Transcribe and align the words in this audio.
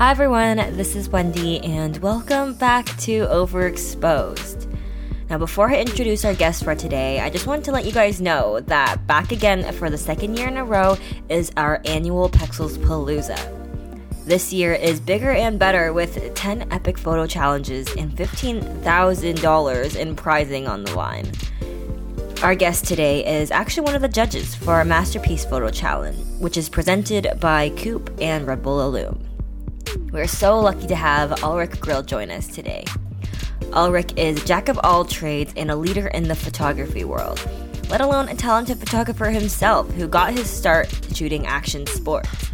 Hi, 0.00 0.10
everyone. 0.12 0.56
This 0.78 0.96
is 0.96 1.10
Wendy, 1.10 1.60
and 1.60 1.98
welcome 1.98 2.54
back 2.54 2.86
to 3.00 3.26
Overexposed. 3.26 4.74
Now, 5.28 5.36
before 5.36 5.68
I 5.68 5.78
introduce 5.78 6.24
our 6.24 6.32
guest 6.32 6.64
for 6.64 6.74
today, 6.74 7.20
I 7.20 7.28
just 7.28 7.46
wanted 7.46 7.66
to 7.66 7.72
let 7.72 7.84
you 7.84 7.92
guys 7.92 8.18
know 8.18 8.60
that 8.60 9.06
back 9.06 9.30
again 9.30 9.70
for 9.74 9.90
the 9.90 9.98
second 9.98 10.38
year 10.38 10.48
in 10.48 10.56
a 10.56 10.64
row 10.64 10.96
is 11.28 11.52
our 11.58 11.82
annual 11.84 12.30
Pexelspalooza. 12.30 14.24
This 14.24 14.54
year 14.54 14.72
is 14.72 15.00
bigger 15.00 15.32
and 15.32 15.58
better 15.58 15.92
with 15.92 16.34
10 16.34 16.72
epic 16.72 16.96
photo 16.96 17.26
challenges 17.26 17.94
and 17.96 18.10
$15,000 18.10 19.96
in 19.96 20.16
prizing 20.16 20.66
on 20.66 20.84
the 20.84 20.94
line. 20.94 21.30
Our 22.42 22.54
guest 22.54 22.86
today 22.86 23.22
is 23.26 23.50
actually 23.50 23.84
one 23.84 23.96
of 23.96 24.00
the 24.00 24.08
judges 24.08 24.54
for 24.54 24.72
our 24.72 24.84
Masterpiece 24.86 25.44
Photo 25.44 25.68
Challenge, 25.68 26.16
which 26.38 26.56
is 26.56 26.70
presented 26.70 27.38
by 27.38 27.68
COOPH 27.76 28.18
and 28.22 28.46
Red 28.46 28.62
Bull 28.62 28.80
Illume. 28.80 29.29
We're 30.12 30.26
so 30.26 30.58
lucky 30.58 30.88
to 30.88 30.96
have 30.96 31.44
Ulrich 31.44 31.78
Grill 31.78 32.02
join 32.02 32.32
us 32.32 32.48
today. 32.48 32.84
Ulrich 33.72 34.12
is 34.16 34.42
jack 34.44 34.68
of 34.68 34.80
all 34.82 35.04
trades 35.04 35.52
and 35.56 35.70
a 35.70 35.76
leader 35.76 36.08
in 36.08 36.24
the 36.24 36.34
photography 36.34 37.04
world, 37.04 37.40
let 37.88 38.00
alone 38.00 38.28
a 38.28 38.34
talented 38.34 38.78
photographer 38.78 39.26
himself 39.26 39.88
who 39.92 40.08
got 40.08 40.32
his 40.32 40.50
start 40.50 40.92
shooting 41.14 41.46
action 41.46 41.86
sports. 41.86 42.50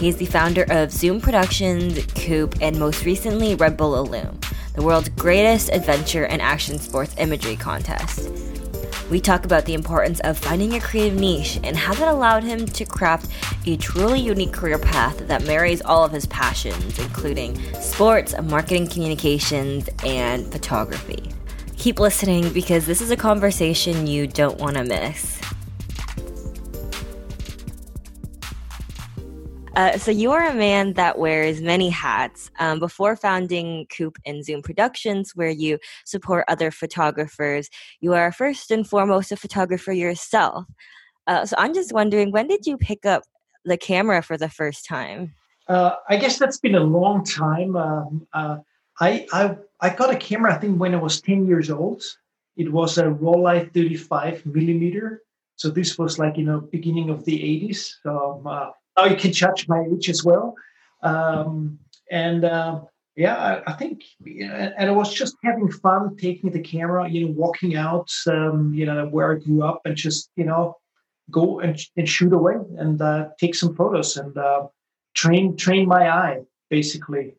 He's 0.00 0.16
the 0.16 0.26
founder 0.26 0.62
of 0.64 0.90
Zooom 0.90 1.22
Productions, 1.22 2.04
COOPH, 2.14 2.60
and 2.60 2.80
most 2.80 3.04
recently 3.04 3.54
Red 3.54 3.76
Bull 3.76 3.94
Illume, 3.94 4.40
the 4.74 4.82
world's 4.82 5.08
greatest 5.10 5.70
adventure 5.72 6.26
and 6.26 6.42
action 6.42 6.80
sports 6.80 7.14
imagery 7.16 7.54
contest. 7.54 8.28
We 9.08 9.20
talk 9.20 9.44
about 9.44 9.66
the 9.66 9.74
importance 9.74 10.18
of 10.20 10.36
finding 10.36 10.74
a 10.74 10.80
creative 10.80 11.18
niche 11.18 11.60
and 11.62 11.76
how 11.76 11.94
that 11.94 12.08
allowed 12.08 12.42
him 12.42 12.66
to 12.66 12.84
craft 12.84 13.30
a 13.64 13.76
truly 13.76 14.18
unique 14.18 14.52
career 14.52 14.78
path 14.78 15.28
that 15.28 15.44
marries 15.44 15.80
all 15.80 16.04
of 16.04 16.10
his 16.10 16.26
passions, 16.26 16.98
including 16.98 17.56
sports, 17.74 18.34
marketing 18.42 18.88
communications, 18.88 19.88
and 20.04 20.44
photography. 20.50 21.22
Keep 21.76 22.00
listening 22.00 22.52
because 22.52 22.86
this 22.86 23.00
is 23.00 23.12
a 23.12 23.16
conversation 23.16 24.08
you 24.08 24.26
don't 24.26 24.58
want 24.58 24.76
to 24.76 24.82
miss. 24.82 25.35
Uh, 29.76 29.98
so 29.98 30.10
you 30.10 30.32
are 30.32 30.46
a 30.46 30.54
man 30.54 30.94
that 30.94 31.18
wears 31.18 31.60
many 31.60 31.90
hats. 31.90 32.50
Um, 32.58 32.78
before 32.78 33.14
founding 33.14 33.86
COOPH 33.90 34.16
and 34.24 34.42
Zooom 34.42 34.64
Productions, 34.64 35.32
where 35.34 35.50
you 35.50 35.78
support 36.06 36.46
other 36.48 36.70
photographers, 36.70 37.68
you 38.00 38.14
are 38.14 38.32
first 38.32 38.70
and 38.70 38.88
foremost 38.88 39.32
a 39.32 39.36
photographer 39.36 39.92
yourself. 39.92 40.64
Uh, 41.26 41.44
so 41.44 41.56
I'm 41.58 41.74
just 41.74 41.92
wondering, 41.92 42.32
when 42.32 42.46
did 42.46 42.66
you 42.66 42.78
pick 42.78 43.04
up 43.04 43.24
the 43.66 43.76
camera 43.76 44.22
for 44.22 44.38
the 44.38 44.48
first 44.48 44.86
time? 44.86 45.34
Uh, 45.68 45.96
I 46.08 46.16
guess 46.16 46.38
that's 46.38 46.58
been 46.58 46.76
a 46.76 46.80
long 46.80 47.22
time. 47.22 47.76
Um, 47.76 48.26
uh, 48.32 48.58
I, 48.98 49.26
I 49.30 49.58
I 49.80 49.90
got 49.90 50.10
a 50.10 50.16
camera 50.16 50.54
I 50.54 50.58
think 50.58 50.80
when 50.80 50.94
I 50.94 50.98
was 50.98 51.20
ten 51.20 51.46
years 51.46 51.70
old. 51.70 52.02
It 52.56 52.72
was 52.72 52.96
a 52.96 53.04
Rollei 53.04 53.70
35 53.74 54.46
millimeter. 54.46 55.20
So 55.56 55.68
this 55.68 55.98
was 55.98 56.18
like 56.18 56.38
you 56.38 56.44
know 56.44 56.60
beginning 56.60 57.10
of 57.10 57.26
the 57.26 57.38
80s. 57.38 57.96
So 58.02 58.40
um, 58.46 58.72
now 58.96 59.04
you 59.04 59.16
can 59.16 59.32
judge 59.32 59.68
my 59.68 59.84
age 59.92 60.08
as 60.08 60.24
well. 60.24 60.54
Um, 61.02 61.78
and 62.10 62.44
uh, 62.44 62.80
yeah, 63.16 63.36
I, 63.36 63.72
I 63.72 63.72
think, 63.74 64.04
and 64.24 64.74
I 64.78 64.90
was 64.90 65.12
just 65.12 65.36
having 65.42 65.70
fun 65.70 66.16
taking 66.16 66.50
the 66.50 66.60
camera, 66.60 67.08
you 67.08 67.26
know, 67.26 67.32
walking 67.32 67.76
out, 67.76 68.10
um, 68.26 68.72
you 68.74 68.86
know, 68.86 69.06
where 69.06 69.32
I 69.32 69.38
grew 69.38 69.62
up 69.62 69.82
and 69.84 69.96
just, 69.96 70.30
you 70.36 70.44
know, 70.44 70.76
go 71.30 71.60
and, 71.60 71.78
and 71.96 72.08
shoot 72.08 72.32
away 72.32 72.54
and 72.78 73.00
uh, 73.00 73.28
take 73.38 73.54
some 73.54 73.74
photos 73.74 74.16
and 74.16 74.36
uh, 74.36 74.66
train 75.14 75.56
train 75.56 75.88
my 75.88 76.08
eye 76.08 76.40
basically. 76.70 77.34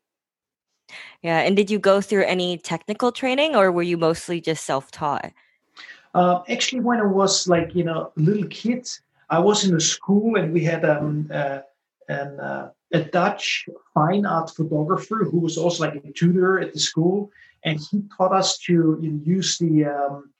Yeah, 1.21 1.39
and 1.39 1.55
did 1.55 1.69
you 1.69 1.79
go 1.79 2.01
through 2.01 2.23
any 2.23 2.57
technical 2.57 3.11
training, 3.11 3.55
or 3.55 3.71
were 3.71 3.83
you 3.83 3.97
mostly 3.97 4.39
just 4.39 4.65
self 4.65 4.91
taught? 4.91 5.31
Uh, 6.13 6.41
actually, 6.47 6.81
when 6.81 6.99
I 6.99 7.05
was 7.05 7.47
like 7.47 7.75
you 7.75 7.83
know 7.83 8.11
a 8.15 8.19
little 8.19 8.47
kid, 8.47 8.87
I 9.29 9.39
was 9.39 9.65
in 9.67 9.75
a 9.75 9.79
school 9.79 10.37
and 10.37 10.53
we 10.53 10.63
had 10.63 10.85
um, 10.85 11.29
uh, 11.33 11.59
an, 12.07 12.39
uh, 12.39 12.69
a 12.93 13.01
Dutch 13.01 13.67
fine 13.93 14.25
art 14.25 14.49
photographer 14.55 15.27
who 15.29 15.39
was 15.39 15.57
also 15.57 15.83
like 15.83 15.95
a 15.95 16.11
tutor 16.13 16.59
at 16.59 16.73
the 16.73 16.79
school, 16.79 17.29
and 17.65 17.79
he 17.91 18.03
taught 18.15 18.31
us 18.31 18.57
to 18.59 18.97
you 19.01 19.11
know, 19.11 19.21
use 19.23 19.57
the, 19.57 19.85
um, 19.85 20.31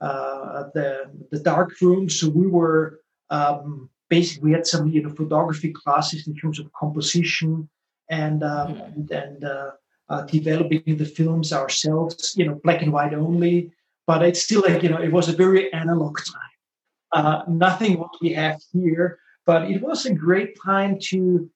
uh, 0.00 0.64
the 0.74 1.10
the 1.32 1.40
dark 1.40 1.80
room. 1.80 2.08
So 2.08 2.28
we 2.28 2.46
were 2.46 3.00
um, 3.30 3.90
basically 4.08 4.50
we 4.50 4.52
had 4.52 4.66
some 4.66 4.88
you 4.88 5.02
know 5.02 5.10
photography 5.10 5.72
classes 5.72 6.28
in 6.28 6.36
terms 6.36 6.60
of 6.60 6.72
composition 6.72 7.68
and 8.08 8.44
um, 8.44 8.74
mm-hmm. 8.74 9.12
and 9.12 9.44
uh, 9.44 9.70
uh, 10.08 10.22
developing 10.22 10.96
the 10.96 11.04
films 11.04 11.52
ourselves. 11.52 12.34
You 12.36 12.46
know, 12.46 12.60
black 12.62 12.82
and 12.82 12.92
white 12.92 13.14
only, 13.14 13.72
but 14.06 14.22
it's 14.22 14.44
still 14.44 14.62
like 14.62 14.84
you 14.84 14.90
know 14.90 15.02
it 15.02 15.10
was 15.10 15.28
a 15.28 15.36
very 15.36 15.72
analog 15.72 16.18
time 16.18 16.57
uh, 17.12 17.42
nothing 17.48 17.98
what 17.98 18.10
we 18.20 18.32
have 18.32 18.60
here, 18.72 19.18
but 19.46 19.70
it 19.70 19.82
was 19.82 20.06
a 20.06 20.14
great 20.14 20.56
time 20.64 20.98
to 21.00 21.50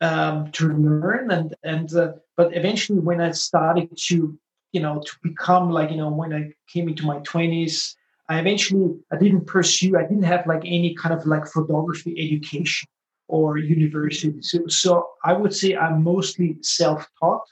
um, 0.00 0.50
to 0.52 0.68
learn 0.68 1.30
and 1.30 1.54
and 1.64 1.92
uh, 1.94 2.12
but 2.36 2.56
eventually 2.56 3.00
when 3.00 3.20
I 3.20 3.32
started 3.32 3.90
to 4.08 4.38
you 4.72 4.80
know 4.80 5.00
to 5.00 5.12
become 5.22 5.70
like 5.70 5.90
you 5.90 5.96
know 5.96 6.10
when 6.10 6.32
I 6.32 6.52
came 6.72 6.88
into 6.88 7.06
my 7.06 7.18
twenties, 7.20 7.96
I 8.28 8.38
eventually 8.38 8.96
I 9.12 9.16
didn't 9.16 9.46
pursue 9.46 9.96
I 9.96 10.02
didn't 10.02 10.24
have 10.24 10.46
like 10.46 10.62
any 10.64 10.94
kind 10.94 11.14
of 11.14 11.26
like 11.26 11.46
photography 11.46 12.14
education 12.18 12.88
or 13.28 13.58
university. 13.58 14.40
So, 14.42 14.66
so 14.68 15.08
I 15.22 15.34
would 15.34 15.54
say 15.54 15.76
I'm 15.76 16.02
mostly 16.02 16.56
self-taught. 16.62 17.44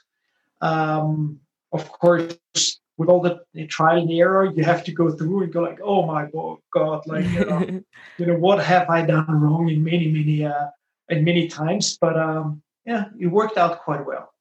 Um, 0.61 1.39
of 1.71 1.89
course, 1.91 2.35
with 2.97 3.09
all 3.09 3.21
the, 3.21 3.39
the, 3.53 3.67
trial 3.67 4.01
and 4.01 4.11
error 4.11 4.51
you 4.55 4.63
have 4.63 4.83
to 4.83 4.91
go 4.91 5.11
through 5.11 5.43
and 5.43 5.53
go 5.53 5.61
like, 5.61 5.79
oh 5.83 6.05
my 6.05 6.27
god, 6.73 7.01
like 7.05 7.25
you 7.25 7.45
know, 7.45 7.81
you 8.17 8.25
know 8.25 8.35
what 8.35 8.63
have 8.63 8.89
I 8.89 9.03
done 9.03 9.41
wrong 9.41 9.69
in 9.69 9.83
many 9.83 10.11
many 10.11 10.45
uh, 10.45 10.67
and 11.09 11.23
many 11.23 11.47
times, 11.47 11.97
but 11.99 12.17
um, 12.17 12.61
yeah, 12.85 13.05
it 13.19 13.27
worked 13.27 13.57
out 13.57 13.83
quite 13.83 14.05
well. 14.05 14.33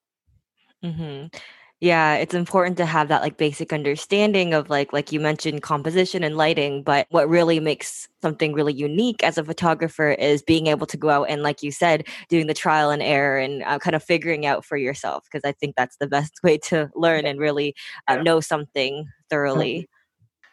Mm-hmm 0.84 1.36
yeah 1.80 2.14
it's 2.14 2.34
important 2.34 2.76
to 2.78 2.86
have 2.86 3.08
that 3.08 3.20
like 3.20 3.36
basic 3.36 3.72
understanding 3.72 4.54
of 4.54 4.70
like 4.70 4.92
like 4.92 5.12
you 5.12 5.20
mentioned 5.20 5.62
composition 5.62 6.24
and 6.24 6.36
lighting 6.36 6.82
but 6.82 7.06
what 7.10 7.28
really 7.28 7.60
makes 7.60 8.08
something 8.22 8.54
really 8.54 8.72
unique 8.72 9.22
as 9.22 9.36
a 9.36 9.44
photographer 9.44 10.12
is 10.12 10.42
being 10.42 10.68
able 10.68 10.86
to 10.86 10.96
go 10.96 11.10
out 11.10 11.24
and 11.24 11.42
like 11.42 11.62
you 11.62 11.70
said 11.70 12.06
doing 12.28 12.46
the 12.46 12.54
trial 12.54 12.90
and 12.90 13.02
error 13.02 13.38
and 13.38 13.62
uh, 13.64 13.78
kind 13.78 13.94
of 13.94 14.02
figuring 14.02 14.46
out 14.46 14.64
for 14.64 14.76
yourself 14.76 15.24
because 15.24 15.46
i 15.48 15.52
think 15.52 15.74
that's 15.76 15.96
the 15.98 16.06
best 16.06 16.32
way 16.42 16.56
to 16.56 16.90
learn 16.94 17.26
and 17.26 17.38
really 17.38 17.74
uh, 18.08 18.16
know 18.16 18.40
something 18.40 19.06
thoroughly. 19.28 19.88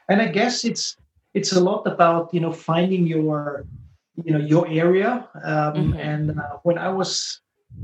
And 0.10 0.22
i 0.22 0.28
guess 0.28 0.66
it's 0.66 0.98
it's 1.34 1.54
a 1.54 1.60
lot 1.60 1.88
about 1.88 2.34
you 2.34 2.40
know 2.40 2.52
finding 2.52 3.08
your 3.08 3.66
you 4.24 4.32
know 4.32 4.40
your 4.40 4.68
area 4.68 5.28
um, 5.44 5.74
mm-hmm. 5.74 6.00
and 6.00 6.40
uh, 6.40 6.58
when 6.64 6.78
i 6.78 6.90
was 6.90 7.42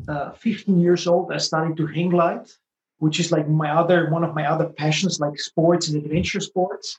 uh, 0.07 0.31
15 0.31 0.79
years 0.79 1.07
old 1.07 1.31
i 1.31 1.37
started 1.37 1.75
to 1.77 1.87
hang 1.87 2.09
glide 2.09 2.45
which 2.99 3.19
is 3.19 3.31
like 3.31 3.47
my 3.47 3.71
other 3.71 4.09
one 4.09 4.23
of 4.23 4.35
my 4.35 4.45
other 4.45 4.69
passions, 4.69 5.19
like 5.19 5.39
sports 5.39 5.89
and 5.89 6.03
adventure 6.03 6.39
sports. 6.39 6.97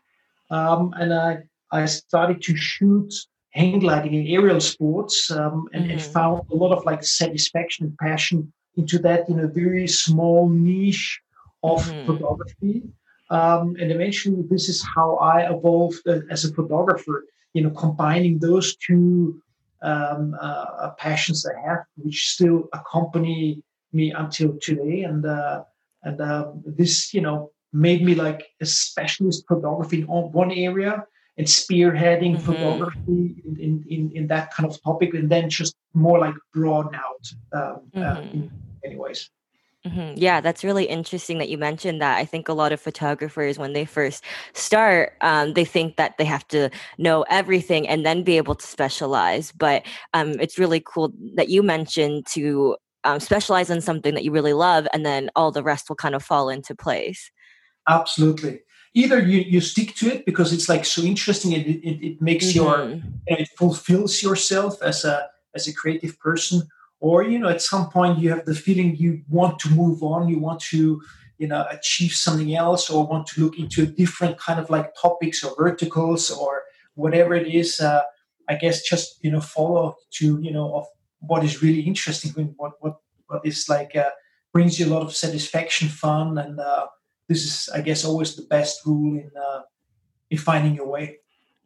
Um, 0.50 0.94
and 0.98 1.14
I 1.14 1.38
I 1.70 1.86
started 1.86 2.42
to 2.42 2.56
shoot 2.56 3.12
hang 3.50 3.78
gliding 3.80 4.14
and 4.14 4.28
aerial 4.28 4.60
sports, 4.60 5.30
um, 5.30 5.68
and, 5.72 5.84
mm-hmm. 5.84 5.92
and, 5.92 6.02
found 6.02 6.42
a 6.50 6.54
lot 6.54 6.72
of 6.72 6.84
like 6.84 7.02
satisfaction 7.02 7.86
and 7.86 7.98
passion 7.98 8.52
into 8.76 8.98
that 8.98 9.28
in 9.28 9.40
a 9.40 9.48
very 9.48 9.86
small 9.88 10.48
niche 10.48 11.20
of 11.62 11.82
mm-hmm. 11.82 12.06
photography. 12.06 12.82
Um, 13.30 13.76
and 13.80 13.92
eventually, 13.92 14.42
this 14.50 14.68
is 14.68 14.84
how 14.94 15.16
I 15.16 15.52
evolved 15.52 16.06
uh, 16.06 16.20
as 16.30 16.44
a 16.44 16.52
photographer. 16.52 17.24
You 17.52 17.62
know, 17.62 17.70
combining 17.70 18.38
those 18.38 18.76
two 18.76 19.40
um, 19.82 20.36
uh, 20.40 20.90
passions 20.90 21.46
I 21.46 21.68
have, 21.68 21.84
which 21.96 22.30
still 22.30 22.68
accompany 22.72 23.62
me 23.92 24.12
until 24.12 24.56
today. 24.58 25.02
And 25.02 25.24
uh, 25.26 25.64
and 26.02 26.20
uh, 26.20 26.50
this 26.64 27.12
you 27.14 27.20
know 27.20 27.50
made 27.72 28.04
me 28.04 28.14
like 28.14 28.46
a 28.60 28.66
specialist 28.66 29.44
photography 29.46 30.00
in 30.00 30.06
one 30.06 30.50
area 30.50 31.04
and 31.38 31.46
spearheading 31.46 32.36
mm-hmm. 32.36 32.44
photography 32.44 33.42
in, 33.46 33.56
in, 33.58 33.84
in, 33.88 34.10
in, 34.14 34.26
that 34.26 34.52
kind 34.52 34.68
of 34.68 34.82
topic 34.82 35.14
and 35.14 35.30
then 35.30 35.48
just 35.48 35.76
more 35.94 36.18
like 36.18 36.34
broaden 36.52 36.94
out 36.94 37.32
um, 37.52 37.80
uh, 37.94 37.98
mm-hmm. 37.98 38.02
uh, 38.02 38.20
in 38.32 38.50
many 38.84 38.96
Mm-hmm. 39.86 40.12
Yeah, 40.16 40.42
that's 40.42 40.62
really 40.62 40.84
interesting 40.84 41.38
that 41.38 41.48
you 41.48 41.56
mentioned 41.56 42.02
that. 42.02 42.18
I 42.18 42.26
think 42.26 42.50
a 42.50 42.52
lot 42.52 42.70
of 42.70 42.82
photographers, 42.82 43.58
when 43.58 43.72
they 43.72 43.86
first 43.86 44.22
start, 44.52 45.14
um, 45.22 45.54
they 45.54 45.64
think 45.64 45.96
that 45.96 46.18
they 46.18 46.26
have 46.26 46.46
to 46.48 46.68
know 46.98 47.24
everything 47.30 47.88
and 47.88 48.04
then 48.04 48.22
be 48.22 48.36
able 48.36 48.54
to 48.54 48.66
specialize. 48.66 49.52
But 49.52 49.86
um, 50.12 50.32
it's 50.32 50.58
really 50.58 50.82
cool 50.84 51.14
that 51.34 51.48
you 51.48 51.62
mentioned 51.62 52.26
to 52.32 52.76
um, 53.04 53.20
specialize 53.20 53.70
in 53.70 53.80
something 53.80 54.14
that 54.14 54.24
you 54.24 54.32
really 54.32 54.52
love 54.52 54.86
and 54.92 55.04
then 55.04 55.30
all 55.36 55.50
the 55.50 55.62
rest 55.62 55.88
will 55.88 55.96
kind 55.96 56.14
of 56.14 56.22
fall 56.22 56.48
into 56.48 56.74
place. 56.74 57.30
Absolutely. 57.88 58.60
Either 58.94 59.20
you, 59.20 59.40
you 59.40 59.60
stick 59.60 59.94
to 59.96 60.08
it 60.08 60.26
because 60.26 60.52
it's 60.52 60.68
like 60.68 60.84
so 60.84 61.02
interesting 61.02 61.52
it, 61.52 61.66
it, 61.66 62.06
it 62.06 62.22
makes 62.22 62.46
mm-hmm. 62.46 62.58
your 62.58 62.88
you 62.88 62.96
know, 62.96 63.02
it 63.26 63.48
fulfills 63.56 64.22
yourself 64.22 64.82
as 64.82 65.04
a 65.04 65.28
as 65.54 65.66
a 65.68 65.74
creative 65.74 66.18
person. 66.18 66.62
Or 66.98 67.22
you 67.22 67.38
know 67.38 67.48
at 67.48 67.62
some 67.62 67.88
point 67.88 68.18
you 68.18 68.30
have 68.30 68.44
the 68.44 68.54
feeling 68.54 68.96
you 68.96 69.22
want 69.28 69.58
to 69.60 69.70
move 69.70 70.02
on 70.02 70.28
you 70.28 70.38
want 70.38 70.60
to 70.72 71.00
you 71.38 71.48
know 71.48 71.66
achieve 71.70 72.12
something 72.12 72.54
else 72.54 72.90
or 72.90 73.06
want 73.06 73.26
to 73.28 73.40
look 73.40 73.58
into 73.58 73.82
a 73.82 73.86
different 73.86 74.38
kind 74.38 74.60
of 74.60 74.68
like 74.68 74.94
topics 75.00 75.42
or 75.42 75.54
verticals 75.56 76.30
or 76.30 76.62
whatever 76.94 77.34
it 77.34 77.48
is 77.48 77.80
uh, 77.80 78.02
i 78.50 78.54
guess 78.54 78.82
just 78.82 79.18
you 79.24 79.30
know 79.30 79.40
follow 79.40 79.96
to 80.10 80.38
you 80.42 80.52
know 80.52 80.74
of 80.74 80.86
what 81.20 81.44
is 81.44 81.62
really 81.62 81.80
interesting 81.80 82.54
what 82.56 82.72
what 82.80 82.96
what 83.26 83.40
is 83.44 83.68
like 83.68 83.94
uh, 83.96 84.10
brings 84.52 84.78
you 84.78 84.86
a 84.86 84.92
lot 84.94 85.02
of 85.02 85.14
satisfaction 85.14 85.88
fun 85.88 86.38
and 86.38 86.58
uh, 86.58 86.86
this 87.28 87.44
is 87.44 87.68
i 87.74 87.80
guess 87.80 88.04
always 88.04 88.34
the 88.36 88.46
best 88.50 88.84
rule 88.86 89.16
in 89.18 89.30
uh, 89.36 89.60
in 90.30 90.38
finding 90.38 90.74
your 90.74 90.86
way. 90.86 91.18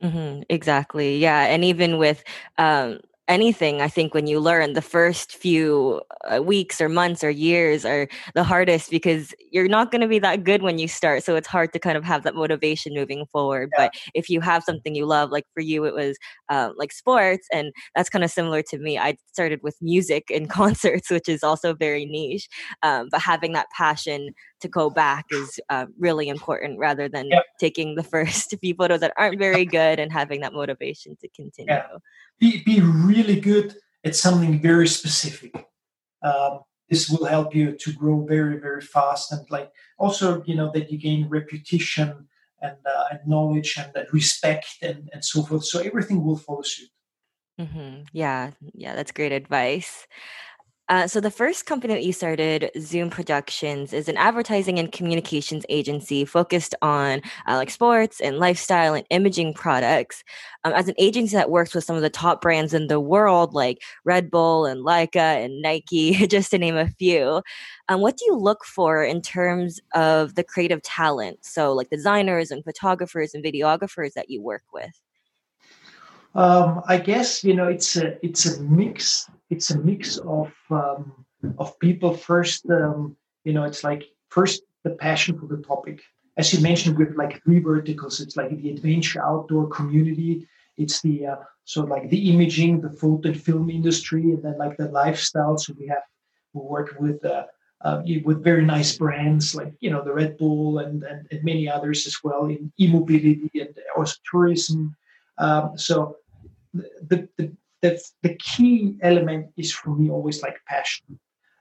Mm-hmm, 0.03 0.43
exactly. 0.49 1.19
Yeah 1.19 1.45
and 1.45 1.65
even 1.65 1.99
with 1.99 2.25
um 2.59 3.01
anything 3.26 3.81
i 3.81 3.88
think 3.88 4.12
when 4.12 4.26
you 4.26 4.38
learn 4.38 4.75
the 4.75 4.82
first 4.82 5.35
few 5.35 6.00
uh, 6.31 6.43
weeks 6.43 6.81
or 6.81 6.88
months 6.88 7.25
or 7.25 7.31
years 7.31 7.85
are 7.85 8.06
the 8.35 8.44
hardest 8.44 8.91
because 8.91 9.35
you're 9.50 9.69
not 9.69 9.91
going 9.91 10.00
to 10.00 10.09
be 10.09 10.19
that 10.19 10.44
good 10.44 10.62
when 10.62 10.79
you 10.79 10.87
start 10.87 11.23
so 11.23 11.35
it's 11.35 11.49
hard 11.49 11.73
to 11.73 11.79
kind 11.79 11.97
of 11.97 12.05
have 12.05 12.23
that 12.23 12.35
motivation 12.35 12.93
moving 12.93 13.25
forward 13.32 13.71
yeah. 13.79 13.85
but 13.85 13.94
if 14.15 14.29
you 14.29 14.43
have 14.43 14.62
something 14.62 14.94
you 14.94 15.06
love 15.06 15.31
like 15.31 15.47
for 15.55 15.61
you 15.61 15.85
it 15.85 15.94
was 15.94 16.19
uh, 16.50 16.71
like 16.76 16.93
sports 16.93 17.49
and 17.53 17.73
that's 17.94 18.11
kind 18.11 18.25
of 18.25 18.31
similar 18.31 18.61
to 18.61 18.79
me 18.79 18.99
i 18.99 19.17
started 19.32 19.61
with 19.62 19.77
music 19.81 20.25
and 20.31 20.50
concerts 20.61 21.11
which 21.11 21.29
is 21.29 21.43
also 21.43 21.73
very 21.73 22.05
niche 22.05 22.49
um, 22.82 23.09
but 23.11 23.20
having 23.20 23.53
that 23.53 23.70
passion 23.75 24.31
to 24.64 24.69
go 24.69 24.90
back 24.90 25.25
is 25.31 25.61
uh, 25.70 25.87
really 25.99 26.28
important 26.28 26.78
rather 26.78 27.06
than 27.08 27.28
yeah. 27.28 27.40
taking 27.61 27.94
the 27.94 28.06
first 28.14 28.55
few 28.61 28.75
photos 28.75 29.00
that 29.00 29.12
aren't 29.16 29.38
very 29.38 29.64
good 29.64 30.00
and 30.00 30.11
having 30.12 30.40
that 30.40 30.52
motivation 30.52 31.16
to 31.20 31.28
continue 31.38 31.72
yeah 31.72 31.87
be, 32.38 32.62
be 32.64 32.81
really 32.81 33.40
good 33.40 33.75
at 34.05 34.16
something 34.16 34.61
very 34.61 34.88
specific. 34.88 35.55
Um, 36.22 36.61
this 36.90 37.08
will 37.08 37.25
help 37.25 37.55
you 37.55 37.72
to 37.72 37.93
grow 37.93 38.25
very, 38.25 38.58
very 38.58 38.81
fast. 38.81 39.32
And 39.32 39.49
like 39.50 39.70
also, 39.99 40.43
you 40.44 40.55
know, 40.55 40.70
that 40.75 40.90
you 40.90 40.99
gain 40.99 41.28
reputation 41.28 42.28
and, 42.60 42.76
uh, 42.87 43.05
and 43.10 43.20
knowledge 43.26 43.76
and, 43.78 43.90
and 43.94 44.06
respect 44.12 44.67
and, 44.82 45.08
and 45.12 45.25
so 45.25 45.43
forth. 45.43 45.64
So 45.64 45.81
everything 45.81 46.25
will 46.25 46.37
follow 46.37 46.62
suit. 46.62 46.88
Mm-hmm. 47.60 48.02
Yeah, 48.12 48.50
yeah, 48.75 48.94
that's 48.94 49.12
great 49.12 49.32
advice. 49.32 50.06
Uh, 50.90 51.06
so 51.06 51.19
the 51.19 51.31
first 51.31 51.64
company 51.64 51.94
that 51.94 52.04
you 52.04 52.12
started, 52.12 52.70
Zooom 52.76 53.10
Productions, 53.10 53.94
is 53.94 54.06
an 54.06 54.19
advertising 54.19 54.78
and 54.78 54.92
communications 54.92 55.64
agency 55.70 56.26
focused 56.26 56.75
on 56.82 57.22
uh, 57.48 57.56
like 57.56 57.70
sports 57.70 58.20
and 58.20 58.38
lifestyle 58.38 58.92
and 58.92 59.06
imaging 59.08 59.54
products. 59.54 60.22
Um, 60.62 60.75
as 60.75 60.86
an 60.86 60.94
agency 60.98 61.36
that 61.36 61.50
works 61.50 61.75
with 61.75 61.84
some 61.84 61.96
of 61.96 62.02
the 62.02 62.10
top 62.10 62.42
brands 62.42 62.75
in 62.75 62.88
the 62.88 63.00
world, 63.00 63.54
like 63.54 63.78
Red 64.04 64.31
Bull 64.31 64.66
and 64.66 64.84
Leica 64.84 65.42
and 65.42 65.62
Nike, 65.62 66.26
just 66.26 66.50
to 66.50 66.58
name 66.58 66.76
a 66.76 66.88
few. 66.88 67.42
Um, 67.88 68.02
what 68.02 68.19
do 68.19 68.26
you 68.26 68.36
look 68.36 68.62
for 68.64 69.02
in 69.02 69.22
terms 69.22 69.81
of 69.94 70.34
the 70.34 70.44
creative 70.44 70.82
talent? 70.82 71.38
So, 71.46 71.72
like 71.72 71.88
designers 71.88 72.50
and 72.50 72.62
photographers 72.62 73.32
and 73.32 73.42
videographers 73.42 74.12
that 74.14 74.28
you 74.28 74.42
work 74.42 74.64
with. 74.72 75.00
Um, 76.34 76.82
I 76.86 76.98
guess 76.98 77.44
you 77.44 77.54
know 77.54 77.69
it's 77.69 77.96
a 77.96 78.25
it's 78.25 78.46
a 78.46 78.60
mix 78.62 79.28
it's 79.50 79.70
a 79.70 79.78
mix 79.78 80.19
of 80.19 80.52
um, 80.70 81.25
of 81.58 81.78
people. 81.78 82.14
First, 82.14 82.69
um, 82.70 83.16
you 83.44 83.52
know, 83.52 83.64
it's 83.64 83.84
like 83.84 84.04
first 84.28 84.62
the 84.84 84.90
passion 84.90 85.38
for 85.38 85.46
the 85.46 85.62
topic, 85.62 86.00
as 86.36 86.52
you 86.52 86.60
mentioned, 86.60 86.98
with 86.98 87.16
like 87.16 87.42
three 87.42 87.60
verticals. 87.60 88.20
It's 88.20 88.36
like 88.36 88.50
the 88.50 88.70
adventure 88.70 89.25
outdoor 89.25 89.69
community. 89.69 90.46
It's 90.76 91.00
the 91.02 91.26
uh, 91.26 91.36
so 91.64 91.82
like 91.82 92.10
the 92.10 92.31
imaging, 92.32 92.81
the 92.81 92.90
photo 92.90 93.28
and 93.28 93.40
film 93.40 93.70
industry, 93.70 94.22
and 94.32 94.42
then 94.42 94.58
like 94.58 94.76
the 94.76 94.88
lifestyle. 94.88 95.56
So 95.58 95.75
we 95.78 95.86
have 95.88 96.04
we 96.52 96.62
work 96.62 96.96
with. 96.98 97.25
Uh, 97.25 97.44
uh, 97.81 98.00
with 98.25 98.42
very 98.42 98.64
nice 98.64 98.96
brands 98.96 99.54
like 99.54 99.75
you 99.81 99.90
know 99.90 100.02
the 100.02 100.14
Red 100.14 100.38
Bull 100.38 100.78
and, 100.78 101.02
and, 101.02 101.26
and 101.31 101.44
many 101.44 101.69
others 101.69 102.06
as 102.06 102.16
well 102.25 102.46
in 102.46 102.72
e-mobility 102.81 103.50
and 103.60 103.76
also 103.94 104.16
tourism. 104.31 104.96
Um, 105.36 105.76
so 105.76 106.16
the, 106.75 107.29
the, 107.37 107.53
that's 107.82 108.15
the 108.23 108.35
key 108.37 108.97
element 109.03 109.47
is 109.56 109.73
for 109.73 109.94
me 109.94 110.11
always 110.11 110.43
like 110.43 110.56
passion 110.67 111.19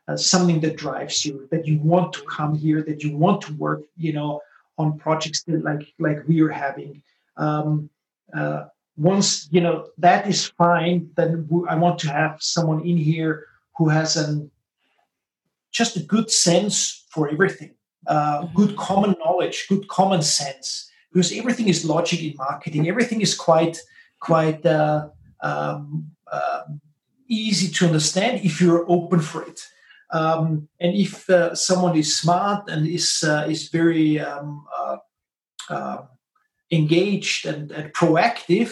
uh, 0.08 0.18
something 0.18 0.60
that 0.62 0.78
drives 0.78 1.26
you 1.26 1.48
that 1.52 1.68
you 1.68 1.80
want 1.80 2.12
to 2.14 2.22
come 2.24 2.56
here 2.56 2.82
that 2.82 3.04
you 3.04 3.16
want 3.16 3.42
to 3.42 3.54
work 3.54 3.82
you 3.98 4.14
know 4.14 4.42
on 4.78 4.98
projects 4.98 5.44
that 5.44 5.64
like 5.64 5.86
like 6.00 6.20
we 6.28 6.42
are 6.42 6.50
having 6.50 7.02
um, 7.38 7.90
uh, 8.36 8.64
once 8.98 9.48
you 9.52 9.62
know 9.62 9.88
that 9.98 10.28
is 10.28 10.48
fine 10.58 11.10
then 11.16 11.48
i 11.70 11.76
want 11.76 11.98
to 11.98 12.08
have 12.08 12.38
someone 12.40 12.82
in 12.86 12.98
here 12.98 13.46
who 13.78 13.90
has 13.90 14.16
an 14.18 14.50
just 15.72 15.98
a 15.98 16.04
good 16.04 16.30
sense 16.30 17.06
for 17.10 17.30
everything 17.30 17.74
uh, 18.08 18.42
mm-hmm. 18.42 18.56
good 18.56 18.76
common 18.76 19.16
knowledge 19.24 19.66
good 19.68 19.88
common 19.88 20.22
sense 20.22 20.90
because 21.12 21.32
everything 21.34 21.68
is 21.68 21.86
logic 21.86 22.22
in 22.22 22.34
marketing 22.38 22.88
everything 22.88 23.22
is 23.22 23.36
quite 23.36 23.78
quite 24.24 24.66
uh, 24.66 25.10
um, 25.42 26.12
uh, 26.32 26.64
easy 27.28 27.68
to 27.74 27.86
understand 27.86 28.40
if 28.44 28.62
you're 28.62 28.90
open 28.90 29.20
for 29.20 29.44
it. 29.44 29.60
Um, 30.12 30.70
and 30.80 30.96
if 30.96 31.30
uh, 31.30 31.56
someone 31.56 31.98
is 31.98 32.18
smart 32.18 32.70
and 32.70 32.88
is 32.88 33.24
uh, 33.24 33.46
is 33.50 33.70
very 33.70 34.20
um, 34.20 34.66
uh, 34.80 34.98
um, 35.70 36.08
engaged 36.72 37.46
and, 37.46 37.72
and, 37.72 37.92
proactive, 37.94 38.72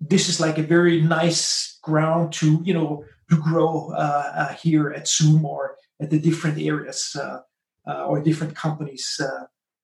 this 0.00 0.28
is 0.28 0.40
like 0.40 0.58
a 0.58 0.62
very 0.62 1.00
nice 1.00 1.78
ground 1.82 2.32
to 2.34 2.62
you 2.64 2.72
know 2.72 3.04
to 3.30 3.36
grow 3.36 3.90
uh, 3.92 4.32
uh, 4.40 4.52
here 4.54 4.90
at 4.92 5.06
Zooom 5.06 5.44
or 5.44 5.76
at 6.00 6.10
the 6.10 6.20
different 6.20 6.58
areas 6.58 7.16
or 7.84 8.20
different 8.20 8.54
companies 8.54 9.20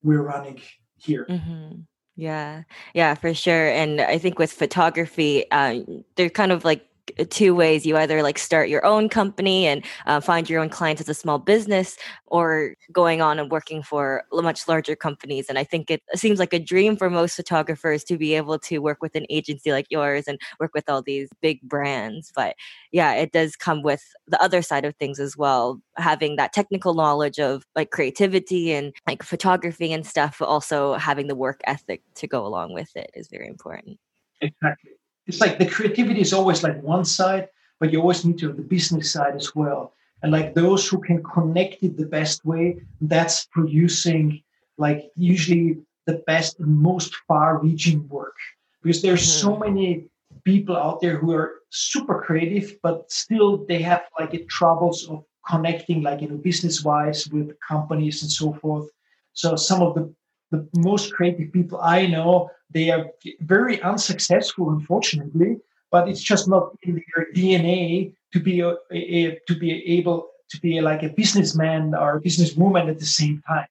we're 0.01 0.23
running 0.23 0.61
here. 0.97 1.25
Mm-hmm. 1.29 1.81
Yeah, 2.15 2.63
yeah, 2.93 3.15
for 3.15 3.33
sure. 3.33 3.67
And 3.69 3.99
I 3.99 4.17
think 4.19 4.37
with 4.37 4.51
photography, 4.51 5.49
uh, 5.51 5.79
they're 6.15 6.29
kind 6.29 6.51
of 6.51 6.63
like 6.63 6.85
two 7.29 7.53
ways. 7.55 7.85
You 7.85 7.97
either 7.97 8.23
like 8.23 8.37
start 8.37 8.69
your 8.69 8.85
own 8.85 9.09
company 9.09 9.65
and 9.65 9.83
uh, 10.05 10.19
find 10.19 10.49
your 10.49 10.61
own 10.61 10.69
clients 10.69 11.01
as 11.01 11.09
a 11.09 11.13
small 11.13 11.39
business 11.39 11.97
or 12.27 12.75
going 12.91 13.21
on 13.21 13.39
and 13.39 13.51
working 13.51 13.83
for 13.83 14.23
much 14.31 14.67
larger 14.67 14.95
companies. 14.95 15.47
And 15.49 15.59
i 15.59 15.63
think 15.63 15.91
it 15.91 16.01
seems 16.15 16.39
like 16.39 16.53
a 16.53 16.59
dream 16.59 16.97
for 16.97 17.09
most 17.09 17.35
photographers 17.35 18.03
to 18.05 18.17
be 18.17 18.33
able 18.35 18.59
to 18.59 18.79
work 18.79 19.01
with 19.01 19.15
an 19.15 19.25
agency 19.29 19.71
like 19.71 19.87
yours 19.89 20.27
and 20.27 20.39
work 20.59 20.71
with 20.73 20.89
all 20.89 21.01
these 21.01 21.29
big 21.41 21.61
brands. 21.61 22.31
But 22.35 22.55
yeah 22.91 23.13
it 23.13 23.31
does 23.31 23.55
come 23.55 23.81
with 23.83 24.03
the 24.27 24.41
other 24.41 24.61
side 24.61 24.85
of 24.85 24.95
things 24.95 25.19
as 25.19 25.37
well 25.37 25.81
having 25.97 26.35
that 26.37 26.53
technical 26.53 26.93
knowledge 26.93 27.39
of 27.39 27.65
like 27.75 27.91
creativity 27.91 28.71
and 28.73 28.93
like 29.07 29.23
photography 29.23 29.91
and 29.93 30.05
stuff 30.05 30.37
but 30.39 30.47
also 30.47 30.93
having 30.93 31.27
the 31.27 31.35
work 31.35 31.61
ethic 31.65 32.01
to 32.15 32.27
go 32.27 32.45
along 32.45 32.73
with 32.73 32.95
it 32.95 33.11
is 33.13 33.27
very 33.27 33.47
important. 33.47 33.99
Exactly 34.41 34.91
it's 35.27 35.41
like 35.41 35.57
the 35.57 35.65
creativity 35.65 36.21
is 36.21 36.33
always 36.33 36.63
like 36.63 36.81
one 36.81 37.05
side, 37.05 37.47
but 37.79 37.91
you 37.91 37.99
always 37.99 38.25
need 38.25 38.37
to 38.39 38.47
have 38.47 38.57
the 38.57 38.63
business 38.63 39.11
side 39.11 39.35
as 39.35 39.55
well. 39.55 39.93
And 40.21 40.31
like 40.31 40.53
those 40.53 40.87
who 40.87 41.01
can 41.01 41.21
connect 41.23 41.83
it 41.83 41.97
the 41.97 42.05
best 42.05 42.45
way, 42.45 42.81
that's 43.01 43.45
producing 43.45 44.41
like 44.77 45.11
usually 45.15 45.77
the 46.05 46.23
best 46.27 46.59
and 46.59 46.81
most 46.81 47.15
far-reaching 47.27 48.07
work. 48.07 48.35
Because 48.81 49.01
there's 49.01 49.21
mm-hmm. 49.21 49.47
so 49.47 49.57
many 49.57 50.05
people 50.43 50.75
out 50.75 51.01
there 51.01 51.17
who 51.17 51.33
are 51.33 51.55
super 51.69 52.21
creative, 52.21 52.77
but 52.81 53.11
still 53.11 53.65
they 53.65 53.81
have 53.81 54.03
like 54.19 54.31
the 54.31 54.43
troubles 54.45 55.07
of 55.09 55.23
connecting, 55.49 56.01
like 56.01 56.21
you 56.21 56.29
know, 56.29 56.37
business-wise 56.37 57.27
with 57.27 57.51
companies 57.59 58.21
and 58.23 58.31
so 58.31 58.53
forth. 58.53 58.89
So 59.33 59.55
some 59.55 59.81
of 59.81 59.95
the 59.95 60.13
the 60.53 60.67
most 60.77 61.11
creative 61.11 61.51
people 61.51 61.79
I 61.81 62.05
know, 62.05 62.49
they 62.73 62.89
are 62.89 63.05
very 63.41 63.81
unsuccessful, 63.81 64.69
unfortunately. 64.69 65.57
But 65.91 66.09
it's 66.09 66.23
just 66.23 66.47
not 66.47 66.75
in 66.81 66.95
their 66.95 67.27
DNA 67.33 68.13
to 68.33 68.39
be 68.39 68.61
a, 68.61 68.75
a, 68.91 69.39
to 69.47 69.55
be 69.55 69.71
able 69.99 70.29
to 70.49 70.59
be 70.59 70.81
like 70.81 71.03
a 71.03 71.09
businessman 71.09 71.93
or 71.93 72.17
a 72.17 72.21
businesswoman 72.21 72.89
at 72.89 72.99
the 72.99 73.05
same 73.05 73.41
time. 73.47 73.67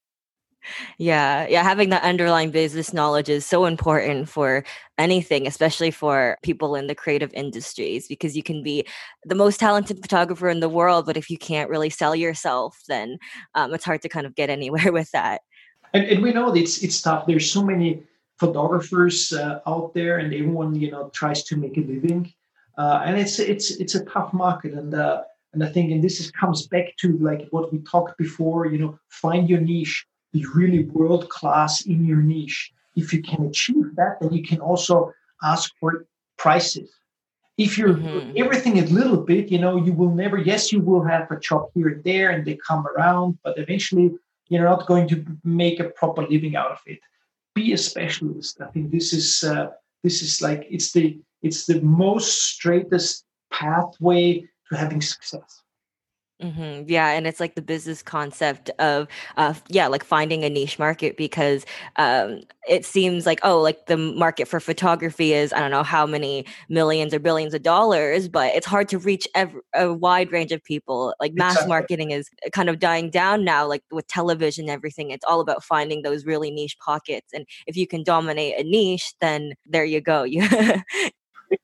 Yeah, 0.96 1.48
yeah, 1.48 1.64
having 1.64 1.88
that 1.90 2.04
underlying 2.04 2.52
business 2.52 2.92
knowledge 2.92 3.28
is 3.28 3.44
so 3.44 3.64
important 3.64 4.28
for 4.28 4.62
anything, 4.96 5.48
especially 5.48 5.90
for 5.90 6.38
people 6.44 6.76
in 6.76 6.86
the 6.86 6.94
creative 6.94 7.34
industries, 7.34 8.06
because 8.06 8.36
you 8.36 8.44
can 8.44 8.62
be 8.62 8.86
the 9.24 9.34
most 9.34 9.58
talented 9.58 10.00
photographer 10.00 10.48
in 10.48 10.60
the 10.60 10.68
world, 10.68 11.06
but 11.06 11.16
if 11.16 11.28
you 11.28 11.36
can't 11.36 11.68
really 11.68 11.90
sell 11.90 12.14
yourself, 12.14 12.78
then 12.86 13.18
um, 13.56 13.74
it's 13.74 13.84
hard 13.84 14.02
to 14.02 14.08
kind 14.08 14.24
of 14.24 14.36
get 14.36 14.50
anywhere 14.50 14.92
with 14.92 15.10
that 15.10 15.40
and, 15.94 16.04
and 16.04 16.22
we 16.22 16.32
know 16.32 16.54
it's 16.54 16.82
it's 16.82 17.00
tough. 17.00 17.26
There's 17.26 17.50
so 17.50 17.62
many 17.62 18.02
photographers 18.44 19.32
uh, 19.32 19.60
out 19.72 19.88
there, 19.98 20.14
and 20.20 20.28
everyone 20.40 20.70
you 20.84 20.90
know 20.92 21.04
tries 21.20 21.40
to 21.48 21.54
make 21.64 21.76
a 21.82 21.84
living, 21.94 22.22
uh, 22.82 22.98
and 23.06 23.14
it's 23.22 23.36
it's 23.52 23.68
it's 23.82 23.94
a 24.00 24.04
tough 24.12 24.30
market. 24.44 24.72
And 24.80 24.90
uh, 25.06 25.22
and 25.52 25.60
I 25.66 25.68
think, 25.74 25.86
and 25.92 26.02
this 26.06 26.16
is, 26.20 26.26
comes 26.42 26.60
back 26.74 26.86
to 27.02 27.08
like 27.28 27.42
what 27.54 27.66
we 27.72 27.78
talked 27.94 28.14
before. 28.24 28.60
You 28.72 28.78
know, 28.82 28.92
find 29.24 29.42
your 29.52 29.62
niche. 29.72 29.96
Be 30.32 30.42
really 30.60 30.82
world 30.96 31.24
class 31.36 31.72
in 31.92 32.00
your 32.10 32.22
niche. 32.34 32.60
If 33.02 33.06
you 33.14 33.20
can 33.30 33.40
achieve 33.50 33.88
that, 33.98 34.12
then 34.20 34.32
you 34.36 34.42
can 34.50 34.60
also 34.70 35.12
ask 35.52 35.64
for 35.78 35.90
prices. 36.44 36.88
If 37.66 37.70
you're 37.78 37.96
mm-hmm. 37.96 38.42
everything 38.42 38.74
a 38.78 38.86
little 38.98 39.22
bit, 39.32 39.44
you 39.54 39.60
know, 39.64 39.74
you 39.86 39.92
will 40.00 40.14
never. 40.22 40.36
Yes, 40.50 40.62
you 40.72 40.80
will 40.88 41.04
have 41.12 41.24
a 41.30 41.38
job 41.48 41.62
here 41.74 41.88
and 41.94 42.02
there, 42.10 42.28
and 42.32 42.40
they 42.46 42.56
come 42.68 42.82
around, 42.92 43.28
but 43.44 43.54
eventually 43.64 44.06
you're 44.48 44.70
not 44.74 44.86
going 44.90 45.06
to 45.12 45.16
make 45.62 45.76
a 45.80 45.88
proper 46.00 46.22
living 46.34 46.54
out 46.62 46.72
of 46.78 46.82
it. 46.92 47.00
Be 47.54 47.72
a 47.72 47.78
specialist. 47.78 48.60
I 48.60 48.66
think 48.68 48.90
this 48.90 49.12
is 49.12 49.44
uh, 49.44 49.70
this 50.02 50.22
is 50.22 50.40
like 50.40 50.66
it's 50.70 50.92
the 50.92 51.20
it's 51.42 51.66
the 51.66 51.80
most 51.80 52.42
straightest 52.42 53.24
pathway 53.52 54.40
to 54.68 54.76
having 54.76 55.00
success. 55.00 55.61
Mm-hmm. 56.42 56.88
Yeah, 56.88 57.08
and 57.10 57.26
it's 57.26 57.40
like 57.40 57.54
the 57.54 57.62
business 57.62 58.02
concept 58.02 58.70
of, 58.78 59.06
uh, 59.36 59.54
yeah, 59.68 59.86
like 59.86 60.04
finding 60.04 60.42
a 60.44 60.50
niche 60.50 60.78
market 60.78 61.16
because 61.16 61.64
um, 61.96 62.42
it 62.68 62.84
seems 62.84 63.26
like 63.26 63.40
oh, 63.42 63.60
like 63.60 63.86
the 63.86 63.96
market 63.96 64.48
for 64.48 64.58
photography 64.58 65.32
is 65.32 65.52
I 65.52 65.60
don't 65.60 65.70
know 65.70 65.82
how 65.82 66.04
many 66.04 66.44
millions 66.68 67.14
or 67.14 67.20
billions 67.20 67.54
of 67.54 67.62
dollars, 67.62 68.28
but 68.28 68.54
it's 68.54 68.66
hard 68.66 68.88
to 68.88 68.98
reach 68.98 69.28
ev- 69.34 69.54
a 69.74 69.92
wide 69.92 70.32
range 70.32 70.52
of 70.52 70.62
people. 70.64 71.14
Like 71.20 71.34
mass 71.34 71.52
exactly. 71.52 71.68
marketing 71.68 72.10
is 72.10 72.28
kind 72.52 72.68
of 72.68 72.78
dying 72.78 73.10
down 73.10 73.44
now, 73.44 73.66
like 73.66 73.84
with 73.90 74.06
television, 74.08 74.64
and 74.64 74.70
everything. 74.70 75.10
It's 75.10 75.24
all 75.28 75.40
about 75.40 75.62
finding 75.62 76.02
those 76.02 76.26
really 76.26 76.50
niche 76.50 76.76
pockets, 76.84 77.32
and 77.32 77.46
if 77.66 77.76
you 77.76 77.86
can 77.86 78.02
dominate 78.02 78.58
a 78.58 78.64
niche, 78.64 79.14
then 79.20 79.54
there 79.66 79.84
you 79.84 80.00
go. 80.00 80.26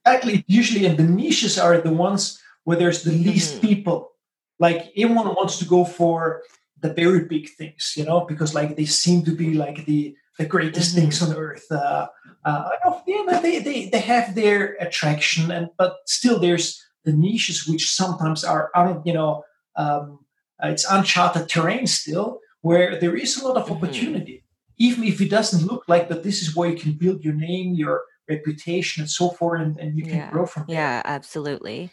Exactly. 0.04 0.44
Usually, 0.46 0.86
and 0.86 0.98
the 0.98 1.02
niches 1.02 1.58
are 1.58 1.78
the 1.78 1.92
ones 1.92 2.38
where 2.64 2.76
there's 2.76 3.04
the 3.04 3.12
least 3.12 3.54
mm-hmm. 3.54 3.68
people 3.68 4.12
like 4.58 4.92
everyone 4.96 5.28
wants 5.28 5.58
to 5.58 5.64
go 5.64 5.84
for 5.84 6.42
the 6.80 6.92
very 6.92 7.24
big 7.24 7.48
things, 7.50 7.94
you 7.96 8.04
know, 8.04 8.20
because 8.20 8.54
like 8.54 8.76
they 8.76 8.84
seem 8.84 9.24
to 9.24 9.34
be 9.34 9.54
like 9.54 9.84
the 9.86 10.16
the 10.38 10.46
greatest 10.46 10.92
mm-hmm. 10.92 11.00
things 11.00 11.22
on 11.22 11.36
earth. 11.36 11.66
Uh, 11.70 12.06
uh, 12.44 12.68
yeah, 13.06 13.40
they, 13.42 13.58
they 13.58 13.88
they 13.88 14.00
have 14.00 14.34
their 14.34 14.76
attraction, 14.80 15.50
and 15.50 15.68
but 15.76 15.96
still 16.06 16.38
there's 16.38 16.82
the 17.04 17.12
niches 17.12 17.66
which 17.66 17.90
sometimes 17.90 18.44
are 18.44 18.70
un, 18.74 19.02
you 19.04 19.12
know 19.12 19.42
um, 19.76 20.20
it's 20.62 20.86
uncharted 20.90 21.48
terrain 21.48 21.86
still, 21.86 22.40
where 22.62 22.98
there 22.98 23.16
is 23.16 23.36
a 23.36 23.46
lot 23.46 23.56
of 23.56 23.64
mm-hmm. 23.64 23.74
opportunity, 23.74 24.44
even 24.78 25.04
if 25.04 25.20
it 25.20 25.30
doesn't 25.30 25.66
look 25.66 25.84
like 25.88 26.08
that. 26.08 26.22
This 26.22 26.42
is 26.42 26.54
where 26.54 26.70
you 26.70 26.76
can 26.76 26.92
build 26.92 27.24
your 27.24 27.34
name, 27.34 27.74
your 27.74 28.02
reputation, 28.28 29.02
and 29.02 29.10
so 29.10 29.30
forth, 29.30 29.60
and, 29.60 29.78
and 29.78 29.96
you 29.96 30.04
can 30.04 30.16
yeah. 30.16 30.30
grow 30.30 30.46
from 30.46 30.64
there. 30.68 30.76
Yeah, 30.76 31.02
absolutely. 31.04 31.90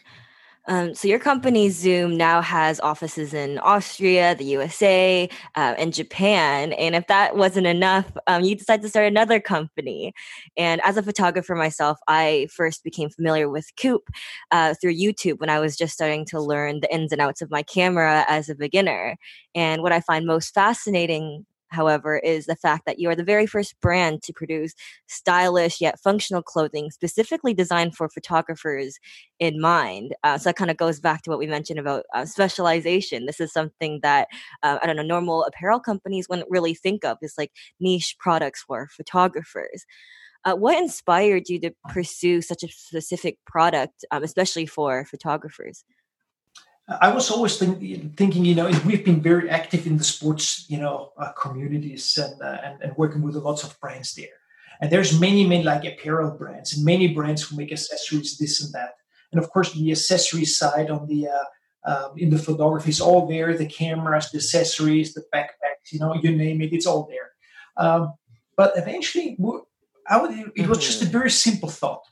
Um, 0.67 0.95
so 0.95 1.07
your 1.07 1.19
company 1.19 1.69
Zooom 1.69 2.15
now 2.15 2.41
has 2.41 2.79
offices 2.79 3.33
in 3.33 3.59
Austria, 3.59 4.35
the 4.35 4.45
USA, 4.45 5.29
uh, 5.55 5.75
and 5.77 5.93
Japan. 5.93 6.73
And 6.73 6.95
if 6.95 7.05
that 7.07 7.35
wasn't 7.35 7.67
enough, 7.67 8.11
um, 8.27 8.43
you 8.43 8.55
decided 8.55 8.81
to 8.81 8.89
start 8.89 9.05
another 9.05 9.39
company. 9.39 10.13
And 10.57 10.81
as 10.83 10.97
a 10.97 11.03
photographer 11.03 11.53
myself, 11.55 11.99
I 12.07 12.47
first 12.51 12.83
became 12.83 13.09
familiar 13.09 13.47
with 13.49 13.67
COOPH 13.77 14.07
uh, 14.51 14.73
through 14.81 14.95
YouTube 14.95 15.39
when 15.39 15.49
I 15.49 15.59
was 15.59 15.77
just 15.77 15.93
starting 15.93 16.25
to 16.27 16.41
learn 16.41 16.79
the 16.79 16.93
ins 16.93 17.11
and 17.11 17.21
outs 17.21 17.41
of 17.41 17.51
my 17.51 17.61
camera 17.61 18.25
as 18.27 18.49
a 18.49 18.55
beginner. 18.55 19.17
And 19.53 19.83
what 19.83 19.91
I 19.91 20.01
find 20.01 20.25
most 20.25 20.53
fascinating 20.53 21.45
however, 21.69 22.17
is 22.17 22.45
the 22.45 22.55
fact 22.55 22.85
that 22.85 22.99
you 22.99 23.09
are 23.09 23.15
the 23.15 23.23
very 23.23 23.45
first 23.45 23.79
brand 23.81 24.21
to 24.23 24.33
produce 24.33 24.73
stylish 25.07 25.81
yet 25.81 25.99
functional 25.99 26.41
clothing 26.41 26.91
specifically 26.91 27.53
designed 27.53 27.95
for 27.95 28.09
photographers 28.09 28.97
in 29.39 29.59
mind. 29.59 30.15
Uh, 30.23 30.37
so 30.37 30.49
that 30.49 30.55
kind 30.55 30.71
of 30.71 30.77
goes 30.77 30.99
back 30.99 31.21
to 31.23 31.29
what 31.29 31.39
we 31.39 31.47
mentioned 31.47 31.79
about 31.79 32.05
uh, 32.13 32.25
specialization. 32.25 33.25
This 33.25 33.39
is 33.39 33.51
something 33.51 33.99
that, 34.03 34.27
uh, 34.63 34.79
I 34.81 34.87
don't 34.87 34.95
know, 34.95 35.03
normal 35.03 35.43
apparel 35.45 35.79
companies 35.79 36.27
wouldn't 36.29 36.49
really 36.49 36.73
think 36.73 37.03
of 37.03 37.17
is 37.21 37.35
like 37.37 37.51
niche 37.79 38.15
products 38.19 38.63
for 38.63 38.87
photographers. 38.87 39.85
Uh, 40.45 40.53
what 40.53 40.77
inspired 40.77 41.49
you 41.49 41.59
to 41.59 41.71
pursue 41.89 42.39
such 42.39 42.61
a 42.63 42.67
specific 42.67 43.39
product, 43.47 44.05
um, 44.11 44.23
especially 44.23 44.67
for 44.67 45.03
photographers? 45.05 45.83
I 46.87 47.11
was 47.11 47.31
always 47.31 47.57
think, 47.57 47.79
thinking, 48.15 48.45
you 48.45 48.53
know, 48.53 48.69
we've 48.85 49.03
been 49.03 49.21
very 49.21 49.49
active 49.49 49.87
in 49.87 49.97
the 49.97 50.03
sports, 50.03 50.65
you 50.69 50.77
know, 50.77 51.13
uh, 51.17 51.31
communities 51.31 52.17
and, 52.17 52.39
uh, 52.41 52.59
and, 52.63 52.81
and 52.81 52.97
working 52.97 53.21
with 53.21 53.35
lots 53.35 53.63
of 53.63 53.79
brands 53.79 54.13
there. 54.13 54.37
And 54.79 54.91
there's 54.91 55.19
many, 55.19 55.47
many 55.47 55.63
like 55.63 55.85
apparel 55.85 56.31
brands 56.31 56.75
and 56.75 56.85
many 56.85 57.07
brands 57.07 57.43
who 57.43 57.55
make 57.55 57.71
accessories, 57.71 58.37
this 58.37 58.63
and 58.63 58.73
that. 58.73 58.95
And 59.31 59.41
of 59.43 59.49
course, 59.49 59.71
the 59.73 59.91
accessory 59.91 60.45
side 60.45 60.89
on 60.89 61.07
the 61.07 61.27
uh, 61.27 61.45
um, 61.87 62.13
in 62.17 62.29
the 62.29 62.37
photography 62.37 62.89
is 62.89 62.99
all 62.99 63.27
there: 63.27 63.55
the 63.55 63.67
cameras, 63.67 64.31
the 64.31 64.37
accessories, 64.39 65.13
the 65.13 65.23
backpacks, 65.33 65.91
you 65.91 65.99
know, 65.99 66.13
you 66.15 66.35
name 66.35 66.61
it, 66.61 66.73
it's 66.73 66.85
all 66.85 67.07
there. 67.09 67.31
Um, 67.77 68.13
but 68.57 68.73
eventually, 68.75 69.37
I 70.07 70.21
would, 70.21 70.51
it 70.55 70.67
was 70.67 70.79
just 70.79 71.01
a 71.01 71.05
mm-hmm. 71.05 71.11
very 71.11 71.29
simple 71.29 71.69
thought. 71.69 72.03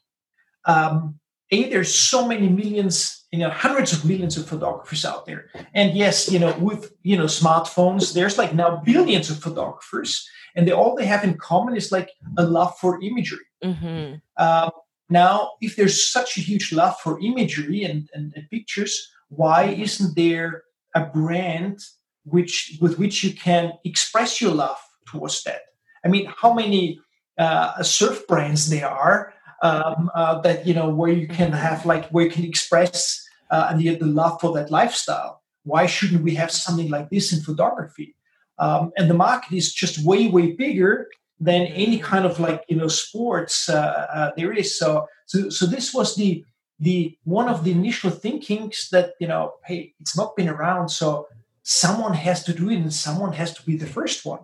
Um, 0.65 1.19
a, 1.51 1.69
there's 1.69 1.93
so 1.93 2.27
many 2.27 2.49
millions 2.49 3.22
you 3.33 3.39
know 3.39 3.49
hundreds 3.49 3.91
of 3.91 4.05
millions 4.05 4.37
of 4.37 4.47
photographers 4.47 5.03
out 5.03 5.25
there. 5.25 5.49
And 5.73 5.97
yes 5.97 6.31
you 6.31 6.39
know 6.39 6.55
with 6.59 6.93
you 7.01 7.17
know 7.17 7.25
smartphones 7.25 8.13
there's 8.13 8.37
like 8.37 8.53
now 8.53 8.81
billions 8.85 9.29
of 9.31 9.39
photographers 9.39 10.11
and 10.55 10.67
they 10.67 10.71
all 10.71 10.95
they 10.95 11.07
have 11.07 11.23
in 11.23 11.33
common 11.37 11.75
is 11.75 11.91
like 11.91 12.09
a 12.37 12.45
love 12.45 12.77
for 12.79 13.01
imagery. 13.01 13.47
Mm-hmm. 13.63 14.15
um, 14.45 14.71
now 15.09 15.51
if 15.61 15.75
there's 15.75 15.97
such 16.17 16.37
a 16.37 16.41
huge 16.41 16.73
love 16.73 16.95
for 16.99 17.19
imagery 17.21 17.83
and, 17.85 18.09
and, 18.13 18.33
and, 18.35 18.49
pictures 18.49 18.93
why 19.29 19.63
isn't 19.85 20.15
there 20.17 20.63
a 20.95 21.05
brand 21.05 21.79
which 22.25 22.77
with 22.81 22.99
which 22.99 23.23
you 23.23 23.33
can 23.33 23.71
express 23.83 24.41
your 24.41 24.53
love 24.53 24.77
towards 25.07 25.43
that? 25.43 25.61
I 26.05 26.07
mean 26.07 26.31
how 26.37 26.53
many 26.53 26.99
uh, 27.39 27.81
surf 27.81 28.27
brands 28.27 28.69
there 28.69 28.87
are 28.87 29.32
um, 29.63 30.11
uh, 30.13 30.39
that 30.41 30.67
you 30.67 30.73
know 30.73 30.89
where 30.89 31.11
you 31.11 31.27
can 31.27 31.51
have 31.51 31.85
like 31.85 32.05
where 32.09 32.25
you 32.25 32.31
can 32.31 32.43
express 32.43 33.25
uh, 33.49 33.67
and 33.69 33.79
the, 33.79 33.95
the 33.95 34.05
love 34.05 34.39
for 34.39 34.53
that 34.53 34.69
lifestyle. 34.69 35.41
Why 35.63 35.85
shouldn't 35.85 36.23
we 36.23 36.35
have 36.35 36.51
something 36.51 36.89
like 36.89 37.09
this 37.09 37.31
in 37.31 37.41
photography? 37.41 38.15
Um, 38.59 38.91
and 38.97 39.09
the 39.09 39.15
market 39.15 39.55
is 39.55 39.73
just 39.73 40.05
way, 40.05 40.27
way 40.27 40.51
bigger 40.51 41.07
than 41.39 41.63
any 41.67 41.97
kind 41.99 42.25
of 42.25 42.39
like 42.39 42.63
you 42.67 42.75
know 42.75 42.87
sports 42.87 43.69
uh, 43.69 44.07
uh, 44.13 44.31
there 44.37 44.51
is. 44.53 44.77
So, 44.77 45.07
so, 45.25 45.49
so 45.49 45.65
this 45.65 45.93
was 45.93 46.15
the 46.15 46.43
the 46.79 47.17
one 47.23 47.47
of 47.47 47.63
the 47.63 47.71
initial 47.71 48.09
thinkings 48.09 48.89
that 48.91 49.13
you 49.19 49.27
know, 49.27 49.53
hey, 49.65 49.93
it's 49.99 50.17
not 50.17 50.35
been 50.35 50.49
around, 50.49 50.89
so 50.89 51.27
someone 51.63 52.13
has 52.13 52.43
to 52.43 52.53
do 52.53 52.69
it, 52.69 52.75
and 52.75 52.93
someone 52.93 53.33
has 53.33 53.53
to 53.53 53.63
be 53.65 53.77
the 53.77 53.87
first 53.87 54.25
one. 54.25 54.41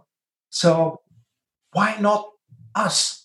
So, 0.49 1.01
why 1.73 1.97
not 1.99 2.29
us? 2.73 3.18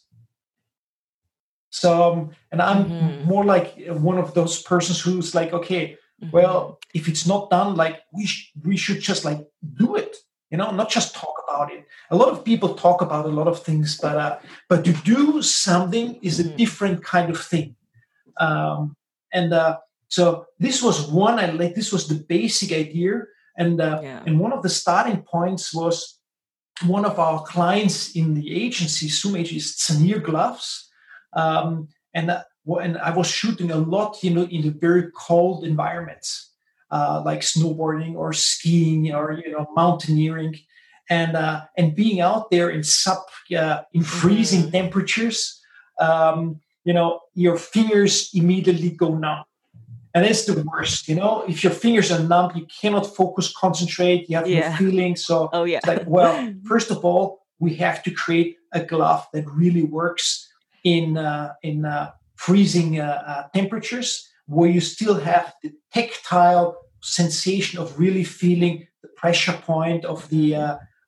So, 1.75 2.31
and 2.53 2.63
I'm 2.63 2.85
mm-hmm. 2.85 3.25
more 3.25 3.45
like 3.45 3.75
one 3.89 4.17
of 4.17 4.33
those 4.33 4.63
persons 4.63 5.01
who's 5.01 5.35
like, 5.35 5.53
okay, 5.53 5.99
mm-hmm. 6.23 6.31
well, 6.31 6.79
if 6.95 7.09
it's 7.09 7.27
not 7.27 7.51
done, 7.51 7.75
like 7.75 8.03
we 8.13 8.27
sh- 8.27 8.53
we 8.63 8.77
should 8.77 9.01
just 9.01 9.25
like 9.25 9.41
do 9.75 9.97
it, 9.97 10.19
you 10.53 10.57
know, 10.57 10.71
not 10.71 10.89
just 10.89 11.17
talk 11.17 11.35
about 11.43 11.73
it. 11.73 11.85
A 12.13 12.17
lot 12.17 12.29
of 12.29 12.45
people 12.45 12.75
talk 12.75 13.03
about 13.03 13.27
a 13.27 13.37
lot 13.41 13.49
of 13.49 13.61
things, 13.61 13.99
but 13.99 14.17
uh, 14.17 14.39
but 14.69 14.85
to 14.85 14.93
do 14.93 15.43
something 15.43 16.21
is 16.23 16.39
a 16.39 16.45
mm-hmm. 16.45 16.57
different 16.57 17.03
kind 17.03 17.29
of 17.29 17.41
thing. 17.41 17.75
Um, 18.39 18.95
and 19.33 19.53
uh, 19.53 19.79
so 20.07 20.47
this 20.61 20.81
was 20.81 21.11
one. 21.11 21.41
I 21.41 21.51
like 21.51 21.75
this 21.75 21.93
was 21.93 22.07
the 22.07 22.23
basic 22.37 22.71
idea, 22.71 23.23
and 23.59 23.81
uh, 23.81 23.99
yeah. 24.01 24.23
and 24.25 24.39
one 24.39 24.53
of 24.53 24.63
the 24.63 24.71
starting 24.71 25.23
points 25.23 25.75
was 25.75 26.21
one 26.87 27.05
of 27.05 27.19
our 27.19 27.43
clients 27.43 28.15
in 28.15 28.35
the 28.35 28.47
agency, 28.65 29.09
Zooom 29.09 29.41
agency, 29.41 29.59
Zanier 29.59 30.23
Gloves 30.23 30.85
um, 31.35 31.89
and 32.15 32.29
that, 32.29 32.47
and 32.67 32.97
I 32.99 33.11
was 33.11 33.27
shooting 33.27 33.71
a 33.71 33.77
lot, 33.77 34.23
you 34.23 34.31
know, 34.31 34.45
in 34.45 34.63
the 34.63 34.71
very 34.71 35.11
cold 35.17 35.65
environments, 35.65 36.51
uh, 36.91 37.23
like 37.25 37.41
snowboarding 37.41 38.15
or 38.15 38.33
skiing 38.33 39.13
or 39.13 39.33
you 39.33 39.51
know 39.51 39.67
mountaineering, 39.75 40.59
and 41.11 41.37
uh, 41.37 41.65
and 41.77 41.95
being 41.95 42.21
out 42.21 42.51
there 42.51 42.71
in 42.71 42.83
sub 42.83 43.19
uh, 43.57 43.83
in 43.93 44.03
freezing 44.03 44.63
mm-hmm. 44.63 44.71
temperatures, 44.71 45.61
um, 46.01 46.61
you 46.85 46.93
know, 46.93 47.21
your 47.35 47.57
fingers 47.57 48.31
immediately 48.33 48.91
go 48.91 49.15
numb, 49.15 49.45
and 50.15 50.25
it's 50.25 50.47
the 50.47 50.63
worst. 50.63 51.09
You 51.09 51.17
know, 51.17 51.45
if 51.47 51.63
your 51.65 51.73
fingers 51.73 52.11
are 52.11 52.21
numb, 52.21 52.53
you 52.55 52.67
cannot 52.81 53.15
focus, 53.15 53.53
concentrate. 53.53 54.31
You 54.31 54.37
have 54.37 54.49
yeah. 54.49 54.71
no 54.71 54.77
feeling. 54.77 55.17
So, 55.17 55.51
oh 55.53 55.65
yeah, 55.65 55.81
like 55.87 56.05
well, 56.07 56.55
first 56.65 56.91
of 56.91 57.05
all, 57.05 57.43
we 57.59 57.75
have 57.75 58.03
to 58.05 58.11
create 58.11 58.57
a 58.73 58.83
glove 58.83 59.27
that 59.33 59.45
really 59.51 59.83
works 59.83 60.44
in 60.85 61.17
uh, 61.17 61.55
in 61.63 61.85
uh, 61.85 62.13
freezing 62.37 63.01
uh, 63.01 63.49
temperatures 63.55 64.29
where 64.47 64.71
you 64.71 64.81
still 64.81 65.15
have 65.15 65.55
the 65.63 65.73
tactile 65.93 66.77
sensation 67.03 67.79
of 67.79 67.99
really 67.99 68.25
feeling 68.25 68.87
the 69.03 69.09
pressure 69.17 69.59
point 69.65 70.05
of 70.05 70.29
the 70.29 70.55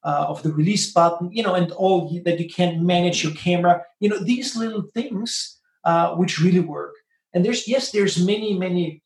uh, 0.07 0.27
of 0.29 0.43
the 0.43 0.53
release 0.53 0.93
button, 0.93 1.31
you 1.33 1.43
know, 1.43 1.55
and 1.55 1.73
all 1.73 2.09
that 2.25 2.39
you 2.39 2.49
can 2.49 2.87
manage 2.87 3.25
your 3.25 3.35
camera. 3.35 3.83
You 4.01 4.09
know, 4.09 4.23
these 4.23 4.57
little 4.57 4.85
things 4.95 5.59
uh, 5.85 6.15
which 6.15 6.41
really 6.41 6.61
work. 6.61 6.95
And 7.35 7.45
there's 7.45 7.69
yes, 7.69 7.91
there's 7.91 8.25
many 8.25 8.57
many 8.57 9.03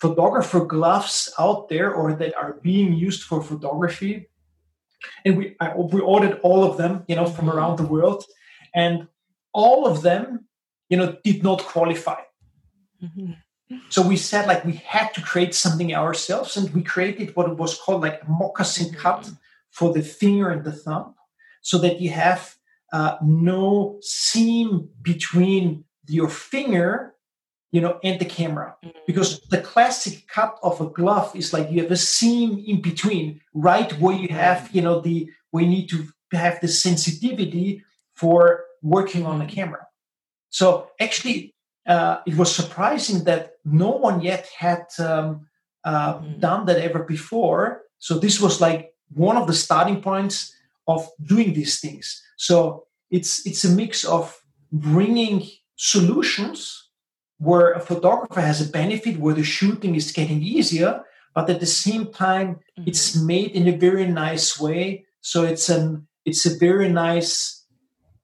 photographer 0.00 0.64
gloves 0.64 1.32
out 1.38 1.68
there 1.68 1.92
or 1.92 2.14
that 2.14 2.34
are 2.36 2.58
being 2.62 2.94
used 2.94 3.22
for 3.22 3.42
photography, 3.42 4.28
and 5.24 5.36
we 5.36 5.56
I, 5.60 5.76
we 5.76 6.00
ordered 6.00 6.40
all 6.42 6.64
of 6.64 6.76
them, 6.76 7.04
you 7.08 7.16
know, 7.16 7.26
from 7.26 7.46
mm-hmm. 7.46 7.58
around 7.58 7.76
the 7.76 7.86
world, 7.86 8.24
and 8.74 9.06
all 9.52 9.86
of 9.86 10.02
them, 10.02 10.46
you 10.88 10.96
know, 10.96 11.16
did 11.24 11.42
not 11.42 11.60
qualify. 11.62 12.20
Mm-hmm. 13.02 13.32
So 13.90 14.06
we 14.06 14.16
said 14.16 14.46
like 14.46 14.64
we 14.64 14.72
had 14.72 15.12
to 15.14 15.22
create 15.22 15.54
something 15.54 15.94
ourselves, 15.94 16.56
and 16.56 16.72
we 16.74 16.82
created 16.82 17.36
what 17.36 17.56
was 17.56 17.78
called 17.78 18.02
like 18.02 18.22
a 18.22 18.30
moccasin 18.30 18.88
mm-hmm. 18.88 19.00
cut 19.00 19.30
for 19.70 19.92
the 19.92 20.02
finger 20.02 20.50
and 20.50 20.64
the 20.64 20.72
thumb, 20.72 21.14
so 21.60 21.78
that 21.78 22.00
you 22.00 22.10
have 22.10 22.56
uh, 22.92 23.16
no 23.22 23.98
seam 24.00 24.88
between 25.02 25.84
your 26.06 26.28
finger 26.28 27.14
you 27.70 27.80
know, 27.80 27.98
and 28.02 28.18
the 28.20 28.24
camera. 28.24 28.76
Mm-hmm. 28.84 28.98
Because 29.06 29.40
the 29.50 29.60
classic 29.60 30.26
cut 30.28 30.58
of 30.62 30.80
a 30.80 30.86
glove 30.86 31.34
is 31.34 31.52
like 31.52 31.70
you 31.70 31.82
have 31.82 31.90
a 31.90 31.96
seam 31.96 32.62
in 32.66 32.80
between, 32.80 33.40
right 33.54 33.92
where 34.00 34.16
you 34.16 34.28
have, 34.28 34.70
you 34.72 34.82
know, 34.82 35.00
the 35.00 35.30
we 35.52 35.66
need 35.66 35.88
to 35.90 36.06
have 36.32 36.60
the 36.60 36.68
sensitivity 36.68 37.82
for 38.14 38.64
working 38.82 39.26
on 39.26 39.38
the 39.38 39.46
camera. 39.46 39.86
So 40.50 40.90
actually, 41.00 41.54
uh, 41.86 42.18
it 42.26 42.36
was 42.36 42.54
surprising 42.54 43.24
that 43.24 43.52
no 43.64 43.90
one 43.90 44.20
yet 44.20 44.48
had 44.58 44.84
um, 44.98 45.46
uh, 45.84 46.14
mm-hmm. 46.14 46.40
done 46.40 46.66
that 46.66 46.78
ever 46.78 47.02
before. 47.02 47.82
So 47.98 48.18
this 48.18 48.40
was 48.40 48.60
like 48.60 48.92
one 49.14 49.36
of 49.36 49.46
the 49.46 49.54
starting 49.54 50.02
points 50.02 50.54
of 50.86 51.08
doing 51.22 51.54
these 51.54 51.80
things. 51.80 52.22
So 52.36 52.84
it's 53.10 53.46
it's 53.46 53.64
a 53.64 53.70
mix 53.70 54.04
of 54.04 54.38
bringing 54.72 55.46
solutions 55.76 56.88
where 57.38 57.72
a 57.72 57.80
photographer 57.80 58.40
has 58.40 58.60
a 58.60 58.70
benefit 58.70 59.18
where 59.18 59.34
the 59.34 59.44
shooting 59.44 59.94
is 59.94 60.12
getting 60.12 60.42
easier 60.42 61.04
but 61.34 61.48
at 61.48 61.60
the 61.60 61.66
same 61.66 62.12
time 62.12 62.56
mm-hmm. 62.56 62.88
it's 62.88 63.16
made 63.16 63.52
in 63.52 63.68
a 63.68 63.76
very 63.76 64.06
nice 64.06 64.58
way 64.60 65.04
so 65.20 65.44
it's 65.44 65.68
an 65.68 66.06
it's 66.24 66.44
a 66.44 66.58
very 66.58 66.88
nice 66.88 67.57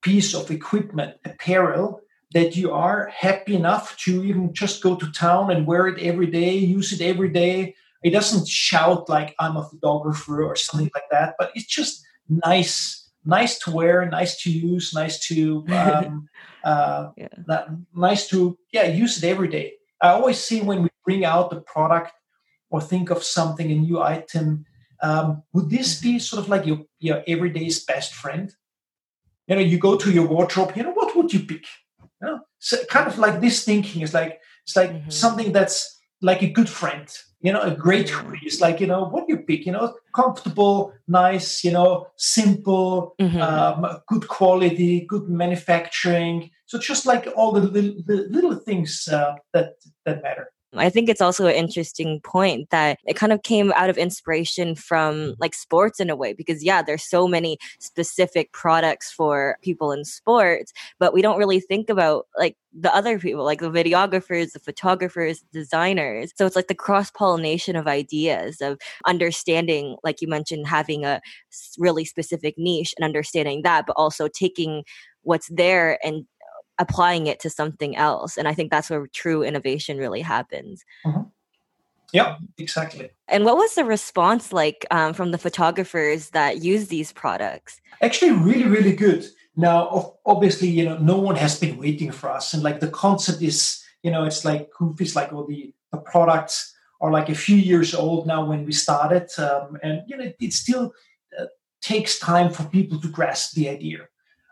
piece 0.04 0.34
of 0.34 0.50
equipment 0.50 1.16
apparel 1.24 2.00
that 2.32 2.56
you 2.56 2.72
are 2.72 3.10
happy 3.16 3.54
enough 3.54 3.96
to 3.96 4.24
even 4.24 4.52
just 4.52 4.82
go 4.82 4.96
to 4.96 5.10
town 5.12 5.50
and 5.50 5.66
wear 5.66 5.86
it 5.86 5.98
every 6.00 6.26
day 6.26 6.54
use 6.54 6.92
it 6.92 7.00
every 7.00 7.30
day 7.30 7.74
it 8.02 8.10
doesn't 8.10 8.46
shout 8.46 9.08
like 9.08 9.34
i'm 9.38 9.56
a 9.56 9.68
photographer 9.68 10.44
or 10.44 10.54
something 10.54 10.90
like 10.94 11.08
that 11.10 11.34
but 11.38 11.50
it's 11.54 11.66
just 11.66 12.04
nice 12.28 13.04
nice 13.24 13.58
to 13.58 13.70
wear 13.70 14.06
nice 14.08 14.42
to 14.42 14.50
use 14.50 14.92
nice 14.94 15.18
to 15.26 15.64
um, 15.68 16.28
uh, 16.64 17.10
yeah. 17.16 17.66
nice 17.94 18.28
to 18.28 18.58
yeah 18.72 18.84
use 18.84 19.22
it 19.22 19.28
every 19.28 19.48
day. 19.48 19.74
I 20.00 20.08
always 20.08 20.38
see 20.38 20.60
when 20.60 20.82
we 20.82 20.88
bring 21.04 21.24
out 21.24 21.50
the 21.50 21.60
product 21.60 22.12
or 22.70 22.80
think 22.80 23.10
of 23.10 23.22
something 23.22 23.70
a 23.70 23.74
new 23.74 24.02
item. 24.02 24.64
Um, 25.02 25.42
would 25.52 25.70
this 25.70 26.00
be 26.00 26.18
sort 26.18 26.42
of 26.42 26.48
like 26.48 26.66
your 26.66 26.80
your 26.98 27.22
everyday's 27.26 27.84
best 27.84 28.14
friend? 28.14 28.52
You 29.46 29.56
know, 29.56 29.62
you 29.62 29.78
go 29.78 29.96
to 29.96 30.10
your 30.10 30.26
wardrobe. 30.26 30.72
You 30.76 30.84
know, 30.84 30.92
what 30.92 31.16
would 31.16 31.32
you 31.32 31.40
pick? 31.40 31.64
You 32.20 32.28
know, 32.28 32.40
so 32.58 32.82
kind 32.86 33.06
of 33.06 33.18
like 33.18 33.40
this 33.40 33.64
thinking 33.64 34.02
is 34.02 34.14
like 34.14 34.40
it's 34.64 34.76
like 34.76 34.90
mm-hmm. 34.90 35.10
something 35.10 35.52
that's 35.52 36.00
like 36.22 36.42
a 36.42 36.48
good 36.48 36.68
friend 36.68 37.08
you 37.44 37.52
know, 37.52 37.60
a 37.60 37.74
great 37.74 38.08
hoodie 38.08 38.40
It's 38.46 38.62
like, 38.62 38.80
you 38.80 38.86
know, 38.86 39.04
what 39.04 39.28
you 39.28 39.36
pick, 39.36 39.66
you 39.66 39.72
know, 39.72 39.94
comfortable, 40.14 40.94
nice, 41.06 41.62
you 41.62 41.72
know, 41.72 42.06
simple, 42.16 43.14
mm-hmm. 43.20 43.38
um, 43.38 43.98
good 44.08 44.26
quality, 44.28 45.04
good 45.06 45.28
manufacturing. 45.28 46.50
So 46.64 46.78
just 46.78 47.04
like 47.04 47.28
all 47.36 47.52
the 47.52 47.60
little, 47.60 47.96
the 48.06 48.26
little 48.30 48.56
things 48.56 49.06
uh, 49.12 49.34
that 49.52 49.74
that 50.06 50.22
matter. 50.22 50.50
I 50.76 50.90
think 50.90 51.08
it's 51.08 51.20
also 51.20 51.46
an 51.46 51.54
interesting 51.54 52.20
point 52.20 52.70
that 52.70 52.98
it 53.06 53.14
kind 53.14 53.32
of 53.32 53.42
came 53.42 53.72
out 53.72 53.90
of 53.90 53.96
inspiration 53.96 54.74
from 54.74 55.34
like 55.38 55.54
sports 55.54 56.00
in 56.00 56.10
a 56.10 56.16
way 56.16 56.32
because 56.32 56.62
yeah, 56.64 56.82
there's 56.82 57.04
so 57.04 57.28
many 57.28 57.58
specific 57.78 58.52
products 58.52 59.12
for 59.12 59.58
people 59.62 59.92
in 59.92 60.04
sports, 60.04 60.72
but 60.98 61.12
we 61.12 61.22
don't 61.22 61.38
really 61.38 61.60
think 61.60 61.88
about 61.88 62.26
like 62.38 62.56
the 62.72 62.94
other 62.94 63.18
people, 63.18 63.44
like 63.44 63.60
the 63.60 63.70
videographers, 63.70 64.52
the 64.52 64.58
photographers, 64.58 65.44
designers. 65.52 66.32
So 66.36 66.44
it's 66.46 66.56
like 66.56 66.68
the 66.68 66.74
cross 66.74 67.10
pollination 67.10 67.76
of 67.76 67.86
ideas 67.86 68.60
of 68.60 68.78
understanding, 69.06 69.96
like 70.02 70.20
you 70.20 70.28
mentioned, 70.28 70.66
having 70.66 71.04
a 71.04 71.20
really 71.78 72.04
specific 72.04 72.54
niche 72.58 72.94
and 72.96 73.04
understanding 73.04 73.62
that, 73.62 73.86
but 73.86 73.94
also 73.96 74.28
taking 74.28 74.82
what's 75.22 75.48
there 75.48 75.98
and 76.06 76.26
applying 76.78 77.26
it 77.26 77.40
to 77.40 77.50
something 77.50 77.96
else. 77.96 78.36
And 78.36 78.48
I 78.48 78.54
think 78.54 78.70
that's 78.70 78.90
where 78.90 79.06
true 79.06 79.42
innovation 79.42 79.98
really 79.98 80.20
happens. 80.20 80.84
Mm-hmm. 81.06 81.22
Yeah, 82.14 82.36
exactly. 82.58 83.10
And 83.26 83.44
what 83.44 83.56
was 83.56 83.74
the 83.74 83.84
response 83.84 84.52
like 84.52 84.86
um, 84.92 85.14
from 85.14 85.32
the 85.32 85.38
photographers 85.38 86.30
that 86.30 86.62
use 86.62 86.86
these 86.86 87.12
products? 87.12 87.80
Actually, 88.02 88.32
really, 88.32 88.68
really 88.68 88.94
good. 88.94 89.26
Now, 89.56 90.14
obviously, 90.24 90.68
you 90.68 90.84
know, 90.84 90.96
no 90.98 91.18
one 91.18 91.34
has 91.34 91.58
been 91.58 91.76
waiting 91.76 92.12
for 92.12 92.30
us, 92.30 92.54
and 92.54 92.62
like 92.62 92.78
the 92.78 92.90
concept 92.90 93.42
is, 93.42 93.82
you 94.04 94.12
know, 94.12 94.24
it's 94.24 94.44
like 94.44 94.70
Goofy's 94.78 95.16
like 95.16 95.32
all 95.32 95.44
the 95.44 95.74
the 95.90 95.98
products 95.98 96.72
are 97.00 97.10
like 97.10 97.28
a 97.28 97.34
few 97.34 97.56
years 97.56 97.94
old 97.94 98.28
now 98.28 98.44
when 98.44 98.64
we 98.64 98.72
started, 98.72 99.28
um, 99.38 99.76
and 99.82 100.02
you 100.06 100.16
know, 100.16 100.32
it 100.40 100.52
still 100.52 100.92
uh, 101.38 101.46
takes 101.82 102.20
time 102.20 102.50
for 102.50 102.62
people 102.64 103.00
to 103.00 103.08
grasp 103.08 103.54
the 103.54 103.68
idea. 103.68 104.08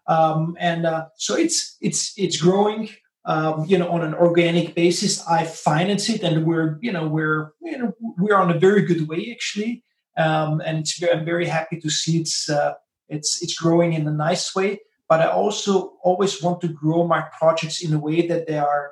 Um, 0.07 0.57
and 0.59 0.87
uh, 0.87 1.07
so 1.17 1.37
it's 1.37 1.77
it's 1.81 2.13
it's 2.17 2.41
growing. 2.41 2.89
Um, 3.25 3.65
you 3.67 3.79
know, 3.79 3.89
on 3.89 4.03
an 4.03 4.15
organic 4.15 4.75
basis, 4.75 5.25
I 5.29 5.45
finance 5.45 6.09
it, 6.09 6.23
and 6.23 6.45
we're 6.45 6.79
you 6.81 6.91
know 6.91 7.07
we're 7.07 7.53
you 7.63 7.79
know 7.79 7.93
we're 8.19 8.37
on 8.37 8.51
a 8.51 8.59
very 8.59 8.83
good 8.83 9.09
way 9.09 9.31
actually, 9.31 9.85
um, 10.17 10.61
and 10.61 10.87
I'm 11.11 11.25
very 11.25 11.47
happy 11.47 11.79
to 11.81 11.91
see 11.91 12.19
it's 12.19 12.49
uh, 12.49 12.75
it's 13.09 13.41
it's 13.41 13.55
growing 13.55 13.93
in 13.93 14.09
a 14.09 14.13
nice 14.13 14.55
way. 14.55 14.81
But 15.09 15.21
I 15.21 15.27
also 15.27 15.99
always 16.03 16.43
want 16.43 16.63
to 16.63 16.69
grow 16.69 17.07
my 17.07 17.23
projects 17.39 17.85
in 17.85 17.93
a 17.93 17.99
way 17.99 18.27
that 18.27 18.47
they 18.47 18.59
are 18.59 18.91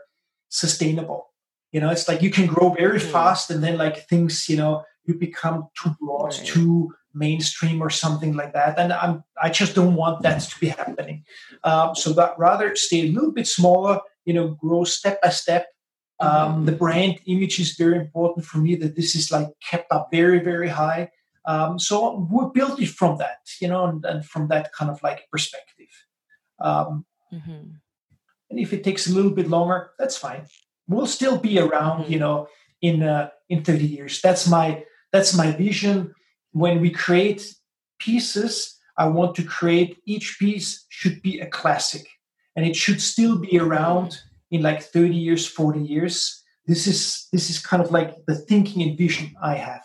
sustainable. 0.48 1.32
You 1.72 1.80
know, 1.80 1.90
it's 1.90 2.08
like 2.08 2.20
you 2.22 2.30
can 2.30 2.46
grow 2.46 2.70
very 2.70 3.00
mm. 3.00 3.10
fast, 3.10 3.50
and 3.50 3.64
then 3.64 3.78
like 3.78 4.08
things, 4.08 4.48
you 4.48 4.56
know, 4.56 4.84
you 5.04 5.14
become 5.14 5.68
too 5.80 5.90
broad, 6.00 6.34
right. 6.34 6.46
too 6.46 6.94
mainstream 7.14 7.82
or 7.82 7.90
something 7.90 8.34
like 8.34 8.52
that. 8.52 8.78
And 8.78 8.92
I'm, 8.92 9.24
I 9.40 9.50
just 9.50 9.74
don't 9.74 9.94
want 9.94 10.22
that 10.22 10.40
to 10.40 10.60
be 10.60 10.68
happening. 10.68 11.24
Um, 11.64 11.94
so 11.94 12.12
that 12.14 12.38
rather 12.38 12.76
stay 12.76 13.08
a 13.08 13.12
little 13.12 13.32
bit 13.32 13.46
smaller, 13.46 14.00
you 14.24 14.34
know, 14.34 14.48
grow 14.48 14.84
step 14.84 15.20
by 15.22 15.30
step. 15.30 15.66
Um, 16.20 16.66
the 16.66 16.72
brand 16.72 17.18
image 17.26 17.58
is 17.58 17.76
very 17.76 17.96
important 17.96 18.44
for 18.44 18.58
me 18.58 18.74
that 18.76 18.94
this 18.94 19.14
is 19.14 19.32
like 19.32 19.48
kept 19.66 19.90
up 19.90 20.10
very, 20.12 20.38
very 20.40 20.68
high. 20.68 21.10
Um, 21.46 21.78
so 21.78 22.28
we 22.30 22.44
built 22.52 22.80
it 22.80 22.90
from 22.90 23.16
that, 23.18 23.38
you 23.60 23.68
know, 23.68 23.86
and, 23.86 24.04
and 24.04 24.24
from 24.24 24.48
that 24.48 24.72
kind 24.72 24.90
of 24.90 25.02
like 25.02 25.22
perspective. 25.32 25.88
Um, 26.60 27.06
mm-hmm. 27.32 27.72
And 28.50 28.58
if 28.58 28.74
it 28.74 28.84
takes 28.84 29.08
a 29.08 29.14
little 29.14 29.30
bit 29.30 29.48
longer, 29.48 29.92
that's 29.98 30.18
fine. 30.18 30.42
We'll 30.86 31.06
still 31.06 31.38
be 31.38 31.58
around, 31.58 32.02
mm-hmm. 32.02 32.12
you 32.12 32.18
know, 32.18 32.48
in 32.82 33.02
uh, 33.02 33.30
in 33.48 33.64
30 33.64 33.86
years. 33.86 34.20
That's 34.20 34.46
my 34.46 34.84
that's 35.12 35.34
my 35.34 35.52
vision 35.52 36.14
when 36.52 36.80
we 36.80 36.90
create 36.90 37.54
pieces, 37.98 38.78
I 38.96 39.08
want 39.08 39.34
to 39.36 39.44
create 39.44 39.98
each 40.04 40.38
piece 40.38 40.86
should 40.88 41.22
be 41.22 41.40
a 41.40 41.46
classic 41.46 42.06
and 42.56 42.66
it 42.66 42.76
should 42.76 43.00
still 43.00 43.38
be 43.38 43.58
around 43.58 44.20
in 44.50 44.62
like 44.62 44.82
30 44.82 45.14
years, 45.14 45.46
40 45.46 45.80
years. 45.80 46.42
This 46.66 46.86
is 46.86 47.28
this 47.32 47.50
is 47.50 47.58
kind 47.58 47.82
of 47.82 47.90
like 47.90 48.14
the 48.26 48.34
thinking 48.34 48.82
and 48.82 48.98
vision 48.98 49.34
I 49.42 49.54
have. 49.54 49.82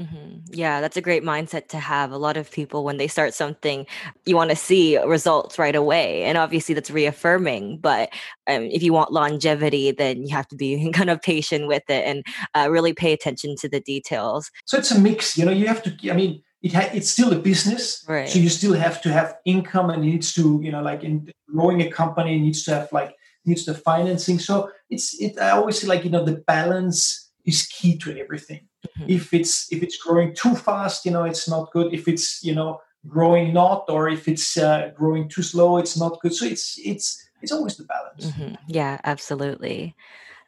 Mm-hmm. 0.00 0.54
Yeah, 0.54 0.80
that's 0.80 0.96
a 0.96 1.02
great 1.02 1.22
mindset 1.22 1.68
to 1.68 1.78
have. 1.78 2.10
A 2.10 2.16
lot 2.16 2.38
of 2.38 2.50
people, 2.50 2.84
when 2.84 2.96
they 2.96 3.06
start 3.06 3.34
something, 3.34 3.86
you 4.24 4.34
want 4.34 4.48
to 4.48 4.56
see 4.56 4.96
results 4.98 5.58
right 5.58 5.76
away. 5.76 6.22
And 6.24 6.38
obviously, 6.38 6.74
that's 6.74 6.90
reaffirming. 6.90 7.78
But 7.78 8.08
um, 8.46 8.62
if 8.62 8.82
you 8.82 8.94
want 8.94 9.12
longevity, 9.12 9.90
then 9.92 10.22
you 10.26 10.34
have 10.34 10.48
to 10.48 10.56
be 10.56 10.90
kind 10.94 11.10
of 11.10 11.20
patient 11.20 11.68
with 11.68 11.82
it 11.88 12.04
and 12.06 12.24
uh, 12.54 12.70
really 12.70 12.94
pay 12.94 13.12
attention 13.12 13.56
to 13.56 13.68
the 13.68 13.80
details. 13.80 14.50
So 14.64 14.78
it's 14.78 14.90
a 14.90 14.98
mix. 14.98 15.36
You 15.36 15.44
know, 15.44 15.52
you 15.52 15.66
have 15.66 15.82
to, 15.82 16.10
I 16.10 16.14
mean, 16.14 16.42
it 16.62 16.72
ha- 16.72 16.90
it's 16.94 17.10
still 17.10 17.32
a 17.32 17.38
business. 17.38 18.02
Right. 18.08 18.28
So 18.28 18.38
you 18.38 18.48
still 18.48 18.74
have 18.74 19.02
to 19.02 19.12
have 19.12 19.36
income 19.44 19.90
and 19.90 20.02
it 20.02 20.06
needs 20.06 20.32
to, 20.34 20.60
you 20.62 20.72
know, 20.72 20.82
like 20.82 21.04
in 21.04 21.30
growing 21.52 21.82
a 21.82 21.90
company 21.90 22.38
needs 22.38 22.64
to 22.64 22.74
have 22.74 22.88
like, 22.92 23.14
needs 23.44 23.66
the 23.66 23.74
financing. 23.74 24.38
So 24.38 24.70
it's, 24.88 25.18
it, 25.20 25.38
I 25.38 25.50
always 25.50 25.78
say 25.78 25.86
like, 25.86 26.04
you 26.04 26.10
know, 26.10 26.24
the 26.24 26.36
balance 26.46 27.30
is 27.44 27.66
key 27.66 27.96
to 27.98 28.18
everything 28.18 28.68
Mm-hmm. 28.86 29.10
If 29.10 29.34
it's 29.34 29.70
if 29.72 29.82
it's 29.82 29.96
growing 29.98 30.34
too 30.34 30.54
fast, 30.54 31.04
you 31.04 31.10
know, 31.10 31.24
it's 31.24 31.48
not 31.48 31.70
good. 31.72 31.92
If 31.92 32.08
it's 32.08 32.42
you 32.42 32.54
know 32.54 32.80
growing 33.06 33.52
not, 33.52 33.84
or 33.88 34.08
if 34.08 34.28
it's 34.28 34.56
uh, 34.56 34.90
growing 34.96 35.28
too 35.28 35.42
slow, 35.42 35.76
it's 35.78 35.98
not 35.98 36.20
good. 36.20 36.34
So 36.34 36.46
it's 36.46 36.78
it's 36.78 37.28
it's 37.42 37.52
always 37.52 37.76
the 37.76 37.84
balance. 37.84 38.26
Mm-hmm. 38.26 38.54
Yeah, 38.68 39.00
absolutely. 39.04 39.94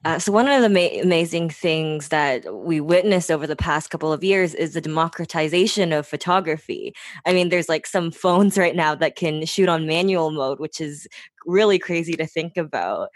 Uh, 0.05 0.18
so 0.18 0.33
one 0.33 0.49
of 0.49 0.62
the 0.62 0.68
ma- 0.68 1.01
amazing 1.01 1.49
things 1.49 2.09
that 2.09 2.53
we 2.53 2.81
witnessed 2.81 3.31
over 3.31 3.47
the 3.47 3.55
past 3.55 3.90
couple 3.90 4.12
of 4.12 4.25
years 4.25 4.53
is 4.53 4.75
the 4.75 4.81
democratization 4.81 5.92
of 5.92 6.09
photography. 6.09 6.92
I 7.25 7.33
mean, 7.33 7.51
there's 7.51 7.68
like 7.68 7.87
some 7.87 8.11
phones 8.11 8.59
right 8.59 8.75
now 8.75 8.97
that 8.97 9.14
can 9.14 9.47
shoot 9.47 9.68
on 9.68 9.87
manual 9.87 10.33
mode, 10.33 10.59
which 10.59 10.81
is 10.81 11.07
really 11.47 11.79
crazy 11.79 12.14
to 12.14 12.27
think 12.27 12.57
about. 12.57 13.11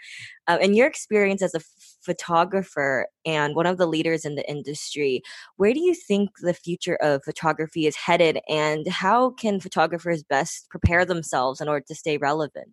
Uh, 0.47 0.57
in 0.61 0.73
your 0.73 0.87
experience 0.87 1.41
as 1.41 1.53
a 1.53 1.59
photographer 2.07 3.07
and 3.25 3.55
one 3.55 3.67
of 3.67 3.77
the 3.77 3.85
leaders 3.95 4.25
in 4.25 4.35
the 4.35 4.49
industry, 4.49 5.21
where 5.57 5.73
do 5.73 5.81
you 5.81 5.93
think 5.93 6.29
the 6.41 6.53
future 6.65 6.97
of 7.07 7.23
photography 7.23 7.85
is 7.85 7.95
headed, 8.07 8.39
and 8.49 8.87
how 8.87 9.31
can 9.41 9.59
photographers 9.59 10.23
best 10.23 10.67
prepare 10.69 11.03
themselves 11.05 11.61
in 11.61 11.67
order 11.67 11.85
to 11.87 11.95
stay 12.03 12.17
relevant? 12.17 12.69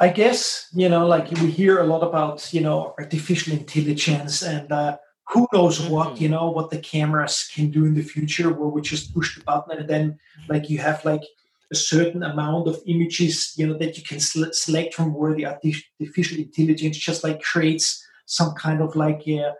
I 0.00 0.08
guess 0.08 0.68
you 0.74 0.88
know, 0.88 1.06
like 1.06 1.30
we 1.30 1.50
hear 1.50 1.74
a 1.78 1.86
lot 1.92 2.02
about 2.10 2.36
you 2.56 2.62
know 2.66 2.94
artificial 2.98 3.52
intelligence 3.52 4.42
and 4.54 4.72
uh, 4.72 4.96
who 5.30 5.46
knows 5.52 5.76
what 5.92 6.20
you 6.20 6.28
know 6.34 6.50
what 6.56 6.70
the 6.70 6.82
cameras 6.94 7.48
can 7.54 7.70
do 7.70 7.84
in 7.84 7.94
the 7.94 8.08
future, 8.14 8.48
where 8.52 8.72
we 8.74 8.80
just 8.82 9.14
push 9.14 9.28
the 9.36 9.44
button 9.44 9.78
and 9.78 9.88
then 9.88 10.18
like 10.48 10.64
you 10.70 10.78
have 10.78 11.04
like 11.04 11.24
a 11.72 11.74
certain 11.74 12.22
amount 12.22 12.68
of 12.68 12.76
images 12.86 13.54
you 13.56 13.66
know 13.66 13.76
that 13.78 13.96
you 13.96 14.04
can 14.04 14.20
select 14.20 14.94
from 14.94 15.14
where 15.14 15.34
the 15.34 15.46
artificial 15.46 16.38
intelligence 16.38 16.98
just 16.98 17.24
like 17.24 17.40
creates 17.40 17.86
some 18.26 18.54
kind 18.54 18.80
of 18.80 18.96
like 18.96 19.26
yeah, 19.26 19.52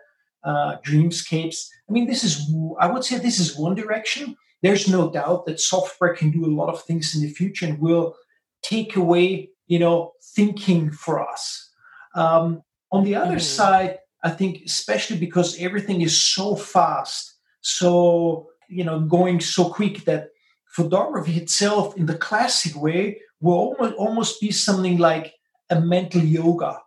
uh, 0.43 0.77
dreamscapes. 0.85 1.67
I 1.89 1.91
mean, 1.91 2.07
this 2.07 2.23
is 2.23 2.51
I 2.79 2.87
would 2.87 3.03
say 3.03 3.17
this 3.17 3.39
is 3.39 3.57
one 3.57 3.75
direction. 3.75 4.35
There's 4.61 4.87
no 4.87 5.09
doubt 5.09 5.45
that 5.45 5.59
software 5.59 6.15
can 6.15 6.31
do 6.31 6.45
a 6.45 6.55
lot 6.55 6.69
of 6.69 6.83
things 6.83 7.15
in 7.15 7.21
the 7.21 7.29
future 7.29 7.65
and 7.65 7.79
will 7.79 8.15
take 8.61 8.95
away 8.95 9.49
you 9.67 9.79
know, 9.79 10.13
thinking 10.35 10.91
for 10.91 11.27
us. 11.27 11.69
Um, 12.15 12.61
on 12.91 13.03
the 13.03 13.15
other 13.15 13.37
mm. 13.37 13.41
side, 13.41 13.99
I 14.23 14.29
think, 14.29 14.61
especially 14.65 15.17
because 15.17 15.59
everything 15.59 16.01
is 16.01 16.19
so 16.19 16.55
fast, 16.55 17.35
so, 17.61 18.47
you 18.69 18.83
know, 18.83 18.99
going 18.99 19.39
so 19.39 19.69
quick 19.69 20.05
that 20.05 20.29
photography 20.75 21.37
itself, 21.37 21.97
in 21.97 22.05
the 22.05 22.17
classic 22.17 22.75
way, 22.75 23.19
will 23.41 23.53
almost, 23.53 23.95
almost 23.95 24.41
be 24.41 24.51
something 24.51 24.97
like 24.97 25.33
a 25.69 25.79
mental 25.81 26.21
yoga. 26.21 26.79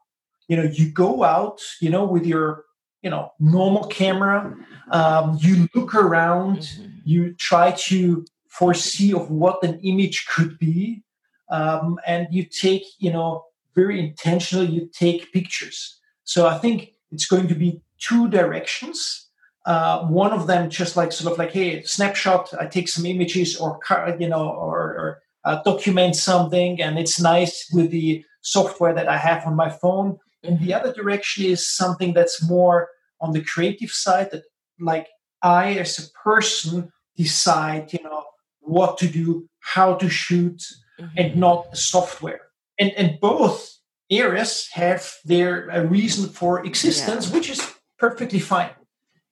You 0.48 0.56
know, 0.56 0.62
you 0.64 0.90
go 0.90 1.24
out, 1.24 1.60
you 1.80 1.90
know, 1.90 2.04
with 2.04 2.24
your, 2.24 2.64
you 3.02 3.10
know, 3.10 3.32
normal 3.40 3.86
camera, 3.86 4.54
um, 4.90 5.38
you 5.40 5.68
look 5.74 5.94
around, 5.94 6.58
mm-hmm. 6.58 6.98
you 7.04 7.34
try 7.34 7.72
to 7.72 8.24
foresee 8.48 9.12
of 9.12 9.30
what 9.30 9.62
an 9.62 9.78
image 9.80 10.26
could 10.26 10.58
be 10.58 11.02
um, 11.50 11.98
and 12.06 12.26
you 12.30 12.44
take 12.44 12.84
you 12.98 13.12
know 13.12 13.44
very 13.74 14.00
intentionally 14.00 14.66
you 14.66 14.88
take 14.92 15.32
pictures. 15.32 16.00
So 16.24 16.46
i 16.46 16.58
think 16.58 16.92
it's 17.12 17.26
going 17.26 17.48
to 17.48 17.54
be 17.54 17.80
two 17.98 18.28
directions. 18.28 19.22
Uh, 19.64 20.06
one 20.06 20.32
of 20.32 20.46
them 20.46 20.70
just 20.70 20.96
like 20.96 21.10
sort 21.12 21.32
of 21.32 21.38
like 21.38 21.52
hey 21.52 21.82
snapshot 21.82 22.54
i 22.60 22.66
take 22.66 22.88
some 22.88 23.04
images 23.04 23.56
or 23.56 23.80
you 24.20 24.28
know 24.28 24.48
or, 24.48 24.78
or 25.00 25.18
uh, 25.44 25.60
document 25.64 26.14
something 26.14 26.80
and 26.80 27.00
it's 27.00 27.20
nice 27.20 27.68
with 27.72 27.90
the 27.90 28.24
software 28.42 28.94
that 28.94 29.08
i 29.08 29.16
have 29.16 29.44
on 29.44 29.56
my 29.56 29.68
phone 29.68 30.16
and 30.46 30.60
the 30.60 30.72
other 30.72 30.92
direction 30.92 31.44
is 31.44 31.68
something 31.68 32.12
that's 32.14 32.42
more 32.48 32.88
on 33.20 33.32
the 33.32 33.42
creative 33.42 33.90
side 33.90 34.30
that 34.30 34.42
like 34.80 35.08
i 35.42 35.74
as 35.74 35.98
a 35.98 36.10
person 36.22 36.92
decide 37.16 37.92
you 37.92 38.02
know 38.02 38.24
what 38.60 38.98
to 38.98 39.08
do 39.08 39.48
how 39.60 39.94
to 39.94 40.08
shoot 40.08 40.62
mm-hmm. 40.98 41.18
and 41.18 41.36
not 41.36 41.70
the 41.70 41.76
software. 41.76 42.40
And, 42.78 42.92
and 42.92 43.20
both 43.20 43.78
areas 44.10 44.68
have 44.72 45.12
their 45.24 45.68
a 45.70 45.86
reason 45.86 46.28
for 46.28 46.64
existence, 46.64 47.28
yeah. 47.28 47.34
which 47.34 47.50
is 47.50 47.74
perfectly 47.98 48.38
fine. 48.38 48.70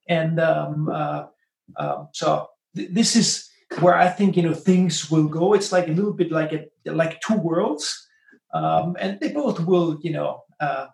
And 0.08 0.40
um, 0.40 0.88
uh, 0.88 1.26
um, 1.76 2.08
so 2.12 2.48
th- 2.76 2.90
this 2.90 3.16
is 3.16 3.48
where 3.80 3.96
I 3.96 4.08
think 4.08 4.36
you 4.36 4.42
know 4.42 4.54
things 4.54 5.10
will 5.10 5.28
go. 5.28 5.54
It's 5.54 5.72
like 5.72 5.88
a 5.88 5.92
little 5.92 6.12
bit 6.12 6.30
like 6.30 6.52
a 6.52 6.66
like 6.90 7.20
two 7.20 7.36
worlds, 7.36 8.06
um, 8.52 8.96
and 9.00 9.18
they 9.20 9.32
both 9.32 9.60
will 9.60 9.98
you 10.02 10.12
know. 10.12 10.42
Uh, 10.60 10.86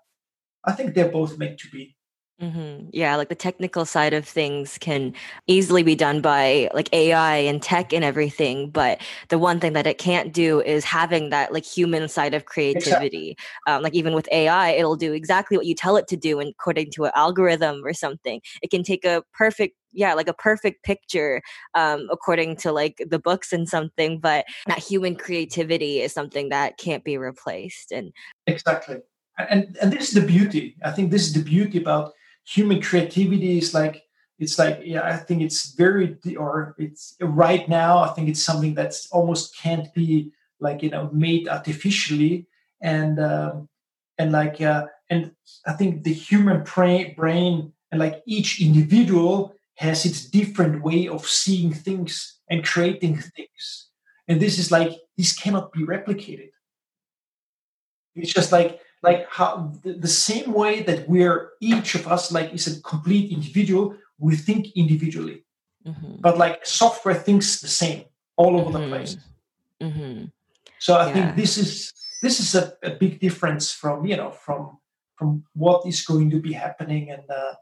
I 0.64 0.73
think 0.73 0.94
they're 0.94 1.11
both 1.11 1.38
meant 1.38 1.59
to 1.61 1.68
be. 1.70 1.96
Mm-hmm. 2.40 2.88
Yeah, 2.92 3.16
like 3.16 3.29
the 3.29 3.35
technical 3.35 3.85
side 3.85 4.14
of 4.14 4.27
things 4.27 4.79
can 4.79 5.12
easily 5.46 5.83
be 5.83 5.94
done 5.94 6.23
by 6.23 6.70
like 6.73 6.88
AI 6.94 7.37
and 7.37 7.62
tech 7.62 7.92
and 7.92 8.03
everything. 8.03 8.70
But 8.70 8.99
the 9.29 9.38
one 9.38 9.61
thing 9.61 9.75
that 9.75 9.87
it 9.87 9.99
can't 9.99 10.33
do 10.33 10.62
is 10.62 10.83
having 10.85 11.29
that 11.31 11.53
like 11.53 11.66
human 11.66 12.09
side 12.09 12.33
of 12.33 12.46
creativity. 12.46 13.33
Exactly. 13.33 13.37
Um, 13.66 13.83
like 13.83 13.94
even 13.94 14.14
with 14.14 14.27
AI, 14.33 14.70
it'll 14.70 14.96
do 14.96 15.12
exactly 15.12 15.59
what 15.59 15.66
you 15.66 15.75
tell 15.75 15.99
it 15.99 16.09
to 16.09 16.16
do, 16.16 16.40
according 16.40 16.90
to 16.92 17.05
an 17.05 17.12
algorithm 17.14 17.85
or 17.85 17.92
something. 17.92 18.40
It 18.62 18.70
can 18.70 18.85
take 18.85 19.05
a 19.05 19.23
perfect 19.35 19.77
yeah 19.92 20.14
like 20.14 20.29
a 20.29 20.35
perfect 20.35 20.85
picture 20.85 21.42
um 21.75 22.07
according 22.12 22.55
to 22.55 22.70
like 22.70 23.05
the 23.11 23.18
books 23.18 23.53
and 23.53 23.68
something 23.68 24.20
but 24.20 24.44
that 24.68 24.79
human 24.79 25.16
creativity 25.16 26.01
is 26.01 26.12
something 26.12 26.49
that 26.49 26.79
can't 26.79 27.03
be 27.03 27.18
replaced 27.18 27.90
and 27.90 28.12
exactly 28.46 28.99
and 29.48 29.76
and 29.81 29.92
this 29.92 30.09
is 30.09 30.14
the 30.14 30.26
beauty. 30.26 30.76
I 30.85 30.90
think 30.90 31.11
this 31.11 31.26
is 31.26 31.33
the 31.33 31.42
beauty 31.42 31.79
about 31.79 32.12
human 32.44 32.81
creativity 32.83 33.59
is 33.59 33.74
like 33.74 34.03
it's 34.38 34.59
like 34.59 34.81
yeah 34.83 35.03
i 35.03 35.16
think 35.16 35.42
it's 35.42 35.74
very 35.74 36.16
or 36.37 36.74
it's 36.79 37.14
right 37.20 37.68
now 37.68 37.98
i 37.98 38.09
think 38.09 38.29
it's 38.29 38.42
something 38.42 38.74
that's 38.74 39.07
almost 39.12 39.55
can't 39.57 39.92
be 39.94 40.33
like 40.59 40.83
you 40.83 40.90
know 40.90 41.11
made 41.12 41.48
artificially. 41.48 42.46
And 42.83 43.20
um, 43.20 43.68
and 44.16 44.33
like 44.33 44.61
uh, 44.61 44.87
and 45.11 45.33
i 45.66 45.72
think 45.74 46.03
the 46.03 46.14
human 46.14 46.62
brain 46.62 47.14
brain 47.14 47.72
and 47.90 48.00
like 48.00 48.22
each 48.26 48.61
individual 48.62 49.55
has 49.76 50.05
its 50.07 50.24
different 50.24 50.83
way 50.83 51.09
of 51.09 51.26
seeing 51.26 51.72
things 51.72 52.38
and 52.50 52.64
creating 52.64 53.16
things. 53.16 53.88
And 54.29 54.40
this 54.40 54.59
is 54.59 54.70
like 54.70 54.92
this 55.16 55.35
cannot 55.35 55.72
be 55.72 55.81
replicated. 55.81 56.50
It's 58.14 58.33
just 58.33 58.53
like 58.53 58.81
like 59.03 59.27
how 59.31 59.73
the, 59.83 59.95
the 59.95 60.09
same 60.09 60.53
way 60.53 60.83
that 60.83 61.09
we're 61.09 61.53
each 61.61 61.95
of 61.95 62.07
us 62.07 62.33
like 62.33 62.53
is 62.53 62.67
a 62.67 62.81
complete 62.83 63.33
individual 63.33 63.95
we 64.19 64.37
think 64.37 64.67
individually 64.77 65.45
mm-hmm. 65.87 66.17
but 66.21 66.39
like 66.39 66.65
software 66.65 67.15
thinks 67.15 67.61
the 67.61 67.69
same 67.69 68.05
all 68.37 68.61
over 68.61 68.71
mm-hmm. 68.71 68.83
the 68.83 68.89
place 68.89 69.17
mm-hmm. 69.81 70.25
so 70.79 70.95
i 70.95 71.07
yeah. 71.07 71.13
think 71.13 71.37
this 71.37 71.57
is 71.57 71.93
this 72.23 72.41
is 72.41 72.55
a, 72.55 72.73
a, 72.83 72.91
big 72.91 73.19
difference 73.19 73.73
from 73.73 74.05
you 74.05 74.17
know 74.17 74.31
from 74.31 74.79
from 75.17 75.45
what 75.55 75.87
is 75.87 76.03
going 76.03 76.31
to 76.31 76.39
be 76.39 76.53
happening 76.53 77.11
and 77.11 77.31
uh 77.31 77.55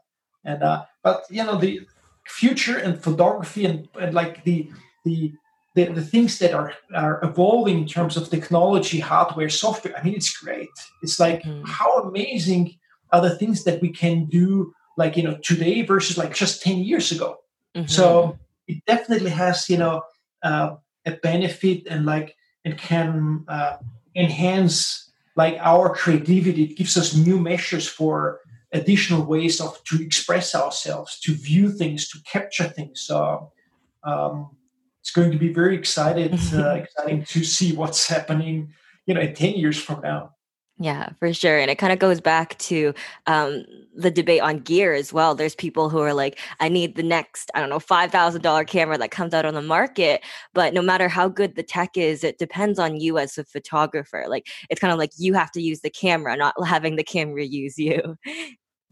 and 0.43 0.63
uh 0.63 0.83
but 1.03 1.23
you 1.29 1.43
know 1.43 1.57
the 1.57 1.81
future 2.25 2.77
and 2.77 3.01
photography 3.01 3.65
and, 3.65 3.87
and 3.99 4.13
like 4.13 4.43
the 4.43 4.69
the 5.03 5.33
the, 5.75 5.85
the 5.85 6.01
things 6.01 6.39
that 6.39 6.53
are, 6.53 6.73
are 6.95 7.19
evolving 7.23 7.79
in 7.79 7.87
terms 7.87 8.17
of 8.17 8.29
technology, 8.29 8.99
hardware, 8.99 9.49
software, 9.49 9.97
I 9.97 10.03
mean, 10.03 10.15
it's 10.15 10.35
great. 10.35 10.69
It's 11.01 11.19
like 11.19 11.43
mm. 11.43 11.65
how 11.65 12.01
amazing 12.01 12.75
are 13.11 13.21
the 13.21 13.35
things 13.35 13.63
that 13.63 13.81
we 13.81 13.89
can 13.89 14.25
do, 14.25 14.73
like, 14.97 15.15
you 15.15 15.23
know, 15.23 15.37
today 15.43 15.81
versus 15.83 16.17
like 16.17 16.33
just 16.33 16.61
10 16.61 16.79
years 16.79 17.11
ago. 17.11 17.37
Mm-hmm. 17.75 17.87
So 17.87 18.37
it 18.67 18.83
definitely 18.85 19.31
has, 19.31 19.69
you 19.69 19.77
know, 19.77 20.03
uh, 20.43 20.75
a 21.05 21.11
benefit 21.11 21.87
and 21.87 22.05
like 22.05 22.35
it 22.63 22.77
can 22.77 23.45
uh, 23.47 23.77
enhance 24.15 25.11
like 25.35 25.57
our 25.59 25.93
creativity. 25.93 26.63
It 26.63 26.77
gives 26.77 26.97
us 26.97 27.15
new 27.15 27.39
measures 27.39 27.87
for 27.87 28.41
additional 28.71 29.23
ways 29.25 29.61
of 29.61 29.83
to 29.85 30.01
express 30.01 30.53
ourselves, 30.53 31.19
to 31.21 31.33
view 31.33 31.71
things, 31.71 32.09
to 32.09 32.19
capture 32.23 32.65
things. 32.65 33.01
So, 33.01 33.51
um, 34.03 34.51
it's 35.09 35.15
going 35.15 35.31
to 35.31 35.39
be 35.39 35.51
very 35.51 35.75
excited, 35.75 36.33
uh, 36.53 36.69
exciting 36.83 37.23
to 37.23 37.43
see 37.43 37.73
what's 37.73 38.07
happening, 38.07 38.71
you 39.07 39.15
know, 39.15 39.21
in 39.21 39.33
10 39.33 39.55
years 39.55 39.81
from 39.81 40.01
now. 40.01 40.35
Yeah, 40.77 41.09
for 41.17 41.33
sure. 41.33 41.57
And 41.57 41.71
it 41.71 41.79
kind 41.79 41.91
of 41.91 41.97
goes 41.97 42.21
back 42.21 42.57
to 42.59 42.93
um, 43.25 43.65
the 43.95 44.11
debate 44.11 44.41
on 44.41 44.59
gear 44.59 44.93
as 44.93 45.11
well. 45.11 45.33
There's 45.33 45.55
people 45.55 45.89
who 45.89 45.97
are 45.99 46.13
like, 46.13 46.37
I 46.59 46.69
need 46.69 46.95
the 46.95 47.03
next, 47.03 47.49
I 47.55 47.59
don't 47.59 47.69
know, 47.69 47.79
$5,000 47.79 48.67
camera 48.67 48.99
that 48.99 49.09
comes 49.09 49.33
out 49.33 49.45
on 49.45 49.55
the 49.55 49.63
market. 49.63 50.21
But 50.53 50.75
no 50.75 50.83
matter 50.83 51.09
how 51.09 51.27
good 51.27 51.55
the 51.55 51.63
tech 51.63 51.97
is, 51.97 52.23
it 52.23 52.37
depends 52.37 52.77
on 52.77 52.99
you 52.99 53.17
as 53.17 53.37
a 53.37 53.43
photographer. 53.43 54.25
Like, 54.29 54.45
it's 54.69 54.79
kind 54.79 54.93
of 54.93 54.99
like 54.99 55.11
you 55.17 55.33
have 55.33 55.51
to 55.53 55.61
use 55.61 55.81
the 55.81 55.89
camera, 55.89 56.37
not 56.37 56.53
having 56.65 56.97
the 56.97 57.03
camera 57.03 57.43
use 57.43 57.79
you. 57.79 58.15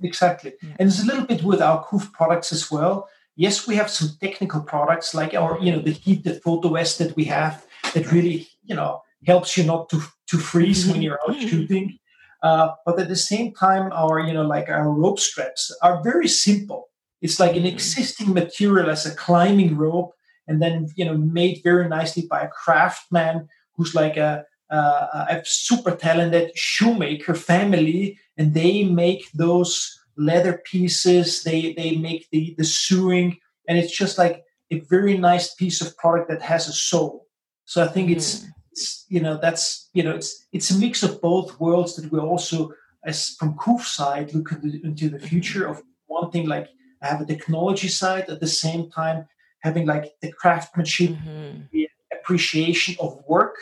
Exactly. 0.02 0.54
And 0.80 0.90
it's 0.90 1.02
a 1.02 1.06
little 1.06 1.26
bit 1.26 1.44
with 1.44 1.62
our 1.62 1.84
COOPH 1.86 2.12
products 2.12 2.52
as 2.52 2.70
well 2.72 3.08
yes, 3.38 3.68
we 3.68 3.76
have 3.76 3.90
some 3.90 4.10
technical 4.20 4.62
products 4.62 5.14
like 5.14 5.34
our, 5.34 5.58
you 5.60 5.72
know, 5.72 5.80
the 5.80 5.92
heated 5.92 6.42
photo 6.44 6.70
vest 6.70 7.00
that 7.00 7.16
we 7.16 7.24
have 7.26 7.66
that 7.94 8.12
really, 8.12 8.48
you 8.64 8.76
know, 8.76 9.02
helps 9.26 9.56
you 9.56 9.64
not 9.64 9.90
to 9.90 10.02
to 10.28 10.38
freeze 10.38 10.86
when 10.86 11.02
you're 11.02 11.20
out 11.28 11.38
mm-hmm. 11.38 11.48
shooting. 11.48 11.98
Uh, 12.44 12.70
but 12.86 13.00
at 13.00 13.08
the 13.08 13.16
same 13.16 13.54
time, 13.54 13.92
our, 13.94 14.20
you 14.20 14.34
know, 14.34 14.46
like 14.46 14.70
our 14.70 14.92
rope 14.92 15.20
straps 15.20 15.76
are 15.82 16.04
very 16.04 16.28
simple. 16.28 16.90
It's 17.22 17.40
like 17.40 17.52
an 17.52 17.60
mm-hmm. 17.60 17.74
existing 17.74 18.34
material 18.34 18.90
as 18.90 19.06
a 19.06 19.16
climbing 19.16 19.78
rope, 19.78 20.14
and 20.48 20.62
then 20.62 20.88
you 20.96 21.06
know 21.06 21.18
made 21.18 21.62
very 21.64 21.88
nicely 21.88 22.28
by 22.30 22.42
a 22.42 22.50
craftsman 22.50 23.48
who's 23.76 23.94
like 23.96 24.18
a, 24.18 24.44
a, 24.70 24.76
a 24.76 25.42
super 25.46 25.96
talented 25.96 26.52
shoemaker 26.58 27.34
family, 27.34 28.20
and 28.38 28.54
they 28.54 28.84
make 28.84 29.32
those 29.34 29.97
leather 30.18 30.62
pieces. 30.66 31.44
They 31.44 31.74
they 31.74 31.98
make 31.98 32.28
the 32.32 32.56
the 32.58 32.64
sewing, 32.64 33.38
and 33.68 33.78
it's 33.78 33.96
just 33.96 34.18
like 34.18 34.44
a 34.72 34.80
very 34.90 35.18
nice 35.18 35.54
piece 35.54 35.82
of 35.82 35.96
product 35.98 36.30
that 36.30 36.42
has 36.42 36.68
a 36.68 36.74
soul. 36.74 37.28
So 37.66 37.84
I 37.84 37.88
think 37.88 38.10
it's, 38.10 38.40
mm. 38.40 38.50
it's 38.72 39.06
you 39.10 39.20
know 39.20 39.38
that's 39.42 39.90
you 39.94 40.04
know 40.04 40.16
it's 40.16 40.48
it's 40.52 40.72
a 40.72 40.78
mix 40.78 41.04
of 41.04 41.22
both 41.22 41.60
worlds 41.60 41.96
that 41.96 42.12
we 42.12 42.20
also 42.20 42.72
as 43.06 43.36
from 43.40 43.56
COOPH 43.56 43.86
side 43.86 44.34
look 44.34 44.52
into, 44.52 44.80
into 44.84 45.10
the 45.10 45.20
future 45.20 45.66
of 45.66 45.82
one 46.08 46.32
thing 46.32 46.48
like 46.48 46.70
I 47.02 47.08
have 47.08 47.22
a 47.22 47.26
technology 47.26 47.88
side 47.88 48.30
at 48.30 48.40
the 48.40 48.48
same 48.48 48.90
time 48.90 49.28
having 49.62 49.86
like 49.86 50.14
the 50.22 50.32
craftsmanship, 50.32 51.12
mm-hmm. 51.12 51.62
the 51.72 51.90
appreciation 52.14 52.96
of 53.00 53.18
work, 53.28 53.56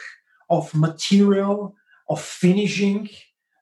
of 0.49 0.73
material, 0.73 1.75
of 2.09 2.21
finishing 2.21 3.09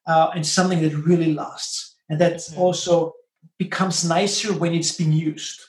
uh, 0.08 0.32
and 0.36 0.46
something 0.46 0.82
that 0.82 0.94
really 0.96 1.34
lasts 1.34 1.93
and 2.14 2.22
that 2.22 2.36
mm-hmm. 2.36 2.62
also 2.62 3.14
becomes 3.58 4.06
nicer 4.06 4.54
when 4.54 4.74
it's 4.74 4.96
being 4.96 5.14
used 5.14 5.62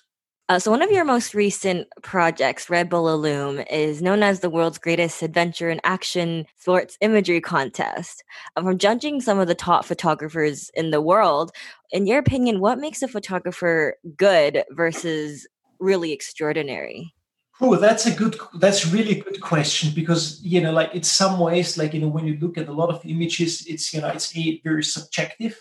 uh, 0.51 0.59
so, 0.59 0.71
one 0.71 0.83
of 0.83 0.91
your 0.91 1.07
most 1.07 1.33
recent 1.33 1.89
projects, 2.03 2.69
Red 2.69 2.91
Bull 2.91 3.09
Illume, 3.09 3.61
is 3.71 4.03
known 4.03 4.23
as 4.23 4.41
the 4.41 4.51
world's 4.51 4.77
greatest 4.77 5.23
adventure 5.23 5.71
and 5.71 5.81
action 5.85 6.45
sports 6.59 6.99
imagery 7.01 7.41
contest. 7.41 8.23
Uh, 8.55 8.63
from 8.63 8.77
judging 8.77 9.23
some 9.23 9.39
of 9.39 9.49
the 9.49 9.55
top 9.55 9.87
photographers 9.87 10.71
in 10.75 10.91
the 10.91 11.01
world, 11.01 11.51
in 11.93 12.07
your 12.07 12.19
opinion, 12.19 12.61
what 12.61 12.79
makes 12.79 13.01
a 13.01 13.09
photographer 13.09 13.97
good 14.19 14.65
versus 14.73 15.47
really 15.79 16.13
extraordinary? 16.13 17.15
Oh, 17.59 17.77
that's 17.77 18.05
a 18.05 18.15
good. 18.15 18.37
That's 18.59 18.87
really 18.87 19.15
good 19.15 19.41
question 19.41 19.93
because 19.95 20.43
you 20.43 20.61
know, 20.61 20.73
like 20.73 20.95
in 20.95 21.05
some 21.05 21.39
ways, 21.39 21.79
like 21.79 21.95
you 21.95 22.01
know, 22.01 22.09
when 22.09 22.27
you 22.27 22.37
look 22.39 22.59
at 22.59 22.69
a 22.69 22.73
lot 22.73 22.91
of 22.91 23.01
images, 23.07 23.65
it's 23.67 23.95
you 23.95 24.03
know, 24.03 24.09
it's 24.09 24.37
a 24.37 24.61
very 24.63 24.85
subjective 24.85 25.59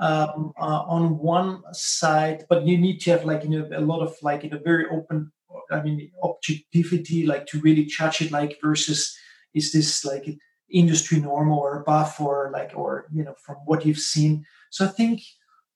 um, 0.00 0.54
uh, 0.58 0.82
on 0.88 1.18
one 1.18 1.62
side, 1.72 2.46
but 2.48 2.66
you 2.66 2.78
need 2.78 3.00
to 3.00 3.10
have 3.10 3.24
like 3.24 3.44
you 3.44 3.50
know 3.50 3.68
a 3.72 3.80
lot 3.80 4.00
of 4.00 4.16
like 4.22 4.42
you 4.42 4.50
know 4.50 4.58
very 4.64 4.86
open. 4.90 5.30
I 5.70 5.82
mean, 5.82 6.10
objectivity, 6.22 7.26
like 7.26 7.46
to 7.48 7.60
really 7.60 7.84
judge 7.84 8.22
it, 8.22 8.32
like 8.32 8.58
versus 8.62 9.16
is 9.54 9.72
this 9.72 10.04
like 10.04 10.26
industry 10.70 11.20
normal 11.20 11.58
or 11.58 11.80
above 11.80 12.14
or 12.18 12.50
like 12.52 12.72
or 12.74 13.06
you 13.12 13.24
know 13.24 13.34
from 13.44 13.56
what 13.66 13.84
you've 13.84 13.98
seen. 13.98 14.46
So 14.70 14.86
I 14.86 14.88
think 14.88 15.20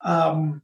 um, 0.01 0.63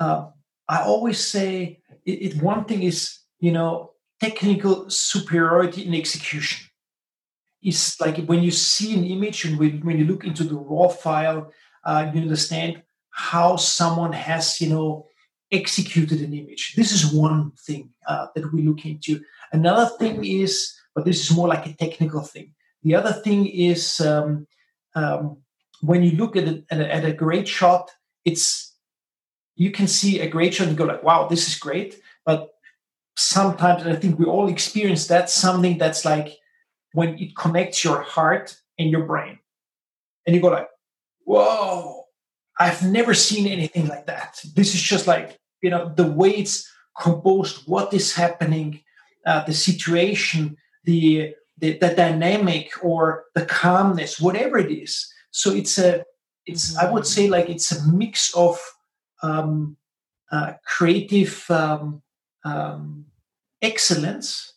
uh, 0.00 0.28
I 0.68 0.82
always 0.82 1.24
say 1.24 1.80
it, 2.06 2.10
it, 2.10 2.42
one 2.42 2.64
thing 2.64 2.82
is 2.82 3.18
you 3.38 3.52
know 3.52 3.92
technical 4.18 4.88
superiority 4.88 5.86
in 5.86 5.94
execution 5.94 6.66
is 7.62 7.96
like 8.00 8.24
when 8.24 8.42
you 8.42 8.50
see 8.50 8.94
an 8.94 9.04
image 9.04 9.44
and 9.44 9.58
when, 9.58 9.80
when 9.80 9.98
you 9.98 10.06
look 10.06 10.24
into 10.24 10.44
the 10.44 10.54
raw 10.54 10.88
file 10.88 11.52
uh, 11.86 12.10
you 12.12 12.20
understand 12.20 12.82
how 13.10 13.56
someone 13.56 14.12
has 14.12 14.60
you 14.60 14.68
know 14.68 15.06
executed 15.50 16.20
an 16.20 16.34
image. 16.34 16.74
This 16.76 16.92
is 16.92 17.12
one 17.12 17.52
thing 17.66 17.90
uh, 18.06 18.26
that 18.34 18.52
we 18.52 18.62
look 18.62 18.84
into. 18.84 19.20
Another 19.52 19.88
thing 19.98 20.24
is 20.24 20.76
but 20.94 21.04
this 21.04 21.20
is 21.20 21.36
more 21.36 21.46
like 21.46 21.66
a 21.66 21.74
technical 21.74 22.22
thing. 22.22 22.54
The 22.82 22.94
other 22.94 23.12
thing 23.12 23.46
is 23.46 24.00
um, 24.00 24.46
um, 24.94 25.36
when 25.82 26.02
you 26.02 26.12
look 26.12 26.36
at, 26.36 26.48
at, 26.48 26.80
a, 26.80 26.94
at 26.94 27.04
a 27.04 27.12
great 27.12 27.46
shot 27.46 27.90
it's 28.24 28.74
you 29.54 29.70
can 29.70 29.86
see 29.86 30.20
a 30.20 30.28
great 30.28 30.54
shot 30.54 30.68
and 30.68 30.76
go 30.76 30.84
like 30.84 31.02
wow 31.02 31.28
this 31.28 31.48
is 31.48 31.56
great. 31.58 32.00
But 32.24 32.50
sometimes 33.18 33.82
and 33.82 33.92
i 33.92 33.96
think 33.96 34.18
we 34.18 34.26
all 34.26 34.48
experience 34.48 35.06
that 35.06 35.30
something 35.30 35.78
that's 35.78 36.04
like 36.04 36.36
when 36.92 37.18
it 37.18 37.34
connects 37.34 37.82
your 37.82 38.02
heart 38.02 38.60
and 38.78 38.90
your 38.90 39.04
brain. 39.04 39.38
And 40.26 40.34
you 40.34 40.42
go 40.42 40.48
like 40.48 40.68
whoa, 41.26 42.04
I've 42.58 42.82
never 42.82 43.12
seen 43.12 43.46
anything 43.46 43.86
like 43.88 44.06
that. 44.06 44.40
This 44.54 44.74
is 44.74 44.80
just 44.80 45.06
like, 45.06 45.38
you 45.60 45.68
know, 45.68 45.92
the 45.94 46.10
way 46.10 46.30
it's 46.30 46.66
composed, 46.98 47.66
what 47.66 47.92
is 47.92 48.14
happening, 48.14 48.80
uh, 49.26 49.44
the 49.44 49.52
situation, 49.52 50.56
the, 50.84 51.34
the, 51.58 51.76
the 51.78 51.94
dynamic 51.94 52.70
or 52.82 53.24
the 53.34 53.44
calmness, 53.44 54.20
whatever 54.20 54.56
it 54.56 54.72
is. 54.72 55.12
So 55.32 55.52
it's 55.52 55.76
a, 55.78 56.04
it's, 56.46 56.76
I 56.78 56.90
would 56.90 57.06
say 57.06 57.28
like 57.28 57.50
it's 57.50 57.72
a 57.72 57.92
mix 57.92 58.34
of 58.34 58.58
um, 59.22 59.76
uh, 60.30 60.54
creative 60.64 61.44
um, 61.50 62.02
um, 62.44 63.06
excellence 63.60 64.54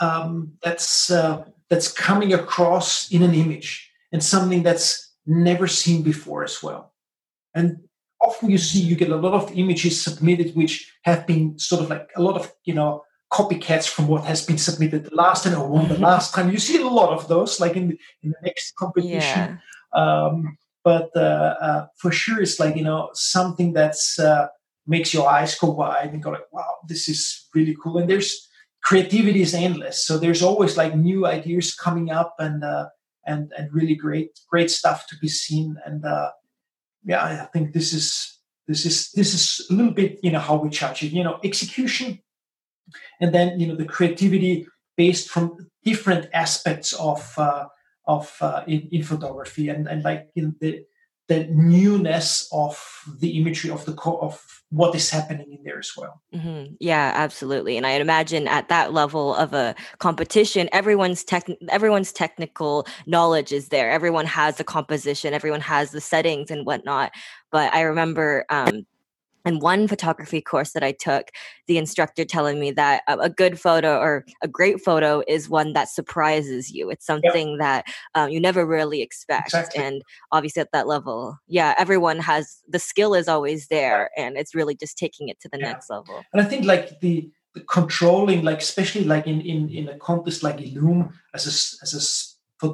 um, 0.00 0.52
that's 0.62 1.10
uh, 1.10 1.44
that's 1.68 1.92
coming 1.92 2.32
across 2.32 3.10
in 3.12 3.22
an 3.22 3.34
image 3.34 3.90
and 4.12 4.22
something 4.22 4.62
that's 4.62 5.09
never 5.30 5.66
seen 5.66 6.02
before 6.02 6.44
as 6.44 6.62
well. 6.62 6.92
And 7.54 7.80
often 8.20 8.50
you 8.50 8.58
see 8.58 8.80
you 8.80 8.96
get 8.96 9.10
a 9.10 9.16
lot 9.16 9.32
of 9.32 9.56
images 9.56 10.00
submitted 10.00 10.54
which 10.54 10.92
have 11.04 11.26
been 11.26 11.58
sort 11.58 11.82
of 11.82 11.88
like 11.88 12.10
a 12.16 12.22
lot 12.22 12.36
of 12.36 12.52
you 12.64 12.74
know 12.74 13.02
copycats 13.32 13.88
from 13.88 14.08
what 14.08 14.24
has 14.24 14.44
been 14.44 14.58
submitted 14.58 15.04
the 15.04 15.14
last 15.14 15.44
time 15.44 15.54
or 15.58 15.68
one 15.68 15.88
the 15.88 15.98
last 16.10 16.34
time. 16.34 16.50
You 16.50 16.58
see 16.58 16.80
a 16.82 16.86
lot 16.86 17.10
of 17.10 17.28
those, 17.28 17.60
like 17.60 17.76
in 17.76 17.88
the, 17.88 17.98
in 18.22 18.30
the 18.30 18.42
next 18.42 18.74
competition. 18.74 19.58
Yeah. 19.58 19.58
Um, 19.92 20.58
but 20.82 21.10
uh, 21.14 21.54
uh, 21.60 21.86
for 21.96 22.10
sure, 22.10 22.42
it's 22.42 22.58
like 22.58 22.76
you 22.76 22.82
know 22.82 23.10
something 23.14 23.72
that's 23.72 24.18
uh, 24.18 24.48
makes 24.86 25.14
your 25.14 25.28
eyes 25.28 25.54
go 25.54 25.70
wide 25.70 26.10
and 26.12 26.22
go 26.22 26.30
like, 26.30 26.52
"Wow, 26.52 26.76
this 26.88 27.08
is 27.08 27.48
really 27.54 27.76
cool." 27.80 27.98
And 27.98 28.08
there's 28.08 28.48
creativity 28.82 29.42
is 29.42 29.54
endless, 29.54 30.04
so 30.04 30.18
there's 30.18 30.42
always 30.42 30.76
like 30.76 30.96
new 30.96 31.26
ideas 31.26 31.74
coming 31.74 32.10
up, 32.10 32.34
and 32.38 32.64
uh, 32.64 32.88
and 33.30 33.52
and 33.56 33.72
really 33.72 33.94
great 33.94 34.30
great 34.52 34.70
stuff 34.70 35.06
to 35.08 35.16
be 35.22 35.28
seen. 35.28 35.76
And 35.86 36.04
uh, 36.04 36.30
yeah, 37.04 37.22
I 37.44 37.46
think 37.52 37.72
this 37.72 37.92
is 37.92 38.38
this 38.68 38.84
is 38.84 39.10
this 39.12 39.34
is 39.34 39.66
a 39.70 39.74
little 39.74 39.92
bit 39.92 40.18
you 40.22 40.32
know 40.32 40.40
how 40.48 40.56
we 40.56 40.68
judge 40.68 41.02
it. 41.02 41.12
You 41.12 41.24
know, 41.24 41.38
execution, 41.42 42.20
and 43.20 43.34
then 43.34 43.58
you 43.60 43.66
know 43.66 43.76
the 43.76 43.92
creativity 43.96 44.66
based 44.96 45.28
from 45.30 45.44
different 45.84 46.28
aspects 46.34 46.92
of 46.92 47.22
uh, 47.38 47.66
of 48.06 48.36
uh, 48.40 48.62
in, 48.66 48.88
in 48.92 49.02
photography 49.02 49.68
and 49.68 49.86
and 49.86 50.02
like 50.04 50.28
in 50.36 50.56
the 50.60 50.84
the 51.30 51.46
newness 51.48 52.48
of 52.52 52.76
the 53.20 53.38
imagery 53.38 53.70
of 53.70 53.84
the 53.84 53.92
co- 53.92 54.18
of 54.18 54.44
what 54.70 54.96
is 54.96 55.08
happening 55.08 55.46
in 55.52 55.62
there 55.62 55.78
as 55.78 55.92
well. 55.96 56.20
Mm-hmm. 56.34 56.74
Yeah, 56.80 57.12
absolutely. 57.14 57.76
And 57.76 57.86
I 57.86 57.92
imagine 57.92 58.48
at 58.48 58.68
that 58.68 58.92
level 58.92 59.36
of 59.36 59.54
a 59.54 59.76
competition, 59.98 60.68
everyone's 60.72 61.22
tech 61.22 61.46
everyone's 61.68 62.12
technical 62.12 62.84
knowledge 63.06 63.52
is 63.52 63.68
there. 63.68 63.92
Everyone 63.92 64.26
has 64.26 64.56
the 64.56 64.64
composition, 64.64 65.32
everyone 65.32 65.60
has 65.60 65.92
the 65.92 66.00
settings 66.00 66.50
and 66.50 66.66
whatnot. 66.66 67.12
But 67.52 67.72
I 67.72 67.82
remember 67.82 68.44
um, 68.50 68.84
and 69.44 69.62
one 69.62 69.88
photography 69.88 70.40
course 70.40 70.72
that 70.72 70.82
I 70.82 70.92
took, 70.92 71.30
the 71.66 71.78
instructor 71.78 72.24
telling 72.24 72.60
me 72.60 72.70
that 72.72 73.02
a, 73.08 73.30
good 73.30 73.60
photo 73.60 73.98
or 73.98 74.24
a 74.42 74.48
great 74.48 74.80
photo 74.80 75.22
is 75.26 75.48
one 75.48 75.72
that 75.72 75.88
surprises 75.88 76.70
you. 76.70 76.90
It's 76.90 77.06
something 77.06 77.58
that 77.58 77.86
um, 78.14 78.30
you 78.30 78.40
never 78.40 78.66
really 78.66 79.02
expect. 79.02 79.48
Exactly. 79.48 79.82
And 79.82 80.02
obviously, 80.32 80.60
at 80.60 80.72
that 80.72 80.86
level, 80.86 81.38
yeah, 81.46 81.74
everyone 81.78 82.18
has 82.18 82.58
the 82.68 82.78
skill 82.78 83.14
is 83.14 83.28
always 83.28 83.68
there, 83.68 84.10
and 84.16 84.36
it's 84.36 84.54
really 84.54 84.74
just 84.74 84.98
taking 84.98 85.28
it 85.28 85.40
to 85.40 85.48
the 85.48 85.58
yeah. 85.58 85.72
next 85.72 85.90
level. 85.90 86.22
And 86.32 86.42
I 86.42 86.44
think 86.44 86.66
like 86.66 87.00
the, 87.00 87.30
the 87.54 87.60
controlling, 87.60 88.42
like 88.42 88.58
especially 88.58 89.04
like 89.04 89.26
in 89.26 89.40
in 89.40 89.70
in 89.70 89.88
a 89.88 89.98
contest 89.98 90.42
like 90.42 90.60
Illume 90.60 91.12
as 91.34 91.46
a 91.46 91.54
as 91.82 91.94
a 91.94 92.70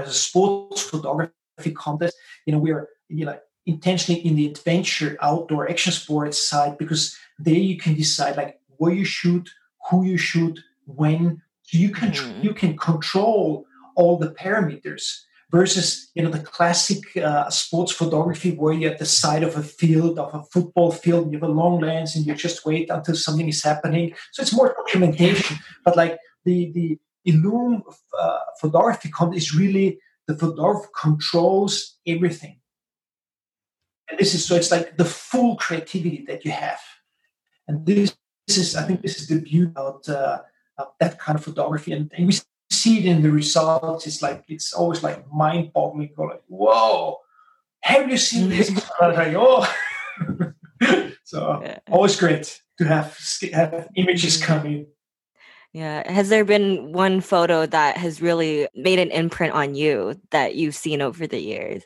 as 0.00 0.08
a 0.08 0.12
sports 0.12 0.82
photography 0.82 1.72
contest, 1.74 2.16
you 2.46 2.52
know, 2.52 2.58
we're 2.58 2.88
you 3.08 3.26
know 3.26 3.38
intentionally 3.66 4.20
in 4.24 4.36
the 4.36 4.46
adventure 4.46 5.18
outdoor 5.20 5.68
action 5.68 5.92
sports 5.92 6.38
side 6.38 6.78
because 6.78 7.16
there 7.38 7.54
you 7.54 7.76
can 7.76 7.94
decide 7.94 8.36
like 8.36 8.60
where 8.78 8.92
you 8.92 9.04
shoot 9.04 9.50
who 9.90 10.04
you 10.04 10.16
shoot 10.16 10.58
when. 10.86 11.42
You 11.70 11.90
can 11.90 12.12
mm-hmm. 12.12 12.42
you 12.42 12.54
can 12.54 12.76
control 12.76 13.66
all 13.96 14.18
the 14.18 14.30
parameters 14.30 15.22
versus 15.50 16.10
you 16.14 16.22
know 16.22 16.30
the 16.30 16.38
classic 16.38 17.16
uh, 17.16 17.50
sports 17.50 17.90
photography 17.90 18.52
where 18.52 18.72
you're 18.72 18.92
at 18.92 18.98
the 19.00 19.06
side 19.06 19.42
of 19.42 19.56
a 19.56 19.62
field 19.62 20.18
of 20.18 20.32
a 20.32 20.44
football 20.44 20.92
field 20.92 21.24
and 21.24 21.32
you 21.32 21.40
have 21.40 21.48
a 21.48 21.52
long 21.52 21.80
lens 21.80 22.14
and 22.14 22.24
you 22.24 22.34
just 22.34 22.64
wait 22.64 22.88
until 22.88 23.16
something 23.16 23.48
is 23.48 23.64
happening. 23.64 24.14
So 24.32 24.42
it's 24.42 24.52
more 24.52 24.74
documentation 24.74 25.58
but 25.84 25.96
like 25.96 26.18
the 26.44 26.70
the 26.72 26.98
Illume 27.24 27.82
uh, 28.16 28.38
photography 28.60 29.10
is 29.34 29.52
really 29.52 29.98
the 30.28 30.36
photographer 30.36 30.88
controls 31.00 31.96
everything 32.06 32.60
and 34.08 34.18
this 34.18 34.34
is 34.34 34.44
so 34.46 34.54
it's 34.54 34.70
like 34.70 34.96
the 34.96 35.04
full 35.04 35.56
creativity 35.56 36.24
that 36.28 36.44
you 36.44 36.52
have. 36.52 36.80
And 37.68 37.84
this, 37.84 38.16
this 38.46 38.58
is, 38.58 38.76
I 38.76 38.84
think, 38.84 39.02
this 39.02 39.20
is 39.20 39.28
the 39.28 39.40
beauty 39.40 39.70
about, 39.70 40.08
uh, 40.08 40.38
of 40.78 40.88
that 41.00 41.18
kind 41.18 41.38
of 41.38 41.44
photography. 41.44 41.92
And, 41.92 42.12
and, 42.16 42.26
we 42.26 42.38
see 42.70 42.98
it 42.98 43.06
in 43.06 43.22
the 43.22 43.30
results. 43.30 44.06
It's 44.06 44.22
like 44.22 44.44
it's 44.48 44.72
always 44.72 45.02
like 45.02 45.30
mind-boggling. 45.32 46.12
Go 46.16 46.24
like, 46.24 46.42
whoa, 46.46 47.18
have 47.80 48.08
you 48.08 48.16
seen 48.16 48.48
this? 48.48 48.70
like, 49.00 49.34
oh, 49.36 49.72
so 51.24 51.60
yeah. 51.62 51.78
always 51.90 52.18
great 52.18 52.60
to 52.78 52.84
have 52.84 53.18
have 53.52 53.88
images 53.96 54.42
coming. 54.42 54.86
Yeah. 55.72 56.10
Has 56.10 56.30
there 56.30 56.44
been 56.44 56.92
one 56.92 57.20
photo 57.20 57.66
that 57.66 57.98
has 57.98 58.22
really 58.22 58.66
made 58.74 58.98
an 58.98 59.10
imprint 59.10 59.52
on 59.52 59.74
you 59.74 60.18
that 60.30 60.54
you've 60.54 60.74
seen 60.74 61.02
over 61.02 61.26
the 61.26 61.40
years? 61.40 61.84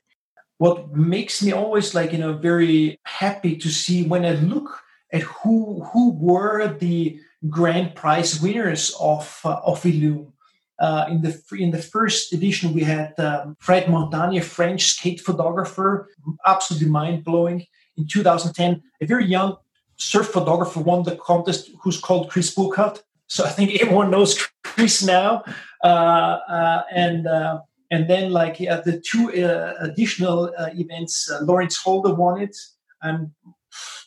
What 0.61 0.94
makes 0.94 1.42
me 1.42 1.53
always 1.53 1.94
like 1.94 2.12
you 2.12 2.18
know 2.18 2.35
very 2.35 3.01
happy 3.05 3.57
to 3.57 3.68
see 3.70 4.05
when 4.05 4.27
I 4.27 4.33
look 4.33 4.68
at 5.11 5.23
who 5.23 5.83
who 5.90 6.12
were 6.12 6.77
the 6.79 7.18
grand 7.49 7.94
prize 7.94 8.42
winners 8.42 8.94
of 9.01 9.40
uh, 9.42 9.61
of 9.64 9.87
Illume. 9.87 10.35
Uh, 10.79 11.07
in 11.09 11.23
the 11.23 11.33
in 11.59 11.70
the 11.70 11.81
first 11.94 12.35
edition, 12.35 12.75
we 12.75 12.83
had 12.83 13.18
um, 13.18 13.57
Fred 13.59 13.87
Mortagne, 13.87 14.44
French 14.44 14.83
skate 14.85 15.23
photographer, 15.23 16.11
absolutely 16.44 16.90
mind 16.90 17.25
blowing. 17.25 17.64
In 17.96 18.07
2010, 18.07 18.83
a 19.01 19.07
very 19.07 19.25
young 19.25 19.57
surf 19.96 20.29
photographer 20.29 20.81
won 20.81 21.05
the 21.05 21.16
contest, 21.16 21.70
who's 21.81 21.99
called 21.99 22.29
Chris 22.29 22.55
Burkard. 22.55 23.01
So 23.29 23.46
I 23.46 23.49
think 23.49 23.81
everyone 23.81 24.11
knows 24.11 24.46
Chris 24.62 25.03
now. 25.03 25.42
Uh, 25.83 26.37
uh 26.57 26.83
and 26.92 27.27
uh, 27.27 27.61
and 27.90 28.09
then 28.09 28.31
like 28.31 28.59
the 28.59 29.03
two 29.05 29.44
uh, 29.44 29.74
additional 29.81 30.53
uh, 30.57 30.70
events, 30.74 31.31
uh, 31.31 31.40
Lorenz 31.42 31.76
Holder 31.76 32.14
won 32.14 32.40
it, 32.40 32.57
and 33.03 33.31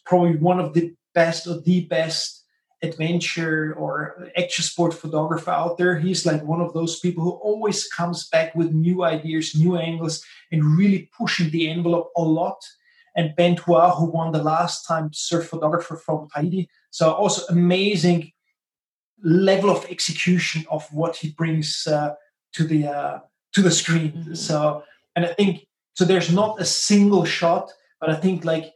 probably 0.05 0.37
one 0.37 0.59
of 0.59 0.73
the 0.73 0.93
best 1.13 1.47
or 1.47 1.59
the 1.61 1.85
best 1.85 2.43
adventure 2.81 3.73
or 3.77 4.29
action 4.37 4.63
sport 4.63 4.93
photographer 4.93 5.51
out 5.51 5.77
there. 5.77 5.97
He's 5.97 6.25
like 6.25 6.43
one 6.43 6.61
of 6.61 6.73
those 6.73 6.99
people 6.99 7.23
who 7.23 7.31
always 7.31 7.87
comes 7.87 8.27
back 8.29 8.53
with 8.55 8.73
new 8.73 9.03
ideas, 9.03 9.55
new 9.55 9.77
angles, 9.77 10.23
and 10.51 10.77
really 10.77 11.09
pushing 11.17 11.49
the 11.49 11.69
envelope 11.69 12.11
a 12.17 12.21
lot. 12.21 12.57
And 13.15 13.35
Ben 13.35 13.55
Thouard, 13.55 13.97
who 13.97 14.05
won 14.05 14.31
the 14.31 14.43
last 14.43 14.85
time 14.85 15.11
surf 15.13 15.47
photographer 15.47 15.95
from 15.95 16.27
Tahiti. 16.33 16.67
So 16.89 17.13
also 17.13 17.45
amazing 17.47 18.31
level 19.23 19.69
of 19.69 19.85
execution 19.85 20.65
of 20.69 20.85
what 20.91 21.15
he 21.17 21.31
brings 21.31 21.87
uh, 21.87 22.15
to 22.53 22.63
the 22.65 22.87
uh, 22.87 23.19
to 23.53 23.61
the 23.61 23.71
screen. 23.71 24.11
Mm-hmm. 24.11 24.33
So, 24.35 24.83
and 25.15 25.25
I 25.25 25.33
think 25.33 25.67
so. 25.93 26.05
There's 26.05 26.31
not 26.31 26.59
a 26.59 26.65
single 26.65 27.25
shot, 27.25 27.71
but 27.99 28.09
I 28.09 28.15
think 28.15 28.45
like 28.45 28.73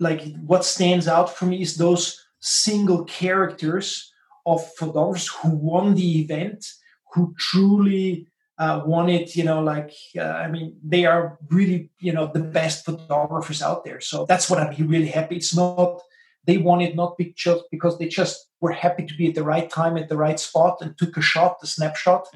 like 0.00 0.22
what 0.36 0.64
stands 0.64 1.08
out 1.08 1.34
for 1.34 1.46
me 1.46 1.62
is 1.62 1.76
those 1.76 2.20
single 2.40 3.04
characters 3.04 4.12
of 4.46 4.66
photographers 4.74 5.28
who 5.28 5.50
won 5.50 5.94
the 5.94 6.20
event, 6.20 6.66
who 7.14 7.34
truly 7.38 8.26
uh, 8.58 8.82
won 8.84 9.08
it. 9.08 9.36
You 9.36 9.44
know, 9.44 9.62
like 9.62 9.92
uh, 10.18 10.22
I 10.22 10.48
mean, 10.48 10.76
they 10.82 11.06
are 11.06 11.38
really 11.50 11.90
you 12.00 12.12
know 12.12 12.30
the 12.32 12.40
best 12.40 12.84
photographers 12.84 13.62
out 13.62 13.84
there. 13.84 14.00
So 14.00 14.26
that's 14.28 14.50
what 14.50 14.60
I'm 14.60 14.88
really 14.88 15.08
happy. 15.08 15.36
It's 15.36 15.54
not 15.54 16.00
they 16.46 16.58
won 16.58 16.80
it 16.80 16.94
not 16.94 17.18
just 17.34 17.64
because 17.70 17.98
they 17.98 18.06
just 18.06 18.48
were 18.60 18.72
happy 18.72 19.06
to 19.06 19.14
be 19.14 19.28
at 19.28 19.34
the 19.34 19.42
right 19.42 19.70
time 19.70 19.96
at 19.96 20.08
the 20.08 20.16
right 20.16 20.38
spot 20.38 20.78
and 20.80 20.96
took 20.98 21.16
a 21.16 21.22
shot, 21.22 21.56
a 21.62 21.66
snapshot 21.66 22.26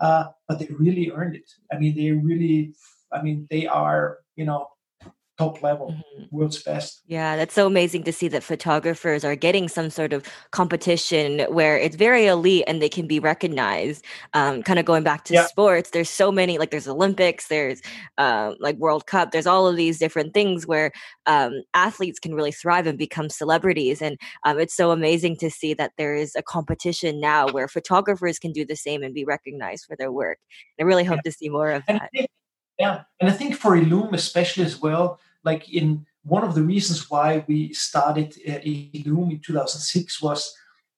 uh, 0.00 0.24
but 0.48 0.58
they 0.58 0.68
really 0.78 1.10
earned 1.10 1.36
it. 1.36 1.50
I 1.72 1.78
mean, 1.78 1.94
they 1.96 2.10
really, 2.10 2.74
I 3.12 3.22
mean, 3.22 3.46
they 3.50 3.66
are, 3.66 4.18
you 4.36 4.44
know, 4.44 4.68
top 5.40 5.62
level, 5.62 5.88
mm-hmm. 5.92 6.36
world's 6.36 6.62
best. 6.62 7.02
Yeah, 7.06 7.34
that's 7.36 7.54
so 7.54 7.66
amazing 7.66 8.02
to 8.04 8.12
see 8.12 8.28
that 8.28 8.42
photographers 8.42 9.24
are 9.24 9.34
getting 9.34 9.68
some 9.68 9.88
sort 9.88 10.12
of 10.12 10.26
competition 10.50 11.40
where 11.48 11.78
it's 11.78 11.96
very 11.96 12.26
elite 12.26 12.64
and 12.66 12.82
they 12.82 12.90
can 12.90 13.06
be 13.06 13.18
recognized. 13.18 14.04
Um, 14.34 14.62
kind 14.62 14.78
of 14.78 14.84
going 14.84 15.02
back 15.02 15.24
to 15.24 15.34
yeah. 15.34 15.46
sports, 15.46 15.90
there's 15.90 16.10
so 16.10 16.30
many 16.30 16.58
like 16.58 16.70
there's 16.70 16.86
Olympics, 16.86 17.48
there's 17.48 17.80
uh, 18.18 18.52
like 18.60 18.76
World 18.76 19.06
Cup, 19.06 19.30
there's 19.30 19.46
all 19.46 19.66
of 19.66 19.76
these 19.76 19.98
different 19.98 20.34
things 20.34 20.66
where 20.66 20.92
um, 21.24 21.62
athletes 21.72 22.18
can 22.18 22.34
really 22.34 22.52
thrive 22.52 22.86
and 22.86 22.98
become 22.98 23.30
celebrities, 23.30 24.02
and 24.02 24.18
um, 24.44 24.58
it's 24.58 24.74
so 24.74 24.90
amazing 24.90 25.36
to 25.36 25.50
see 25.50 25.72
that 25.72 25.92
there 25.96 26.14
is 26.14 26.36
a 26.36 26.42
competition 26.42 27.18
now 27.18 27.48
where 27.48 27.66
photographers 27.66 28.38
can 28.38 28.52
do 28.52 28.66
the 28.66 28.76
same 28.76 29.02
and 29.02 29.14
be 29.14 29.24
recognized 29.24 29.86
for 29.86 29.96
their 29.96 30.12
work. 30.12 30.38
I 30.78 30.82
really 30.82 31.04
hope 31.04 31.20
yeah. 31.24 31.30
to 31.30 31.32
see 31.32 31.48
more 31.48 31.70
of 31.70 31.82
that. 31.86 32.10
yeah, 32.78 33.04
and 33.20 33.30
I 33.30 33.32
think 33.32 33.54
for 33.54 33.74
Illume 33.74 34.12
especially 34.12 34.64
as 34.64 34.78
well 34.78 35.18
like 35.44 35.72
in 35.72 36.06
one 36.24 36.44
of 36.44 36.54
the 36.54 36.62
reasons 36.62 37.10
why 37.10 37.44
we 37.48 37.72
started 37.72 38.34
uh, 38.48 38.58
Illume 38.62 39.32
in 39.32 39.40
2006 39.40 40.20
was 40.22 40.52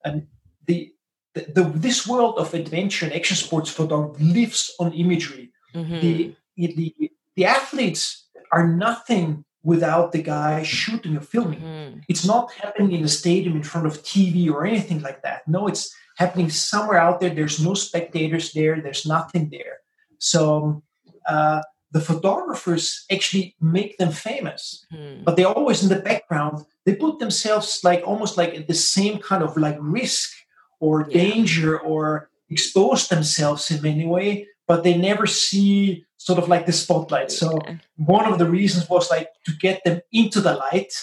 um, 0.05 0.27
the, 0.65 0.91
the, 1.33 1.45
the, 1.55 1.63
this 1.63 2.05
world 2.07 2.37
of 2.37 2.53
adventure 2.53 3.05
and 3.05 3.15
action 3.15 3.37
sports 3.37 3.69
photography 3.69 4.23
lives 4.23 4.73
on 4.79 4.91
imagery. 4.93 5.51
Mm-hmm. 5.73 5.99
The, 5.99 6.35
the 6.57 7.11
the 7.35 7.45
athletes 7.45 8.27
are 8.51 8.67
nothing 8.67 9.45
without 9.63 10.11
the 10.11 10.21
guy 10.21 10.61
shooting 10.63 11.17
or 11.17 11.21
filming. 11.21 11.61
Mm-hmm. 11.61 11.99
It's 12.07 12.25
not 12.25 12.51
happening 12.53 12.91
in 12.91 13.05
a 13.05 13.07
stadium 13.07 13.55
in 13.55 13.63
front 13.63 13.87
of 13.87 14.03
TV 14.03 14.51
or 14.51 14.65
anything 14.65 15.01
like 15.01 15.23
that. 15.23 15.47
No, 15.47 15.67
it's 15.67 15.93
happening 16.17 16.49
somewhere 16.49 16.99
out 16.99 17.19
there. 17.19 17.33
There's 17.33 17.63
no 17.63 17.73
spectators 17.73 18.51
there. 18.51 18.79
There's 18.81 19.05
nothing 19.05 19.49
there. 19.49 19.77
So 20.19 20.83
uh, 21.27 21.61
the 21.93 22.01
photographers 22.01 23.05
actually 23.11 23.55
make 23.61 23.97
them 23.97 24.11
famous 24.11 24.85
mm. 24.91 25.23
but 25.23 25.35
they're 25.35 25.47
always 25.47 25.83
in 25.83 25.89
the 25.89 26.03
background 26.11 26.65
they 26.85 26.95
put 26.95 27.19
themselves 27.19 27.79
like 27.83 28.01
almost 28.05 28.37
like 28.37 28.53
at 28.55 28.67
the 28.67 28.73
same 28.73 29.19
kind 29.19 29.43
of 29.43 29.55
like 29.55 29.77
risk 29.79 30.31
or 30.79 31.05
yeah. 31.07 31.21
danger 31.21 31.79
or 31.79 32.29
expose 32.49 33.07
themselves 33.07 33.71
in 33.71 33.81
many 33.81 34.05
way 34.05 34.47
but 34.67 34.83
they 34.83 34.97
never 34.97 35.27
see 35.27 36.05
sort 36.17 36.39
of 36.39 36.49
like 36.49 36.65
the 36.65 36.73
spotlight 36.73 37.31
so 37.31 37.59
yeah. 37.65 37.75
one 37.97 38.31
of 38.31 38.39
the 38.39 38.49
reasons 38.49 38.89
was 38.89 39.09
like 39.09 39.29
to 39.45 39.51
get 39.61 39.83
them 39.85 40.01
into 40.11 40.41
the 40.41 40.53
light 40.55 40.93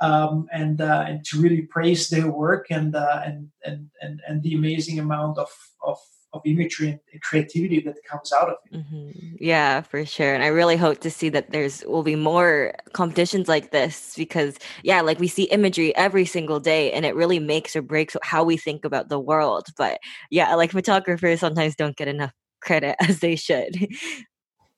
um, 0.00 0.46
and 0.52 0.80
uh, 0.80 1.04
and 1.08 1.24
to 1.24 1.40
really 1.40 1.62
praise 1.62 2.10
their 2.10 2.30
work 2.30 2.66
and 2.70 2.94
uh, 2.94 3.22
and, 3.24 3.48
and 3.64 3.90
and 4.02 4.20
and 4.28 4.42
the 4.42 4.54
amazing 4.54 4.98
amount 4.98 5.38
of 5.38 5.48
of 5.82 5.98
of 6.36 6.42
imagery 6.44 6.98
and 7.12 7.22
creativity 7.22 7.80
that 7.80 7.96
comes 8.08 8.32
out 8.32 8.48
of 8.48 8.56
it. 8.64 8.76
Mm-hmm. 8.76 9.36
Yeah, 9.40 9.80
for 9.82 10.04
sure. 10.04 10.34
And 10.34 10.42
I 10.42 10.48
really 10.48 10.76
hope 10.76 11.00
to 11.00 11.10
see 11.10 11.28
that 11.30 11.50
there's 11.50 11.84
will 11.86 12.02
be 12.02 12.16
more 12.16 12.74
competitions 12.92 13.48
like 13.48 13.70
this 13.70 14.14
because 14.16 14.58
yeah, 14.82 15.00
like 15.00 15.18
we 15.18 15.28
see 15.28 15.44
imagery 15.44 15.94
every 15.96 16.24
single 16.24 16.60
day 16.60 16.92
and 16.92 17.04
it 17.04 17.14
really 17.14 17.38
makes 17.38 17.74
or 17.74 17.82
breaks 17.82 18.16
how 18.22 18.44
we 18.44 18.56
think 18.56 18.84
about 18.84 19.08
the 19.08 19.20
world. 19.20 19.66
But 19.76 19.98
yeah, 20.30 20.54
like 20.54 20.72
photographers 20.72 21.40
sometimes 21.40 21.76
don't 21.76 21.96
get 21.96 22.08
enough 22.08 22.32
credit 22.60 22.96
as 23.00 23.20
they 23.20 23.36
should. 23.36 23.88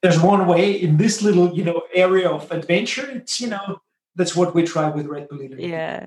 There's 0.03 0.21
one 0.21 0.47
way 0.47 0.71
in 0.73 0.97
this 0.97 1.23
little, 1.23 1.53
you 1.53 1.65
know, 1.65 1.83
area 1.93 2.29
of 2.29 2.51
adventure. 2.53 3.11
It's, 3.11 3.41
you 3.41 3.49
know, 3.49 3.81
that's 4.15 4.37
what 4.37 4.55
we 4.55 4.63
try 4.63 4.89
with 4.91 5.07
Red 5.07 5.29
Bull. 5.29 5.43
Yeah. 5.43 6.07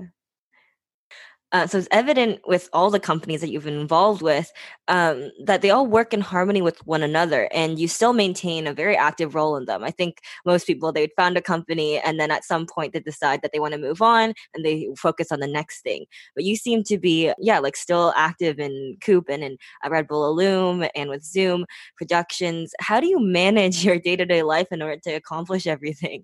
Uh, 1.51 1.67
so 1.67 1.77
it's 1.77 1.87
evident 1.91 2.39
with 2.47 2.69
all 2.71 2.89
the 2.89 2.99
companies 2.99 3.41
that 3.41 3.49
you've 3.49 3.65
been 3.65 3.79
involved 3.79 4.21
with 4.21 4.51
um, 4.87 5.29
that 5.43 5.61
they 5.61 5.69
all 5.69 5.85
work 5.85 6.13
in 6.13 6.21
harmony 6.21 6.61
with 6.61 6.85
one 6.87 7.03
another 7.03 7.49
and 7.51 7.77
you 7.77 7.87
still 7.87 8.13
maintain 8.13 8.67
a 8.67 8.73
very 8.73 8.95
active 8.95 9.35
role 9.35 9.57
in 9.57 9.65
them. 9.65 9.83
I 9.83 9.91
think 9.91 10.19
most 10.45 10.65
people, 10.65 10.91
they'd 10.91 11.11
found 11.17 11.37
a 11.37 11.41
company 11.41 11.99
and 11.99 12.19
then 12.19 12.31
at 12.31 12.45
some 12.45 12.65
point 12.65 12.93
they 12.93 13.01
decide 13.01 13.41
that 13.41 13.51
they 13.51 13.59
want 13.59 13.73
to 13.73 13.79
move 13.79 14.01
on 14.01 14.33
and 14.53 14.63
they 14.63 14.87
focus 14.97 15.31
on 15.31 15.41
the 15.41 15.47
next 15.47 15.81
thing. 15.81 16.05
But 16.35 16.45
you 16.45 16.55
seem 16.55 16.83
to 16.83 16.97
be, 16.97 17.33
yeah, 17.37 17.59
like 17.59 17.75
still 17.75 18.13
active 18.15 18.59
in 18.59 18.97
COOPH 19.01 19.29
and 19.29 19.43
in 19.43 19.57
uh, 19.83 19.89
Red 19.89 20.07
Bull 20.07 20.25
Illume 20.25 20.87
and 20.95 21.09
with 21.09 21.23
Zooom 21.23 21.65
Productions. 21.97 22.73
How 22.79 22.99
do 23.01 23.07
you 23.07 23.19
manage 23.19 23.83
your 23.85 23.99
day 23.99 24.15
to 24.15 24.25
day 24.25 24.43
life 24.43 24.67
in 24.71 24.81
order 24.81 24.99
to 25.03 25.11
accomplish 25.11 25.67
everything? 25.67 26.23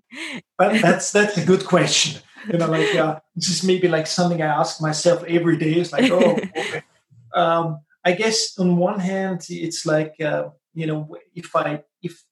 But 0.56 0.80
that's, 0.80 1.12
that's 1.12 1.36
a 1.36 1.44
good 1.44 1.66
question 1.66 2.22
you 2.46 2.58
know, 2.58 2.66
like 2.66 2.94
uh, 2.94 3.20
this 3.34 3.48
is 3.48 3.64
maybe 3.64 3.88
like 3.88 4.06
something 4.06 4.42
I 4.42 4.46
ask 4.46 4.80
myself 4.80 5.24
every 5.24 5.56
day. 5.56 5.72
It's 5.74 5.92
like, 5.92 6.10
oh, 6.10 6.32
okay. 6.56 6.82
um, 7.34 7.80
I 8.04 8.12
guess 8.12 8.58
on 8.58 8.76
one 8.76 9.00
hand, 9.00 9.46
it's 9.48 9.84
like 9.84 10.20
uh, 10.20 10.50
you 10.74 10.86
know, 10.86 11.16
if 11.34 11.54
I 11.56 11.82
if 12.02 12.22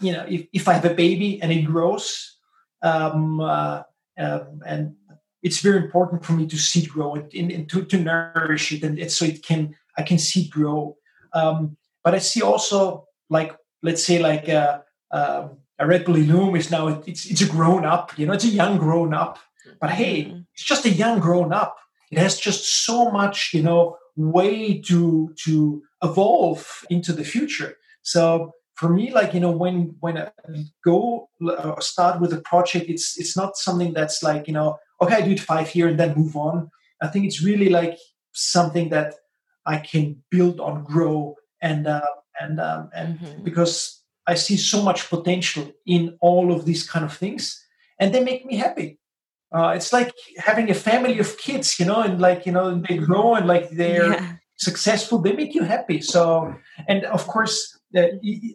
you 0.00 0.12
know 0.12 0.24
if, 0.28 0.46
if 0.52 0.68
I 0.68 0.74
have 0.74 0.84
a 0.84 0.94
baby 0.94 1.40
and 1.42 1.52
it 1.52 1.62
grows, 1.62 2.38
um, 2.82 3.40
uh, 3.40 3.82
um, 4.18 4.62
and 4.66 4.96
it's 5.42 5.60
very 5.60 5.78
important 5.78 6.24
for 6.24 6.32
me 6.32 6.46
to 6.46 6.58
see 6.58 6.80
it 6.80 6.88
grow 6.88 7.14
and, 7.14 7.32
and, 7.32 7.68
to, 7.70 7.84
to 7.84 7.98
nourish 7.98 8.72
it, 8.72 8.82
and 8.82 9.10
so 9.10 9.24
it 9.24 9.42
can 9.42 9.74
I 9.96 10.02
can 10.02 10.18
see 10.18 10.42
it 10.42 10.50
grow. 10.50 10.96
Um, 11.32 11.76
but 12.02 12.14
I 12.14 12.18
see 12.18 12.42
also 12.42 13.06
like 13.30 13.54
let's 13.82 14.02
say 14.02 14.18
like 14.18 14.48
uh, 14.48 14.80
um, 15.10 15.58
a 15.78 15.86
Red 15.86 16.04
Bull 16.04 16.16
Illume 16.16 16.56
is 16.56 16.70
now 16.70 16.88
it's 17.06 17.26
it's 17.26 17.42
a 17.42 17.48
grown 17.48 17.84
up, 17.84 18.18
you 18.18 18.26
know, 18.26 18.32
it's 18.32 18.44
a 18.44 18.48
young 18.48 18.78
grown 18.78 19.14
up. 19.14 19.38
But 19.80 19.90
hey, 19.90 20.24
mm-hmm. 20.24 20.40
it's 20.54 20.64
just 20.64 20.84
a 20.84 20.90
young 20.90 21.20
grown 21.20 21.52
up. 21.52 21.76
It 22.10 22.18
has 22.18 22.38
just 22.38 22.84
so 22.84 23.10
much, 23.10 23.50
you 23.52 23.62
know, 23.62 23.96
way 24.16 24.80
to 24.82 25.34
to 25.44 25.82
evolve 26.02 26.84
into 26.90 27.12
the 27.12 27.24
future. 27.24 27.76
So 28.02 28.52
for 28.74 28.88
me, 28.88 29.12
like 29.12 29.34
you 29.34 29.40
know, 29.40 29.50
when 29.50 29.94
when 30.00 30.18
I 30.18 30.30
go 30.84 31.28
uh, 31.46 31.80
start 31.80 32.20
with 32.20 32.32
a 32.32 32.40
project, 32.40 32.88
it's 32.88 33.18
it's 33.18 33.36
not 33.36 33.56
something 33.56 33.92
that's 33.92 34.22
like 34.22 34.48
you 34.48 34.54
know, 34.54 34.78
okay, 35.00 35.16
I 35.16 35.20
do 35.20 35.32
it 35.32 35.40
five 35.40 35.74
year 35.74 35.88
and 35.88 35.98
then 35.98 36.16
move 36.16 36.36
on. 36.36 36.70
I 37.00 37.06
think 37.08 37.26
it's 37.26 37.42
really 37.42 37.68
like 37.68 37.96
something 38.32 38.88
that 38.88 39.14
I 39.66 39.78
can 39.78 40.22
build 40.30 40.58
on, 40.60 40.84
grow, 40.84 41.36
and 41.62 41.86
uh, 41.86 42.00
and 42.40 42.60
um, 42.60 42.90
and 42.94 43.18
mm-hmm. 43.18 43.44
because 43.44 43.97
I 44.28 44.34
see 44.34 44.58
so 44.58 44.82
much 44.82 45.08
potential 45.08 45.72
in 45.86 46.18
all 46.20 46.52
of 46.52 46.66
these 46.66 46.88
kind 46.88 47.04
of 47.04 47.16
things, 47.16 47.64
and 47.98 48.14
they 48.14 48.22
make 48.22 48.44
me 48.44 48.56
happy. 48.56 48.98
Uh, 49.50 49.72
it's 49.74 49.92
like 49.92 50.12
having 50.36 50.70
a 50.70 50.74
family 50.74 51.18
of 51.18 51.38
kids, 51.38 51.80
you 51.80 51.86
know, 51.86 52.02
and 52.02 52.20
like 52.20 52.44
you 52.44 52.52
know 52.52 52.66
they 52.86 52.98
grow 52.98 53.34
and 53.34 53.46
like 53.48 53.70
they're 53.70 54.12
yeah. 54.12 54.32
successful. 54.56 55.18
They 55.18 55.32
make 55.32 55.54
you 55.54 55.62
happy. 55.62 56.02
So, 56.02 56.54
and 56.86 57.04
of 57.04 57.26
course, 57.26 57.78
uh, 57.96 58.08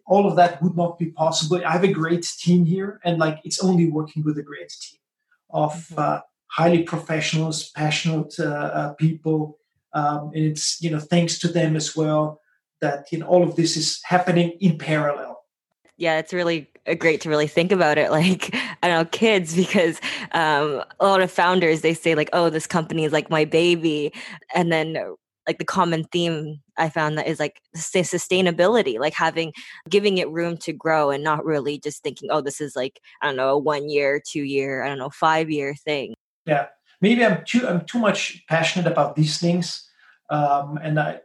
all 0.06 0.28
of 0.28 0.36
that 0.36 0.62
would 0.62 0.78
not 0.78 1.00
be 1.00 1.08
possible. 1.08 1.60
I 1.66 1.72
have 1.72 1.84
a 1.84 1.92
great 2.02 2.26
team 2.38 2.66
here, 2.66 3.00
and 3.04 3.18
like 3.18 3.40
it's 3.44 3.64
only 3.64 3.90
working 3.90 4.24
with 4.24 4.38
a 4.38 4.44
great 4.44 4.70
team 4.70 5.00
of 5.50 5.74
mm-hmm. 5.74 6.00
uh, 6.00 6.20
highly 6.48 6.84
professionals, 6.84 7.72
passionate 7.72 8.36
uh, 8.40 8.70
uh, 8.80 8.94
people, 8.94 9.58
um, 9.94 10.32
and 10.36 10.46
it's 10.46 10.80
you 10.84 10.92
know 10.92 11.00
thanks 11.00 11.40
to 11.40 11.48
them 11.48 11.76
as 11.76 11.96
well 11.96 12.40
that 12.80 13.12
you 13.12 13.18
know 13.18 13.26
all 13.26 13.42
of 13.42 13.56
this 13.56 13.76
is 13.76 14.00
happening 14.04 14.52
in 14.60 14.78
parallel 14.78 15.33
yeah, 15.98 16.20
it's 16.20 16.34
really 16.34 16.70
uh, 16.88 16.96
great 16.96 17.22
to 17.22 17.30
really 17.30 17.48
think 17.48 17.72
about 17.72 17.98
it 17.98 18.12
like 18.20 18.54
i 18.54 18.88
don't 18.88 18.98
know 18.98 19.06
kids 19.06 19.56
because 19.56 20.02
um, 20.34 20.84
a 21.00 21.06
lot 21.06 21.22
of 21.22 21.32
founders 21.32 21.82
they 21.82 21.94
say 21.94 22.16
like 22.16 22.30
oh 22.34 22.50
this 22.50 22.68
company 22.68 23.06
is 23.06 23.14
like 23.14 23.30
my 23.30 23.46
baby 23.46 24.12
and 24.54 24.72
then 24.72 24.98
like 25.48 25.60
the 25.60 25.66
common 25.66 26.04
theme 26.06 26.62
I 26.78 26.90
found 26.90 27.18
that 27.18 27.28
is 27.28 27.40
like 27.40 27.62
sustainability, 27.76 29.00
like 29.00 29.14
having 29.14 29.54
giving 29.90 30.18
it 30.18 30.30
room 30.30 30.58
to 30.58 30.74
grow 30.74 31.12
and 31.12 31.24
not 31.24 31.46
really 31.46 31.80
just 31.80 32.02
thinking, 32.02 32.30
oh, 32.32 32.42
this 32.42 32.62
is 32.62 32.76
like 32.76 33.00
I 33.22 33.28
don't 33.28 33.36
know 33.36 33.50
a 33.50 33.58
one 33.58 33.90
year, 33.90 34.22
two 34.26 34.44
year, 34.44 34.84
I 34.84 34.88
don't 34.88 34.98
know 34.98 35.10
five 35.10 35.50
year 35.50 35.76
thing. 35.76 36.14
Yeah, 36.46 36.68
maybe 37.02 37.24
I'm 37.26 37.44
too 37.46 37.68
I'm 37.68 37.86
too 37.86 38.00
much 38.00 38.44
passionate 38.48 38.92
about 38.92 39.16
these 39.16 39.38
things. 39.38 39.88
Um, 40.34 40.80
and 40.82 41.00
I, 41.00 41.20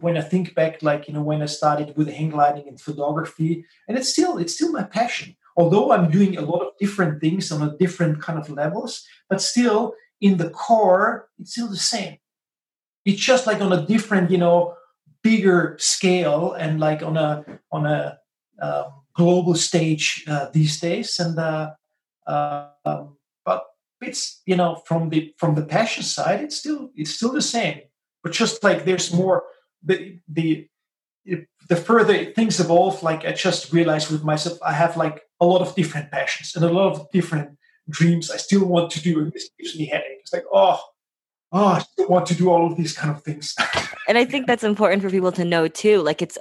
when 0.00 0.16
I 0.16 0.22
think 0.22 0.54
back, 0.54 0.82
like 0.82 1.08
you 1.08 1.12
know, 1.14 1.22
when 1.22 1.42
I 1.42 1.46
started 1.46 1.94
with 1.94 2.08
hang 2.08 2.30
gliding 2.30 2.66
and 2.68 2.80
photography, 2.80 3.66
and 3.86 3.98
it's 3.98 4.08
still 4.08 4.38
it's 4.38 4.54
still 4.54 4.72
my 4.72 4.84
passion. 4.84 5.36
Although 5.58 5.92
I'm 5.92 6.10
doing 6.10 6.38
a 6.38 6.46
lot 6.50 6.62
of 6.62 6.72
different 6.80 7.20
things 7.20 7.52
on 7.52 7.60
a 7.62 7.76
different 7.76 8.22
kind 8.22 8.38
of 8.38 8.48
levels, 8.48 9.04
but 9.28 9.42
still 9.42 9.92
in 10.22 10.38
the 10.38 10.48
core, 10.48 11.28
it's 11.38 11.52
still 11.52 11.68
the 11.68 11.76
same. 11.76 12.16
It's 13.04 13.20
just 13.20 13.46
like 13.46 13.60
on 13.60 13.74
a 13.74 13.86
different, 13.86 14.30
you 14.30 14.38
know, 14.38 14.74
bigger 15.22 15.76
scale 15.78 16.52
and 16.52 16.80
like 16.80 17.02
on 17.02 17.18
a 17.18 17.44
on 17.70 17.84
a 17.84 18.18
um, 18.62 18.86
global 19.14 19.54
stage 19.54 20.24
uh, 20.28 20.48
these 20.54 20.80
days. 20.80 21.20
And 21.20 21.38
uh, 21.38 21.72
uh, 22.26 23.04
but 23.44 23.64
it's 24.00 24.40
you 24.46 24.56
know 24.56 24.76
from 24.86 25.10
the 25.10 25.34
from 25.36 25.56
the 25.56 25.66
passion 25.66 26.04
side, 26.04 26.40
it's 26.40 26.56
still 26.56 26.88
it's 26.96 27.10
still 27.10 27.32
the 27.34 27.42
same. 27.42 27.80
But 28.26 28.32
just 28.32 28.64
like 28.64 28.84
there's 28.84 29.12
more 29.12 29.44
the 29.84 30.18
the 30.26 30.68
the 31.68 31.76
further 31.76 32.24
things 32.32 32.58
evolve, 32.58 33.00
like 33.04 33.24
I 33.24 33.30
just 33.30 33.72
realized 33.72 34.10
with 34.10 34.24
myself, 34.24 34.58
I 34.64 34.72
have 34.72 34.96
like 34.96 35.22
a 35.40 35.46
lot 35.46 35.60
of 35.60 35.76
different 35.76 36.10
passions 36.10 36.56
and 36.56 36.64
a 36.64 36.68
lot 36.68 36.92
of 36.92 37.08
different 37.12 37.56
dreams 37.88 38.28
I 38.32 38.38
still 38.38 38.64
want 38.64 38.90
to 38.90 39.00
do, 39.00 39.20
and 39.20 39.32
this 39.32 39.48
gives 39.56 39.78
me 39.78 39.86
headache. 39.86 40.18
It's 40.22 40.32
like, 40.32 40.42
oh, 40.52 40.80
oh, 41.52 41.66
I 41.66 41.78
still 41.78 42.08
want 42.08 42.26
to 42.26 42.34
do 42.34 42.50
all 42.50 42.66
of 42.66 42.76
these 42.76 42.94
kind 42.94 43.14
of 43.14 43.22
things. 43.22 43.54
and 44.08 44.18
I 44.18 44.24
think 44.24 44.48
that's 44.48 44.64
important 44.64 45.02
for 45.02 45.10
people 45.10 45.30
to 45.30 45.44
know 45.44 45.68
too. 45.68 46.02
Like 46.02 46.20
it's 46.20 46.36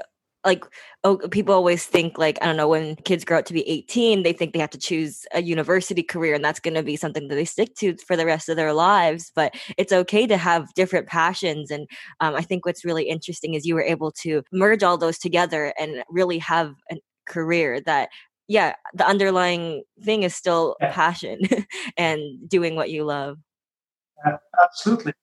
like 0.45 0.63
oh 1.03 1.17
people 1.29 1.53
always 1.53 1.85
think 1.85 2.17
like 2.17 2.37
i 2.41 2.45
don't 2.45 2.57
know 2.57 2.67
when 2.67 2.95
kids 2.97 3.25
grow 3.25 3.39
up 3.39 3.45
to 3.45 3.53
be 3.53 3.67
18 3.67 4.23
they 4.23 4.33
think 4.33 4.53
they 4.53 4.59
have 4.59 4.69
to 4.69 4.77
choose 4.77 5.25
a 5.33 5.41
university 5.41 6.03
career 6.03 6.35
and 6.35 6.45
that's 6.45 6.59
going 6.59 6.73
to 6.73 6.83
be 6.83 6.95
something 6.95 7.27
that 7.27 7.35
they 7.35 7.45
stick 7.45 7.75
to 7.75 7.95
for 7.97 8.15
the 8.15 8.25
rest 8.25 8.47
of 8.47 8.55
their 8.55 8.73
lives 8.73 9.31
but 9.35 9.53
it's 9.77 9.91
okay 9.91 10.27
to 10.27 10.37
have 10.37 10.73
different 10.75 11.07
passions 11.07 11.71
and 11.71 11.87
um, 12.19 12.35
i 12.35 12.41
think 12.41 12.65
what's 12.65 12.85
really 12.85 13.09
interesting 13.09 13.53
is 13.53 13.65
you 13.65 13.75
were 13.75 13.81
able 13.81 14.11
to 14.11 14.43
merge 14.53 14.83
all 14.83 14.97
those 14.97 15.17
together 15.17 15.73
and 15.79 16.03
really 16.09 16.37
have 16.37 16.75
a 16.91 16.95
career 17.25 17.81
that 17.81 18.09
yeah, 18.47 18.73
the 18.93 19.05
underlying 19.07 19.83
thing 20.03 20.23
is 20.23 20.35
still 20.35 20.75
yeah. 20.79 20.91
passion 20.91 21.39
and 21.97 22.47
doing 22.47 22.75
what 22.75 22.89
you 22.91 23.03
love. 23.03 23.37
Yeah, 24.25 24.37
absolutely, 24.61 25.13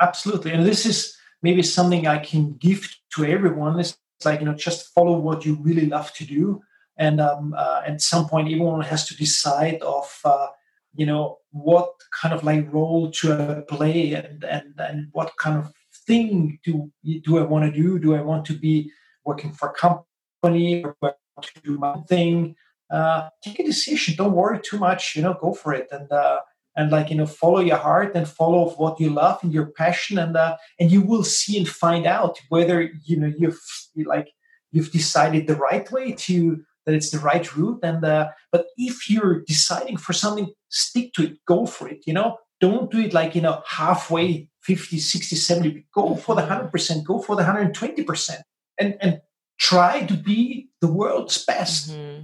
absolutely. 0.00 0.52
And 0.52 0.64
this 0.64 0.86
is 0.86 1.16
maybe 1.42 1.62
something 1.62 2.06
I 2.06 2.18
can 2.18 2.54
give 2.54 2.88
to 3.16 3.24
everyone. 3.24 3.82
It's 4.22 4.26
like 4.26 4.38
you 4.38 4.46
know, 4.46 4.54
just 4.54 4.94
follow 4.94 5.18
what 5.18 5.44
you 5.44 5.58
really 5.60 5.86
love 5.86 6.12
to 6.12 6.24
do, 6.24 6.62
and 6.96 7.20
um, 7.20 7.56
uh, 7.58 7.82
at 7.84 8.00
some 8.00 8.28
point, 8.28 8.46
everyone 8.46 8.82
has 8.82 9.04
to 9.08 9.16
decide 9.16 9.82
of 9.82 10.16
uh, 10.24 10.46
you 10.94 11.06
know 11.06 11.38
what 11.50 11.90
kind 12.20 12.32
of 12.32 12.44
like 12.44 12.72
role 12.72 13.10
to 13.10 13.64
play 13.66 14.12
and 14.12 14.44
and 14.44 14.74
and 14.78 15.08
what 15.10 15.32
kind 15.38 15.58
of 15.58 15.72
thing 16.06 16.60
do 16.62 16.88
do 17.24 17.38
I 17.40 17.42
want 17.42 17.64
to 17.64 17.82
do? 17.82 17.98
Do 17.98 18.14
I 18.14 18.20
want 18.20 18.44
to 18.44 18.52
be 18.52 18.92
working 19.24 19.50
for 19.50 19.70
a 19.70 19.74
company? 19.74 20.84
Or 20.84 21.16
to 21.42 21.60
do 21.64 21.78
my 21.78 21.96
thing. 22.08 22.54
Uh, 22.90 23.28
take 23.42 23.58
a 23.58 23.64
decision. 23.64 24.14
Don't 24.14 24.34
worry 24.34 24.60
too 24.62 24.78
much. 24.78 25.16
You 25.16 25.22
know, 25.22 25.34
go 25.34 25.52
for 25.52 25.74
it 25.74 25.88
and 25.90 26.12
uh, 26.12 26.38
and 26.76 26.90
like 26.90 27.10
you 27.10 27.16
know, 27.16 27.26
follow 27.26 27.60
your 27.60 27.76
heart 27.76 28.12
and 28.14 28.28
follow 28.28 28.70
what 28.70 28.98
you 29.00 29.10
love 29.10 29.38
and 29.42 29.52
your 29.52 29.66
passion, 29.66 30.18
and 30.18 30.36
uh, 30.36 30.56
and 30.78 30.90
you 30.90 31.02
will 31.02 31.24
see 31.24 31.58
and 31.58 31.68
find 31.68 32.06
out 32.06 32.38
whether 32.48 32.90
you 33.04 33.16
know 33.18 33.32
you've 33.38 33.60
like 34.06 34.32
you've 34.70 34.90
decided 34.90 35.46
the 35.46 35.56
right 35.56 35.90
way 35.92 36.12
to 36.12 36.64
that 36.86 36.94
it's 36.94 37.10
the 37.10 37.18
right 37.18 37.54
route. 37.56 37.80
And 37.82 38.04
uh, 38.04 38.28
but 38.50 38.66
if 38.76 39.08
you're 39.08 39.40
deciding 39.40 39.98
for 39.98 40.12
something, 40.12 40.52
stick 40.68 41.12
to 41.14 41.24
it. 41.24 41.38
Go 41.46 41.66
for 41.66 41.88
it. 41.88 42.04
You 42.06 42.14
know, 42.14 42.38
don't 42.60 42.90
do 42.90 43.00
it 43.00 43.12
like 43.12 43.34
you 43.34 43.42
know 43.42 43.62
halfway 43.66 44.48
50 44.62 44.98
60 44.98 45.36
70 45.36 45.86
go 45.92 46.14
for 46.14 46.36
the 46.36 46.42
100% 46.42 47.04
go 47.04 47.20
for 47.20 47.34
the 47.34 47.42
120% 47.42 48.42
and 48.78 48.96
and 49.00 49.20
try 49.58 50.04
to 50.06 50.14
be 50.14 50.68
the 50.80 50.92
world's 50.92 51.44
best. 51.44 51.90
Mm-hmm. 51.90 52.22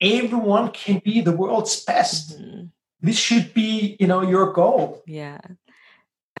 Everyone 0.00 0.70
can 0.70 1.02
be 1.04 1.20
the 1.20 1.36
world's 1.36 1.84
best. 1.84 2.38
Mm-hmm. 2.40 2.64
This 3.02 3.18
should 3.18 3.52
be, 3.52 3.96
you 3.98 4.06
know, 4.06 4.22
your 4.22 4.52
goal. 4.52 5.02
Yeah. 5.06 5.40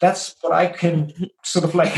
That's 0.00 0.36
what 0.40 0.52
I 0.52 0.68
can 0.68 1.12
sort 1.44 1.64
of 1.64 1.74
like 1.74 1.94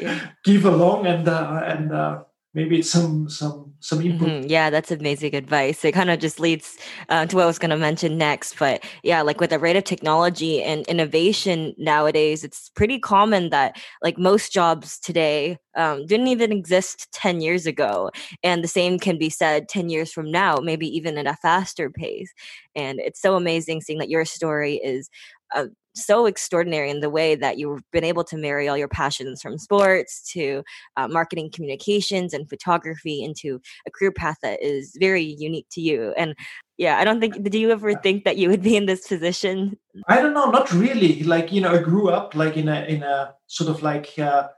yeah. 0.00 0.30
give 0.44 0.64
along 0.64 1.06
and 1.06 1.28
uh, 1.28 1.62
and 1.64 1.92
uh, 1.92 2.24
maybe 2.54 2.78
it's 2.78 2.90
some 2.90 3.28
some 3.28 3.72
some 3.80 4.00
input. 4.02 4.28
Mm-hmm. 4.28 4.46
Yeah, 4.48 4.70
that's 4.70 4.90
amazing 4.90 5.34
advice. 5.34 5.84
It 5.84 5.92
kind 5.92 6.10
of 6.10 6.18
just 6.20 6.38
leads 6.38 6.76
uh, 7.08 7.26
to 7.26 7.36
what 7.36 7.42
I 7.42 7.46
was 7.46 7.58
going 7.58 7.70
to 7.70 7.76
mention 7.76 8.18
next. 8.18 8.58
But 8.58 8.84
yeah, 9.02 9.22
like 9.22 9.40
with 9.40 9.50
the 9.50 9.58
rate 9.58 9.76
of 9.76 9.84
technology 9.84 10.62
and 10.62 10.86
innovation 10.86 11.74
nowadays, 11.78 12.44
it's 12.44 12.70
pretty 12.70 12.98
common 12.98 13.50
that 13.50 13.76
like 14.02 14.18
most 14.18 14.52
jobs 14.52 14.98
today 14.98 15.58
um, 15.76 16.06
didn't 16.06 16.28
even 16.28 16.52
exist 16.52 17.10
10 17.12 17.40
years 17.40 17.66
ago. 17.66 18.10
And 18.42 18.62
the 18.62 18.68
same 18.68 18.98
can 18.98 19.18
be 19.18 19.30
said 19.30 19.68
10 19.68 19.88
years 19.88 20.12
from 20.12 20.30
now, 20.30 20.56
maybe 20.56 20.86
even 20.86 21.18
at 21.18 21.26
a 21.26 21.36
faster 21.36 21.90
pace. 21.90 22.32
And 22.74 23.00
it's 23.00 23.20
so 23.20 23.36
amazing 23.36 23.80
seeing 23.80 23.98
that 23.98 24.10
your 24.10 24.24
story 24.24 24.76
is 24.76 25.08
uh, 25.54 25.66
so 25.94 26.26
extraordinary 26.26 26.90
in 26.90 27.00
the 27.00 27.10
way 27.10 27.34
that 27.34 27.58
you've 27.58 27.82
been 27.90 28.04
able 28.04 28.24
to 28.24 28.36
marry 28.36 28.68
all 28.68 28.76
your 28.76 28.88
passions 28.88 29.42
from 29.42 29.58
sports 29.58 30.22
to 30.32 30.62
uh, 30.96 31.08
marketing 31.08 31.50
communications 31.52 32.32
and 32.32 32.48
photography 32.48 33.22
into 33.22 33.60
a 33.86 33.90
career 33.90 34.12
path 34.12 34.36
that 34.42 34.62
is 34.62 34.96
very 34.98 35.22
unique 35.22 35.66
to 35.70 35.80
you 35.80 36.14
and 36.16 36.34
yeah 36.78 36.98
i 36.98 37.04
don't 37.04 37.20
think 37.20 37.42
did 37.42 37.54
you 37.54 37.70
ever 37.70 37.94
think 37.94 38.24
that 38.24 38.36
you 38.36 38.48
would 38.48 38.62
be 38.62 38.76
in 38.76 38.86
this 38.86 39.06
position? 39.06 39.76
I 40.08 40.20
don't 40.20 40.34
know 40.34 40.50
not 40.50 40.72
really 40.72 41.22
like 41.22 41.52
you 41.52 41.60
know 41.60 41.72
i 41.72 41.78
grew 41.78 42.08
up 42.08 42.34
like 42.34 42.56
in 42.56 42.68
a 42.68 42.84
in 42.84 43.02
a 43.02 43.34
sort 43.46 43.70
of 43.70 43.82
like 43.82 44.18
uh, 44.18 44.48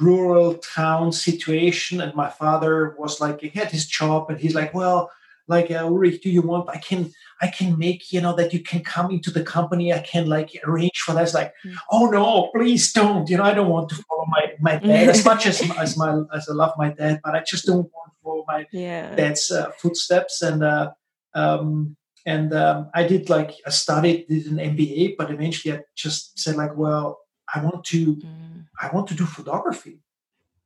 rural 0.00 0.54
town 0.54 1.12
situation 1.12 2.00
and 2.00 2.14
my 2.14 2.30
father 2.30 2.94
was 2.98 3.20
like 3.20 3.40
he 3.40 3.48
had 3.48 3.70
his 3.70 3.86
job 3.86 4.30
and 4.30 4.38
he's 4.38 4.54
like 4.54 4.72
well 4.72 5.10
like 5.46 5.70
uh, 5.70 5.84
Ulrich, 5.84 6.22
do 6.22 6.30
you 6.30 6.42
want 6.42 6.68
I 6.70 6.78
can 6.78 7.12
I 7.40 7.48
can 7.48 7.78
make 7.78 8.12
you 8.12 8.20
know 8.20 8.34
that 8.34 8.52
you 8.52 8.60
can 8.60 8.80
come 8.80 9.10
into 9.10 9.30
the 9.30 9.42
company 9.42 9.92
I 9.92 9.98
can 10.00 10.26
like 10.26 10.50
arrange 10.64 10.98
for 11.04 11.12
that 11.14 11.22
it's 11.22 11.34
like 11.34 11.52
mm. 11.64 11.74
oh 11.90 12.06
no 12.06 12.50
please 12.54 12.92
don't 12.92 13.28
you 13.28 13.36
know 13.36 13.44
I 13.44 13.54
don't 13.54 13.68
want 13.68 13.88
to 13.90 13.96
follow 13.96 14.24
my 14.28 14.52
my 14.60 14.76
dad 14.76 15.08
as 15.08 15.24
much 15.24 15.46
as 15.46 15.60
as 15.78 15.96
my 15.96 16.22
as 16.34 16.48
I 16.48 16.54
love 16.54 16.72
my 16.78 16.90
dad 16.90 17.20
but 17.22 17.34
I 17.34 17.42
just 17.42 17.66
don't 17.66 17.90
want 17.92 18.12
to 18.12 18.16
follow 18.22 18.44
my 18.48 18.66
yeah. 18.72 19.14
dad's 19.14 19.50
uh, 19.50 19.70
footsteps 19.72 20.40
and 20.42 20.64
uh, 20.64 20.92
um, 21.34 21.96
and 22.26 22.54
um, 22.54 22.90
I 22.94 23.06
did 23.06 23.28
like 23.28 23.52
I 23.66 23.70
studied 23.70 24.26
did 24.28 24.46
an 24.46 24.56
MBA 24.56 25.16
but 25.18 25.30
eventually 25.30 25.76
I 25.76 25.82
just 25.94 26.38
said 26.38 26.56
like 26.56 26.74
well 26.76 27.20
I 27.54 27.62
want 27.62 27.84
to 27.84 28.16
mm. 28.16 28.64
I 28.80 28.88
want 28.94 29.08
to 29.08 29.14
do 29.14 29.26
photography 29.26 30.00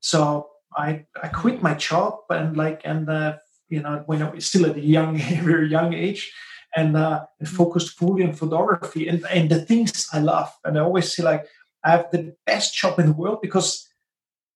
so 0.00 0.50
I 0.76 1.06
I 1.20 1.28
quit 1.28 1.58
mm. 1.58 1.62
my 1.62 1.74
job 1.74 2.20
and 2.30 2.56
like 2.56 2.82
and 2.84 3.10
uh, 3.10 3.38
you 3.68 3.82
know, 3.82 4.02
when 4.06 4.22
I 4.22 4.30
was 4.30 4.46
still 4.46 4.66
at 4.66 4.76
a 4.76 4.80
young, 4.80 5.16
very 5.42 5.68
young 5.68 5.94
age, 5.94 6.32
and, 6.76 6.96
uh, 6.96 7.24
and 7.38 7.48
focused 7.48 7.98
fully 7.98 8.24
on 8.24 8.32
photography 8.32 9.08
and, 9.08 9.24
and 9.30 9.50
the 9.50 9.64
things 9.64 10.06
I 10.12 10.20
love. 10.20 10.52
And 10.64 10.78
I 10.78 10.82
always 10.82 11.14
say, 11.14 11.22
like, 11.22 11.46
I 11.84 11.90
have 11.92 12.10
the 12.10 12.34
best 12.44 12.74
job 12.74 12.98
in 12.98 13.06
the 13.06 13.12
world 13.12 13.38
because 13.40 13.88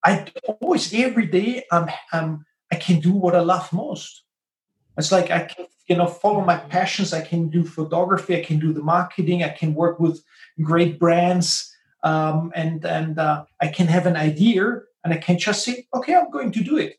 I 0.04 0.26
always, 0.60 0.92
every 0.92 1.26
day, 1.26 1.64
I'm, 1.70 1.88
I'm, 2.12 2.44
I 2.70 2.76
can 2.76 3.00
do 3.00 3.12
what 3.12 3.34
I 3.34 3.40
love 3.40 3.72
most. 3.72 4.24
It's 4.98 5.12
like 5.12 5.30
I 5.30 5.44
can, 5.44 5.66
you 5.88 5.96
know, 5.96 6.06
follow 6.06 6.44
my 6.44 6.56
passions. 6.56 7.12
I 7.12 7.22
can 7.22 7.48
do 7.48 7.64
photography. 7.64 8.36
I 8.36 8.44
can 8.44 8.58
do 8.58 8.72
the 8.72 8.82
marketing. 8.82 9.42
I 9.42 9.48
can 9.48 9.74
work 9.74 9.98
with 9.98 10.22
great 10.60 10.98
brands, 10.98 11.74
um, 12.02 12.52
and 12.54 12.84
and 12.84 13.18
uh, 13.18 13.44
I 13.60 13.68
can 13.68 13.86
have 13.86 14.06
an 14.06 14.16
idea, 14.16 14.80
and 15.04 15.14
I 15.14 15.16
can 15.16 15.38
just 15.38 15.64
say, 15.64 15.86
okay, 15.94 16.14
I'm 16.14 16.30
going 16.30 16.52
to 16.52 16.62
do 16.62 16.76
it. 16.76 16.96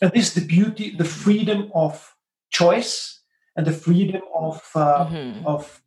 And 0.00 0.12
this 0.12 0.28
is 0.28 0.34
the 0.34 0.46
beauty, 0.46 0.90
the 0.90 1.04
freedom 1.04 1.70
of 1.74 2.14
choice, 2.50 3.20
and 3.56 3.66
the 3.66 3.72
freedom 3.72 4.22
of 4.34 4.62
uh, 4.74 5.06
mm-hmm. 5.06 5.46
of 5.46 5.82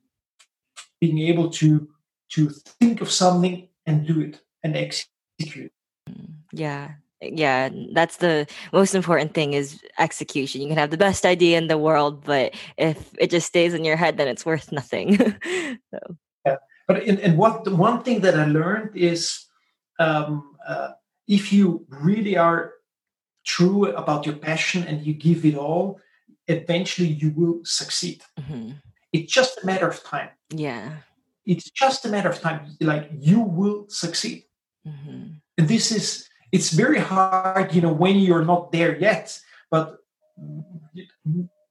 being 1.00 1.20
able 1.20 1.50
to 1.52 1.88
to 2.30 2.50
think 2.50 3.02
of 3.02 3.12
something 3.12 3.70
and 3.86 4.06
do 4.06 4.22
it 4.22 4.42
and 4.64 4.76
execute. 4.76 5.72
Yeah, 6.52 6.94
yeah 7.22 7.70
that's 7.94 8.18
the 8.18 8.48
most 8.72 8.96
important 8.96 9.34
thing 9.34 9.54
is 9.54 9.82
execution 9.98 10.62
you 10.62 10.68
can 10.68 10.78
have 10.78 10.92
the 10.92 10.98
best 10.98 11.26
idea 11.26 11.58
in 11.58 11.68
the 11.68 11.78
world 11.78 12.24
but 12.24 12.54
if 12.78 13.14
it 13.20 13.30
just 13.30 13.48
stays 13.48 13.74
in 13.74 13.84
your 13.84 13.98
head 13.98 14.18
then 14.18 14.28
it's 14.28 14.46
worth 14.46 14.72
nothing 14.72 15.18
so. 15.92 16.00
yeah 16.46 16.56
but 16.88 17.04
in, 17.04 17.20
and 17.20 17.38
what 17.38 17.64
the 17.66 17.76
one 17.76 18.04
thing 18.04 18.22
that 18.22 18.40
i 18.40 18.46
learned 18.46 18.96
is 18.96 19.46
um, 20.00 20.56
uh, 20.66 20.92
if 21.28 21.52
you 21.52 21.86
really 21.90 22.38
are 22.38 22.74
true 23.50 23.88
about 24.04 24.26
your 24.28 24.36
passion 24.36 24.84
and 24.84 25.06
you 25.06 25.14
give 25.14 25.44
it 25.44 25.56
all, 25.56 26.00
eventually 26.48 27.08
you 27.08 27.30
will 27.36 27.60
succeed. 27.64 28.22
Mm-hmm. 28.40 28.72
It's 29.12 29.34
just 29.34 29.64
a 29.64 29.66
matter 29.66 29.88
of 29.88 30.04
time. 30.04 30.30
Yeah. 30.54 30.92
It's 31.46 31.70
just 31.72 32.06
a 32.06 32.10
matter 32.10 32.30
of 32.30 32.40
time. 32.40 32.78
Like 32.80 33.10
you 33.18 33.40
will 33.42 33.90
succeed. 33.90 34.44
Mm-hmm. 34.86 35.42
And 35.58 35.68
this 35.68 35.92
is 35.92 36.30
it's 36.52 36.72
very 36.72 37.00
hard, 37.00 37.74
you 37.74 37.82
know, 37.82 37.94
when 37.94 38.18
you're 38.18 38.46
not 38.46 38.72
there 38.72 38.96
yet. 38.98 39.40
But 39.72 39.98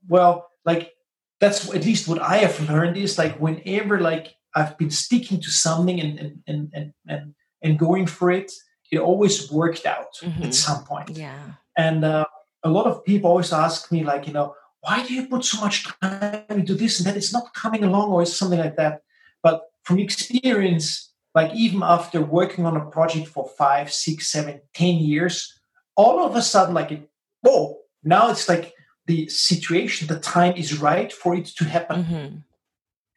well, 0.08 0.48
like 0.64 0.94
that's 1.40 1.72
at 1.72 1.84
least 1.84 2.08
what 2.08 2.20
I 2.20 2.38
have 2.38 2.68
learned 2.68 2.96
is 2.96 3.18
like 3.18 3.38
whenever 3.38 4.00
like 4.00 4.34
I've 4.54 4.76
been 4.78 4.90
sticking 4.90 5.40
to 5.40 5.50
something 5.50 6.00
and 6.00 6.18
and 6.18 6.42
and 6.48 6.70
and 6.74 6.92
and, 7.06 7.34
and 7.62 7.78
going 7.78 8.06
for 8.06 8.30
it, 8.32 8.50
it 8.90 8.98
always 8.98 9.50
worked 9.50 9.86
out 9.86 10.12
mm-hmm. 10.22 10.42
at 10.42 10.54
some 10.54 10.84
point. 10.84 11.10
Yeah. 11.10 11.54
And 11.78 12.04
uh, 12.04 12.26
a 12.64 12.68
lot 12.68 12.86
of 12.86 13.04
people 13.04 13.30
always 13.30 13.52
ask 13.52 13.90
me 13.90 14.04
like, 14.04 14.26
you 14.26 14.34
know, 14.34 14.54
why 14.80 15.06
do 15.06 15.14
you 15.14 15.26
put 15.28 15.44
so 15.44 15.60
much 15.60 15.86
time 16.02 16.44
into 16.50 16.74
this 16.74 16.98
and 16.98 17.06
that? 17.06 17.16
It's 17.16 17.32
not 17.32 17.54
coming 17.54 17.84
along 17.84 18.10
or 18.10 18.26
something 18.26 18.58
like 18.58 18.76
that. 18.76 19.02
But 19.42 19.62
from 19.84 19.98
experience, 19.98 21.12
like 21.34 21.54
even 21.54 21.82
after 21.82 22.20
working 22.20 22.66
on 22.66 22.76
a 22.76 22.84
project 22.90 23.28
for 23.28 23.48
five, 23.56 23.92
six, 23.92 24.26
seven, 24.26 24.60
ten 24.74 24.96
years, 24.96 25.60
all 25.96 26.26
of 26.26 26.36
a 26.36 26.42
sudden, 26.42 26.74
like, 26.74 26.90
it, 26.92 27.08
whoa, 27.42 27.78
now 28.02 28.30
it's 28.30 28.48
like 28.48 28.74
the 29.06 29.28
situation, 29.28 30.08
the 30.08 30.18
time 30.18 30.54
is 30.56 30.80
right 30.80 31.12
for 31.12 31.34
it 31.34 31.46
to 31.46 31.64
happen. 31.64 32.04
Mm-hmm. 32.04 32.36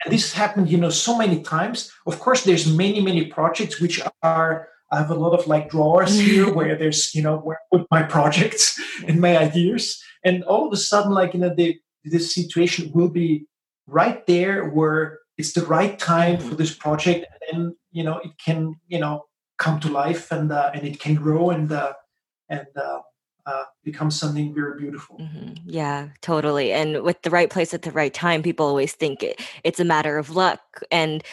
And 0.04 0.14
this 0.14 0.34
happened, 0.34 0.70
you 0.70 0.78
know, 0.78 0.90
so 0.90 1.18
many 1.18 1.42
times. 1.42 1.92
Of 2.08 2.20
course, 2.20 2.44
there's 2.44 2.72
many, 2.72 3.02
many 3.02 3.26
projects 3.26 3.80
which 3.80 4.02
are 4.24 4.70
I 4.92 4.98
have 4.98 5.10
a 5.10 5.16
lot 5.16 5.38
of 5.38 5.48
like 5.48 5.70
drawers 5.70 6.20
here 6.20 6.52
where 6.56 6.76
there's, 6.76 7.14
you 7.16 7.22
know, 7.22 7.38
where 7.38 7.58
I 7.58 7.78
put 7.78 7.88
my 7.92 8.04
projects 8.04 8.80
and 9.08 9.22
my 9.22 9.38
ideas. 9.38 10.02
And 10.24 10.44
all 10.44 10.68
of 10.68 10.74
a 10.74 10.78
sudden, 10.78 11.12
like, 11.12 11.34
you 11.34 11.40
know, 11.40 11.54
the 11.56 11.78
this 12.04 12.34
situation 12.34 12.92
will 12.94 13.10
be 13.10 13.46
right 13.88 14.26
there 14.26 14.70
where 14.70 15.20
it's 15.38 15.54
the 15.54 15.66
right 15.66 15.98
time 15.98 16.40
for 16.40 16.56
this 16.56 16.76
project. 16.76 17.26
And, 17.52 17.74
you 17.92 18.04
know, 18.04 18.18
it 18.18 18.32
can, 18.44 18.76
you 18.88 19.00
know, 19.00 19.26
come 19.58 19.80
to 19.80 19.90
life 19.90 20.32
and 20.32 20.52
uh, 20.52 20.72
and 20.74 20.86
it 20.86 21.00
can 21.00 21.16
grow 21.16 21.52
and 21.52 21.72
uh, 21.72 21.94
and 22.50 22.68
uh, 22.76 23.00
uh, 23.46 23.64
becomes 23.84 24.20
something 24.20 24.54
very 24.54 24.80
beautiful. 24.80 25.18
Mm-hmm. 25.18 25.54
Yeah, 25.66 26.10
totally. 26.22 26.72
And 26.72 27.02
with 27.02 27.22
the 27.22 27.30
right 27.30 27.50
place 27.50 27.74
at 27.74 27.82
the 27.82 27.92
right 27.92 28.14
time, 28.14 28.44
people 28.44 28.66
always 28.66 28.94
think 28.94 29.24
it, 29.24 29.42
it's 29.64 29.80
a 29.80 29.86
matter 29.86 30.18
of 30.18 30.32
luck. 30.32 30.62
And 30.92 31.24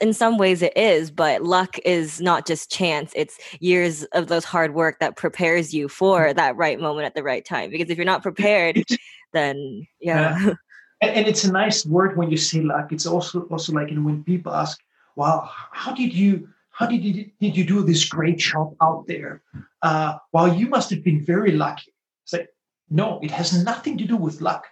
in 0.00 0.12
some 0.12 0.38
ways 0.38 0.62
it 0.62 0.76
is, 0.76 1.10
but 1.10 1.42
luck 1.42 1.78
is 1.84 2.20
not 2.20 2.46
just 2.46 2.70
chance. 2.70 3.12
It's 3.14 3.38
years 3.60 4.04
of 4.12 4.28
those 4.28 4.44
hard 4.44 4.74
work 4.74 5.00
that 5.00 5.16
prepares 5.16 5.74
you 5.74 5.88
for 5.88 6.26
mm-hmm. 6.26 6.36
that 6.36 6.56
right 6.56 6.80
moment 6.80 7.06
at 7.06 7.14
the 7.14 7.22
right 7.22 7.44
time. 7.44 7.70
Because 7.70 7.90
if 7.90 7.96
you're 7.96 8.04
not 8.04 8.22
prepared, 8.22 8.82
then 9.32 9.86
yeah. 10.00 10.38
yeah. 10.38 10.54
And, 11.00 11.14
and, 11.14 11.28
it's 11.28 11.44
a 11.44 11.52
nice 11.52 11.86
word 11.86 12.16
when 12.16 12.28
you 12.28 12.36
say 12.36 12.60
luck. 12.60 12.90
It's 12.90 13.06
also 13.06 13.42
also 13.42 13.72
like 13.72 13.88
you 13.88 13.94
know, 13.94 14.02
when 14.02 14.24
people 14.24 14.52
ask, 14.52 14.80
"Wow, 15.14 15.48
how 15.70 15.94
did 15.94 16.12
you?" 16.12 16.48
How 16.78 16.86
did 16.86 17.02
you, 17.02 17.28
did 17.40 17.56
you 17.56 17.64
do 17.64 17.82
this 17.82 18.04
great 18.08 18.38
job 18.38 18.76
out 18.80 19.08
there? 19.08 19.42
Uh, 19.82 20.18
well, 20.32 20.54
you 20.54 20.68
must 20.68 20.90
have 20.90 21.02
been 21.02 21.24
very 21.24 21.50
lucky. 21.50 21.92
It's 22.22 22.32
like, 22.32 22.50
no, 22.88 23.18
it 23.20 23.32
has 23.32 23.64
nothing 23.64 23.98
to 23.98 24.04
do 24.04 24.16
with 24.16 24.40
luck. 24.40 24.64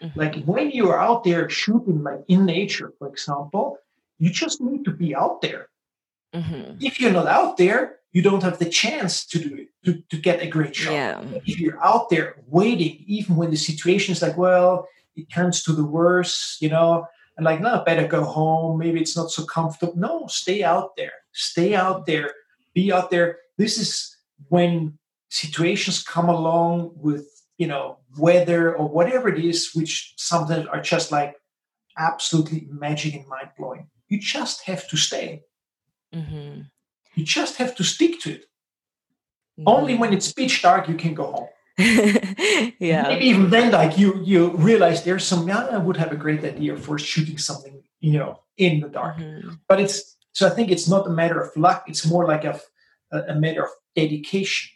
Mm-hmm. 0.00 0.20
Like 0.20 0.44
when 0.44 0.70
you 0.70 0.88
are 0.90 1.00
out 1.00 1.24
there 1.24 1.50
shooting, 1.50 2.04
like 2.04 2.20
in 2.28 2.46
nature, 2.46 2.92
for 2.98 3.08
example, 3.08 3.78
you 4.20 4.30
just 4.30 4.60
need 4.60 4.84
to 4.84 4.92
be 4.92 5.16
out 5.16 5.42
there. 5.42 5.68
Mm-hmm. 6.32 6.78
If 6.80 7.00
you're 7.00 7.12
not 7.12 7.26
out 7.26 7.56
there, 7.56 7.96
you 8.12 8.22
don't 8.22 8.44
have 8.44 8.60
the 8.60 8.70
chance 8.70 9.26
to 9.26 9.38
do 9.40 9.56
it, 9.56 9.68
to, 9.84 10.00
to 10.10 10.16
get 10.16 10.40
a 10.40 10.46
great 10.46 10.76
shot. 10.76 10.92
Yeah. 10.92 11.20
If 11.44 11.58
you're 11.58 11.82
out 11.84 12.08
there 12.08 12.36
waiting, 12.46 13.02
even 13.08 13.34
when 13.34 13.50
the 13.50 13.56
situation 13.56 14.12
is 14.12 14.22
like, 14.22 14.36
well, 14.36 14.86
it 15.16 15.26
turns 15.34 15.64
to 15.64 15.72
the 15.72 15.84
worse, 15.84 16.56
you 16.60 16.68
know, 16.68 17.08
and 17.38 17.44
like, 17.44 17.60
no, 17.60 17.82
better 17.86 18.06
go 18.06 18.24
home. 18.24 18.78
Maybe 18.78 19.00
it's 19.00 19.16
not 19.16 19.30
so 19.30 19.44
comfortable. 19.44 19.96
No, 19.96 20.26
stay 20.26 20.64
out 20.64 20.96
there. 20.96 21.12
Stay 21.32 21.72
out 21.74 22.04
there. 22.04 22.32
Be 22.74 22.92
out 22.92 23.10
there. 23.10 23.38
This 23.56 23.78
is 23.78 24.16
when 24.48 24.98
situations 25.30 26.02
come 26.02 26.28
along 26.28 26.90
with, 26.96 27.26
you 27.56 27.68
know, 27.68 27.98
weather 28.18 28.74
or 28.74 28.88
whatever 28.88 29.28
it 29.28 29.42
is, 29.42 29.70
which 29.72 30.14
sometimes 30.16 30.66
are 30.66 30.80
just 30.80 31.12
like 31.12 31.36
absolutely 31.96 32.66
magic 32.70 33.14
and 33.14 33.26
mind 33.28 33.50
blowing. 33.56 33.88
You 34.08 34.18
just 34.18 34.64
have 34.64 34.88
to 34.88 34.96
stay. 34.96 35.44
Mm-hmm. 36.12 36.62
You 37.14 37.24
just 37.24 37.56
have 37.58 37.76
to 37.76 37.84
stick 37.84 38.20
to 38.22 38.32
it. 38.32 38.46
Mm-hmm. 39.60 39.68
Only 39.68 39.94
when 39.94 40.12
it's 40.12 40.32
pitch 40.32 40.60
dark 40.60 40.88
you 40.88 40.96
can 40.96 41.14
go 41.14 41.30
home. 41.30 41.48
yeah. 42.80 43.02
Maybe 43.08 43.26
even 43.26 43.50
then, 43.50 43.70
like 43.70 43.96
you 43.98 44.20
you 44.24 44.50
realize 44.56 45.04
there's 45.04 45.24
some. 45.24 45.46
Yeah, 45.46 45.66
I 45.66 45.78
would 45.78 45.96
have 45.96 46.10
a 46.10 46.16
great 46.16 46.44
idea 46.44 46.76
for 46.76 46.98
shooting 46.98 47.38
something, 47.38 47.82
you 48.00 48.18
know, 48.18 48.40
in 48.56 48.80
the 48.80 48.88
dark. 48.88 49.18
Mm-hmm. 49.18 49.50
But 49.68 49.80
it's 49.80 50.16
so 50.32 50.48
I 50.48 50.50
think 50.50 50.72
it's 50.72 50.88
not 50.88 51.06
a 51.06 51.10
matter 51.10 51.40
of 51.40 51.56
luck. 51.56 51.84
It's 51.86 52.04
more 52.04 52.26
like 52.26 52.44
a 52.44 52.60
a 53.12 53.36
matter 53.36 53.62
of 53.62 53.70
dedication. 53.94 54.70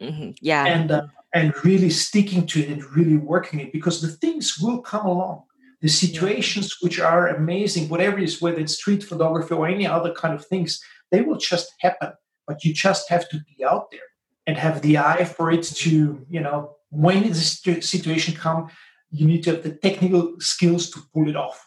Mm-hmm. 0.00 0.30
Yeah. 0.40 0.66
And 0.66 0.90
uh, 0.92 1.06
and 1.34 1.52
really 1.64 1.90
sticking 1.90 2.46
to 2.46 2.60
it 2.60 2.68
and 2.68 2.84
really 2.96 3.16
working 3.16 3.58
it 3.58 3.72
because 3.72 4.00
the 4.00 4.08
things 4.08 4.58
will 4.60 4.80
come 4.80 5.06
along. 5.06 5.42
The 5.80 5.88
situations 5.88 6.76
which 6.80 7.00
are 7.00 7.26
amazing, 7.26 7.88
whatever 7.88 8.18
it 8.18 8.24
is, 8.24 8.40
whether 8.40 8.58
it's 8.58 8.76
street 8.76 9.02
photography 9.02 9.54
or 9.54 9.66
any 9.66 9.86
other 9.86 10.12
kind 10.12 10.34
of 10.34 10.46
things, 10.46 10.80
they 11.10 11.22
will 11.22 11.38
just 11.38 11.72
happen. 11.80 12.12
But 12.46 12.64
you 12.64 12.72
just 12.72 13.08
have 13.08 13.28
to 13.30 13.38
be 13.38 13.64
out 13.64 13.90
there 13.90 14.09
and 14.46 14.56
have 14.56 14.82
the 14.82 14.98
eye 14.98 15.24
for 15.24 15.50
it 15.50 15.62
to, 15.62 16.24
you 16.28 16.40
know, 16.40 16.76
when 16.90 17.28
the 17.28 17.34
situation 17.34 18.34
come, 18.34 18.68
you 19.10 19.26
need 19.26 19.42
to 19.44 19.50
have 19.52 19.62
the 19.62 19.72
technical 19.72 20.34
skills 20.38 20.90
to 20.90 21.00
pull 21.12 21.28
it 21.28 21.36
off. 21.36 21.66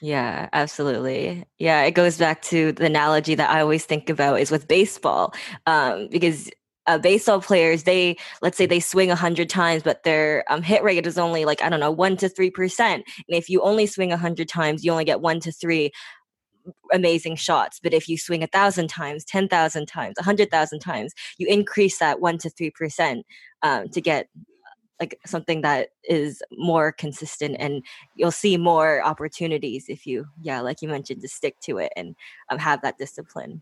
Yeah, 0.00 0.48
absolutely. 0.52 1.44
Yeah, 1.58 1.82
it 1.82 1.92
goes 1.92 2.18
back 2.18 2.42
to 2.42 2.72
the 2.72 2.86
analogy 2.86 3.34
that 3.36 3.50
I 3.50 3.60
always 3.60 3.84
think 3.84 4.10
about 4.10 4.40
is 4.40 4.50
with 4.50 4.68
baseball, 4.68 5.34
um, 5.66 6.08
because 6.10 6.50
uh, 6.86 6.98
baseball 6.98 7.40
players 7.40 7.84
they 7.84 8.16
let's 8.42 8.58
say 8.58 8.66
they 8.66 8.80
swing 8.80 9.08
100 9.08 9.48
times 9.48 9.82
but 9.82 10.02
their 10.02 10.44
um, 10.50 10.62
hit 10.62 10.82
rate 10.82 11.06
is 11.06 11.16
only 11.16 11.44
like 11.44 11.62
i 11.62 11.68
don't 11.70 11.80
know 11.80 11.90
1 11.90 12.18
to 12.18 12.28
3% 12.28 12.80
and 12.80 13.04
if 13.28 13.48
you 13.48 13.62
only 13.62 13.86
swing 13.86 14.10
100 14.10 14.48
times 14.48 14.84
you 14.84 14.92
only 14.92 15.04
get 15.04 15.22
1 15.22 15.40
to 15.40 15.52
3 15.52 15.90
amazing 16.92 17.36
shots. 17.36 17.80
But 17.82 17.94
if 17.94 18.08
you 18.08 18.18
swing 18.18 18.42
a 18.42 18.46
thousand 18.48 18.88
times, 18.88 19.24
10,000 19.24 19.86
times, 19.86 20.14
a 20.18 20.22
100,000 20.22 20.78
times, 20.80 21.12
you 21.38 21.46
increase 21.46 21.98
that 21.98 22.20
one 22.20 22.38
to 22.38 22.50
3% 22.50 23.22
um, 23.62 23.88
to 23.88 24.00
get 24.00 24.28
like 25.00 25.18
something 25.26 25.62
that 25.62 25.88
is 26.04 26.42
more 26.52 26.92
consistent 26.92 27.56
and 27.58 27.82
you'll 28.14 28.30
see 28.30 28.56
more 28.56 29.04
opportunities 29.04 29.86
if 29.88 30.06
you, 30.06 30.26
yeah, 30.40 30.60
like 30.60 30.82
you 30.82 30.88
mentioned, 30.88 31.20
to 31.20 31.28
stick 31.28 31.58
to 31.60 31.78
it 31.78 31.92
and 31.96 32.14
um, 32.50 32.58
have 32.58 32.80
that 32.82 32.96
discipline. 32.96 33.60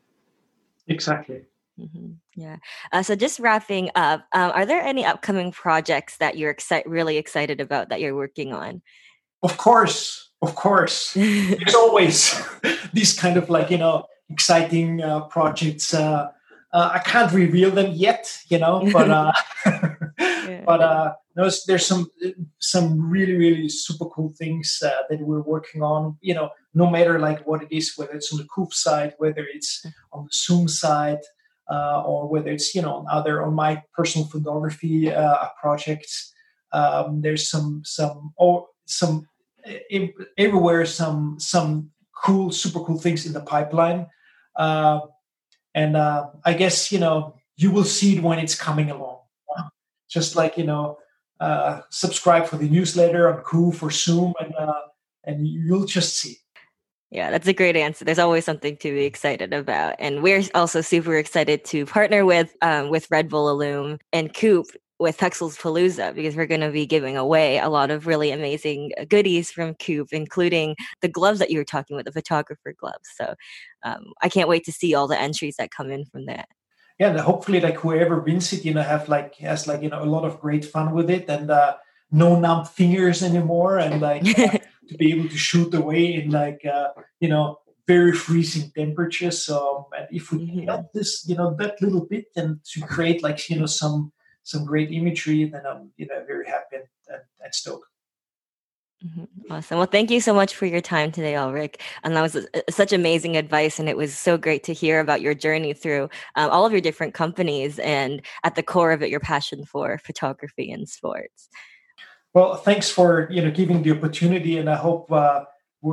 Exactly. 0.88 1.42
Mm-hmm. 1.80 2.12
Yeah. 2.36 2.56
Uh, 2.92 3.02
so 3.02 3.14
just 3.16 3.40
wrapping 3.40 3.90
up, 3.94 4.26
um, 4.34 4.52
are 4.54 4.66
there 4.66 4.82
any 4.82 5.04
upcoming 5.04 5.52
projects 5.52 6.18
that 6.18 6.36
you're 6.36 6.54
exci- 6.54 6.82
really 6.86 7.16
excited 7.16 7.60
about 7.60 7.88
that 7.88 8.00
you're 8.00 8.14
working 8.14 8.52
on? 8.52 8.82
Of 9.42 9.56
course, 9.56 10.31
of 10.42 10.54
course. 10.54 11.12
There's 11.14 11.74
always 11.74 12.42
these 12.92 13.18
kind 13.18 13.36
of 13.36 13.48
like 13.48 13.70
you 13.70 13.78
know 13.78 14.06
exciting 14.28 15.00
uh, 15.02 15.20
projects. 15.26 15.94
Uh, 15.94 16.30
uh, 16.72 16.90
I 16.94 16.98
can't 17.00 17.32
reveal 17.32 17.70
them 17.70 17.92
yet, 17.92 18.34
you 18.48 18.58
know, 18.58 18.88
but 18.92 19.10
uh, 19.10 19.32
yeah. 20.18 20.62
but 20.66 20.80
uh, 20.80 21.12
there's, 21.34 21.64
there's 21.66 21.86
some 21.86 22.10
some 22.58 23.10
really 23.10 23.34
really 23.34 23.68
super 23.68 24.06
cool 24.06 24.32
things 24.36 24.82
uh, 24.84 25.02
that 25.08 25.20
we're 25.20 25.42
working 25.42 25.82
on. 25.82 26.16
You 26.20 26.34
know, 26.34 26.50
no 26.74 26.90
matter 26.90 27.18
like 27.18 27.46
what 27.46 27.62
it 27.62 27.68
is, 27.70 27.92
whether 27.96 28.12
it's 28.12 28.32
on 28.32 28.38
the 28.38 28.46
COOPH 28.46 28.74
side, 28.74 29.14
whether 29.18 29.46
it's 29.52 29.84
mm. 29.86 29.92
on 30.12 30.24
the 30.24 30.30
Zooom 30.30 30.68
side, 30.68 31.20
uh, 31.70 32.02
or 32.02 32.28
whether 32.28 32.50
it's 32.50 32.74
you 32.74 32.82
know 32.82 32.94
on 32.94 33.06
other 33.10 33.42
on 33.42 33.54
my 33.54 33.82
personal 33.94 34.26
photography 34.26 35.12
uh, 35.12 35.46
projects. 35.60 36.32
Um, 36.72 37.20
there's 37.20 37.50
some 37.50 37.82
some 37.84 38.32
or 38.36 38.66
some 38.86 39.28
everywhere 40.38 40.86
some 40.86 41.38
some 41.38 41.90
cool, 42.24 42.52
super 42.52 42.80
cool 42.80 42.98
things 42.98 43.26
in 43.26 43.32
the 43.32 43.40
pipeline. 43.40 44.06
Uh, 44.56 45.00
and 45.74 45.96
uh, 45.96 46.28
I 46.44 46.54
guess 46.54 46.92
you 46.92 46.98
know 46.98 47.36
you 47.56 47.70
will 47.70 47.84
see 47.84 48.16
it 48.16 48.22
when 48.22 48.38
it's 48.38 48.54
coming 48.54 48.90
along. 48.90 49.18
Just 50.08 50.36
like 50.36 50.58
you 50.58 50.64
know, 50.64 50.98
uh, 51.40 51.80
subscribe 51.90 52.46
for 52.46 52.56
the 52.56 52.68
newsletter 52.68 53.32
on 53.32 53.42
COOPH 53.42 53.76
for 53.76 53.88
Zooom, 53.88 54.34
and 54.40 54.54
uh, 54.54 54.82
and 55.24 55.46
you'll 55.46 55.86
just 55.86 56.18
see. 56.18 56.36
Yeah, 57.10 57.30
that's 57.30 57.48
a 57.48 57.52
great 57.52 57.76
answer. 57.76 58.04
There's 58.04 58.18
always 58.18 58.44
something 58.44 58.76
to 58.78 58.90
be 58.90 59.04
excited 59.04 59.52
about, 59.52 59.96
and 59.98 60.22
we're 60.22 60.42
also 60.54 60.82
super 60.82 61.16
excited 61.16 61.64
to 61.66 61.86
partner 61.86 62.26
with 62.26 62.54
um, 62.60 62.90
with 62.90 63.10
Red 63.10 63.28
Bull 63.28 63.48
Illume 63.48 63.98
and 64.12 64.34
COOPH 64.34 64.76
with 65.02 65.18
Pexelspalooza 65.18 66.14
because 66.14 66.36
we're 66.36 66.46
going 66.46 66.60
to 66.60 66.70
be 66.70 66.86
giving 66.86 67.16
away 67.16 67.58
a 67.58 67.68
lot 67.68 67.90
of 67.90 68.06
really 68.06 68.30
amazing 68.30 68.92
uh, 68.98 69.04
goodies 69.04 69.50
from 69.50 69.74
COOPH, 69.74 70.12
including 70.12 70.76
the 71.00 71.08
gloves 71.08 71.38
that 71.38 71.50
you 71.50 71.58
were 71.58 71.64
talking 71.64 71.96
about, 71.96 72.04
the 72.04 72.12
photographer 72.12 72.74
gloves. 72.78 73.08
So 73.16 73.34
um, 73.82 74.12
I 74.22 74.28
can't 74.28 74.48
wait 74.48 74.64
to 74.64 74.72
see 74.72 74.94
all 74.94 75.08
the 75.08 75.20
entries 75.20 75.56
that 75.58 75.70
come 75.70 75.90
in 75.90 76.04
from 76.06 76.26
that. 76.26 76.48
Yeah, 76.98 77.10
and 77.10 77.20
hopefully, 77.20 77.60
like 77.60 77.76
whoever 77.76 78.20
wins 78.20 78.52
it, 78.52 78.64
you 78.64 78.74
know, 78.74 78.82
have 78.82 79.08
like 79.08 79.34
has 79.36 79.66
like 79.66 79.82
you 79.82 79.88
know 79.88 80.02
a 80.02 80.04
lot 80.06 80.24
of 80.24 80.40
great 80.40 80.64
fun 80.64 80.92
with 80.94 81.10
it 81.10 81.28
and 81.28 81.50
uh, 81.50 81.76
no 82.10 82.38
numb 82.38 82.64
fingers 82.64 83.22
anymore, 83.22 83.78
and 83.78 84.00
like 84.00 84.22
uh, 84.38 84.58
to 84.88 84.96
be 84.96 85.12
able 85.12 85.28
to 85.28 85.36
shoot 85.36 85.74
away 85.74 86.14
in 86.14 86.30
like 86.30 86.64
uh, 86.64 86.88
you 87.18 87.28
know 87.28 87.58
very 87.86 88.12
freezing 88.12 88.70
temperatures. 88.76 89.48
Um, 89.48 89.86
and 89.98 90.06
if 90.10 90.30
we 90.30 90.38
Mhm. 90.38 90.66
help 90.66 90.92
this, 90.92 91.26
you 91.28 91.34
know, 91.34 91.54
that 91.58 91.80
little 91.82 92.06
bit 92.06 92.26
and 92.36 92.62
to 92.72 92.80
create 92.82 93.22
like, 93.22 93.48
you 93.50 93.58
know, 93.58 93.66
some 93.66 94.12
some 94.42 94.64
great 94.64 94.90
imagery, 94.90 95.44
then 95.44 95.62
I'm, 95.66 95.90
you 95.96 96.06
know, 96.06 96.24
very 96.26 96.46
happy 96.46 96.76
and, 96.76 96.84
and, 97.08 97.22
and 97.44 97.54
stoked. 97.54 97.86
Mhm. 99.04 99.26
Awesome. 99.50 99.78
Well, 99.78 99.88
thank 99.88 100.10
you 100.10 100.20
so 100.20 100.32
much 100.32 100.54
for 100.54 100.66
your 100.66 100.80
time 100.80 101.10
today, 101.10 101.34
Ulrich. 101.34 101.76
And 102.04 102.14
that 102.14 102.22
was 102.22 102.36
uh, 102.36 102.60
such 102.70 102.92
amazing 102.92 103.36
advice. 103.36 103.80
And 103.80 103.88
it 103.88 103.96
was 103.96 104.16
so 104.16 104.38
great 104.38 104.62
to 104.64 104.72
hear 104.72 105.00
about 105.00 105.20
your 105.20 105.34
journey 105.34 105.72
through 105.72 106.08
um, 106.36 106.50
all 106.50 106.64
of 106.64 106.72
your 106.72 106.80
different 106.80 107.12
companies 107.12 107.80
and 107.80 108.22
at 108.44 108.54
the 108.54 108.62
core 108.62 108.92
of 108.92 109.02
it, 109.02 109.10
your 109.10 109.20
passion 109.20 109.64
for 109.64 109.98
photography 109.98 110.70
and 110.70 110.88
sports. 110.88 111.48
Well, 112.34 112.56
thanks 112.56 112.88
for 112.90 113.28
you 113.30 113.42
know 113.42 113.50
giving 113.50 113.82
the 113.82 113.90
opportunity, 113.90 114.56
and 114.56 114.70
I 114.70 114.76
hope 114.76 115.12
uh, 115.12 115.44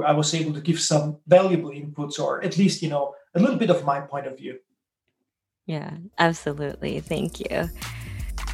I 0.06 0.14
was 0.14 0.34
able 0.34 0.54
to 0.54 0.62
give 0.62 0.80
some 0.80 1.18
valuable 1.28 1.72
inputs, 1.72 2.20
or 2.20 2.41
at 2.43 2.58
least 2.58 2.82
you 2.82 2.89
know 2.89 3.14
a 3.36 3.39
little 3.39 3.58
bit 3.58 3.70
of 3.70 3.84
my 3.84 4.00
point 4.00 4.28
of 4.28 4.38
view. 4.38 4.60
Yeah, 5.66 5.97
absolutely. 6.18 7.00
Thank 7.02 7.39
you. 7.41 7.70